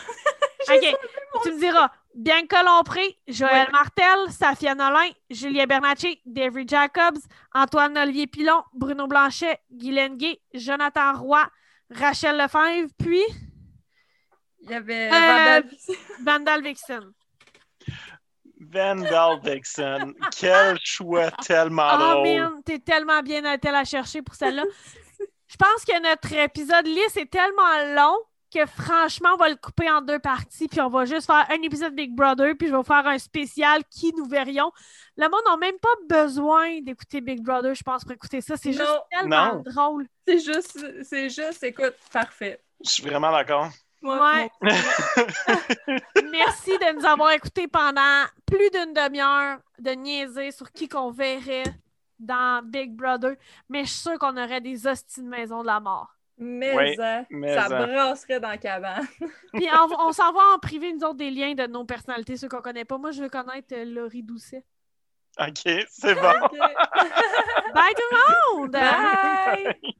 OK. 0.68 0.96
Tu 1.44 1.52
me 1.52 1.58
diras. 1.60 1.90
Bianca 2.12 2.62
Lompré, 2.64 3.18
Joël 3.28 3.66
Ouais. 3.66 3.70
Martel, 3.70 4.30
Safia 4.32 4.74
Nolin, 4.74 5.10
Julien 5.30 5.66
Bernatchez, 5.66 6.20
David 6.26 6.68
Jacobs, 6.68 7.20
Antoine 7.54 7.96
Olivier 7.96 8.26
Pilon, 8.26 8.64
Bruno 8.74 9.06
Blanchet, 9.06 9.60
Guylaine 9.70 10.16
Gay, 10.16 10.40
Jonathan 10.52 11.12
Roy, 11.16 11.46
Rachel 11.88 12.36
Lefebvre, 12.36 12.90
puis 12.98 13.22
Il 14.62 14.70
y 14.70 14.74
avait 14.74 15.06
Euh, 15.06 15.10
Vandal- 15.10 15.70
Vandal 16.24 16.62
Vixen. 16.64 17.12
Vandal 18.60 19.40
Dixon. 19.40 20.14
Quel 20.38 20.78
choix 20.84 21.30
tellement 21.30 21.88
Oh 21.94 21.98
drôle. 21.98 22.28
man, 22.28 22.62
t'es 22.64 22.78
tellement 22.78 23.22
bien 23.22 23.40
la 23.40 23.84
chercher 23.84 24.20
pour 24.20 24.34
celle-là. 24.34 24.64
Je 25.46 25.56
pense 25.56 25.84
que 25.84 26.00
notre 26.02 26.32
épisode 26.34 26.86
liste 26.86 27.16
est 27.16 27.30
tellement 27.30 27.94
long 27.94 28.18
que 28.52 28.66
franchement, 28.66 29.30
on 29.34 29.36
va 29.36 29.48
le 29.48 29.56
couper 29.56 29.88
en 29.90 30.00
deux 30.02 30.18
parties, 30.18 30.68
puis 30.68 30.80
on 30.80 30.88
va 30.88 31.04
juste 31.04 31.26
faire 31.26 31.46
un 31.50 31.62
épisode 31.62 31.94
Big 31.94 32.14
Brother, 32.14 32.54
puis 32.58 32.66
je 32.68 32.72
vais 32.72 32.78
vous 32.78 32.84
faire 32.84 33.06
un 33.06 33.18
spécial 33.18 33.82
qui 33.90 34.12
nous 34.16 34.26
verrions. 34.26 34.70
Le 35.16 35.28
monde 35.28 35.40
n'a 35.46 35.56
même 35.56 35.78
pas 35.80 36.16
besoin 36.22 36.80
d'écouter 36.80 37.20
Big 37.20 37.42
Brother, 37.42 37.74
je 37.74 37.82
pense, 37.82 38.02
pour 38.02 38.12
écouter 38.12 38.40
ça. 38.40 38.56
C'est 38.56 38.72
juste 38.72 39.00
tellement 39.10 39.54
Non. 39.54 39.62
drôle. 39.64 40.06
C'est 40.26 40.38
juste, 40.40 40.78
c'est 41.04 41.28
juste, 41.30 41.62
écoute, 41.62 41.94
parfait. 42.12 42.60
Je 42.84 42.90
suis 42.90 43.02
vraiment 43.02 43.30
d'accord. 43.32 43.68
Ouais. 44.02 44.50
Merci 46.30 46.70
de 46.70 46.98
nous 46.98 47.04
avoir 47.04 47.32
écoutés 47.32 47.68
pendant 47.68 48.24
plus 48.46 48.70
d'une 48.70 48.94
demi-heure 48.94 49.58
de 49.78 49.90
niaiser 49.90 50.50
sur 50.52 50.70
qui 50.72 50.88
qu'on 50.88 51.10
verrait 51.10 51.64
dans 52.18 52.62
Big 52.64 52.94
Brother, 52.94 53.34
mais 53.68 53.84
je 53.84 53.90
suis 53.90 54.00
sûre 54.00 54.18
qu'on 54.18 54.36
aurait 54.36 54.60
des 54.60 54.86
hosties 54.86 55.22
de 55.22 55.28
maison 55.28 55.62
de 55.62 55.66
la 55.66 55.80
mort. 55.80 56.14
Mais, 56.42 56.74
Oui, 56.74 56.96
hein, 56.98 57.26
mais 57.28 57.54
ça 57.54 57.66
hein. 57.66 57.86
brasserait 57.86 58.40
dans 58.40 58.48
la 58.48 58.56
cabane. 58.56 59.06
Puis 59.52 59.66
on, 59.70 60.08
on 60.08 60.12
s'envoie 60.12 60.54
en 60.54 60.58
privé, 60.58 60.90
nous 60.92 61.04
autres, 61.04 61.18
des 61.18 61.30
liens 61.30 61.52
de 61.52 61.66
nos 61.66 61.84
personnalités, 61.84 62.38
ceux 62.38 62.48
qu'on 62.48 62.62
connaît 62.62 62.86
pas. 62.86 62.96
Moi, 62.96 63.10
je 63.10 63.22
veux 63.22 63.28
connaître 63.28 63.74
euh, 63.74 63.84
Laurie 63.84 64.22
Doucet. 64.22 64.64
OK, 65.38 65.62
c'est 65.88 66.14
bon. 66.14 66.20
Bye 67.74 67.94
tout 67.94 68.08
le 68.10 68.58
monde! 68.58 68.72
Bye! 68.72 69.94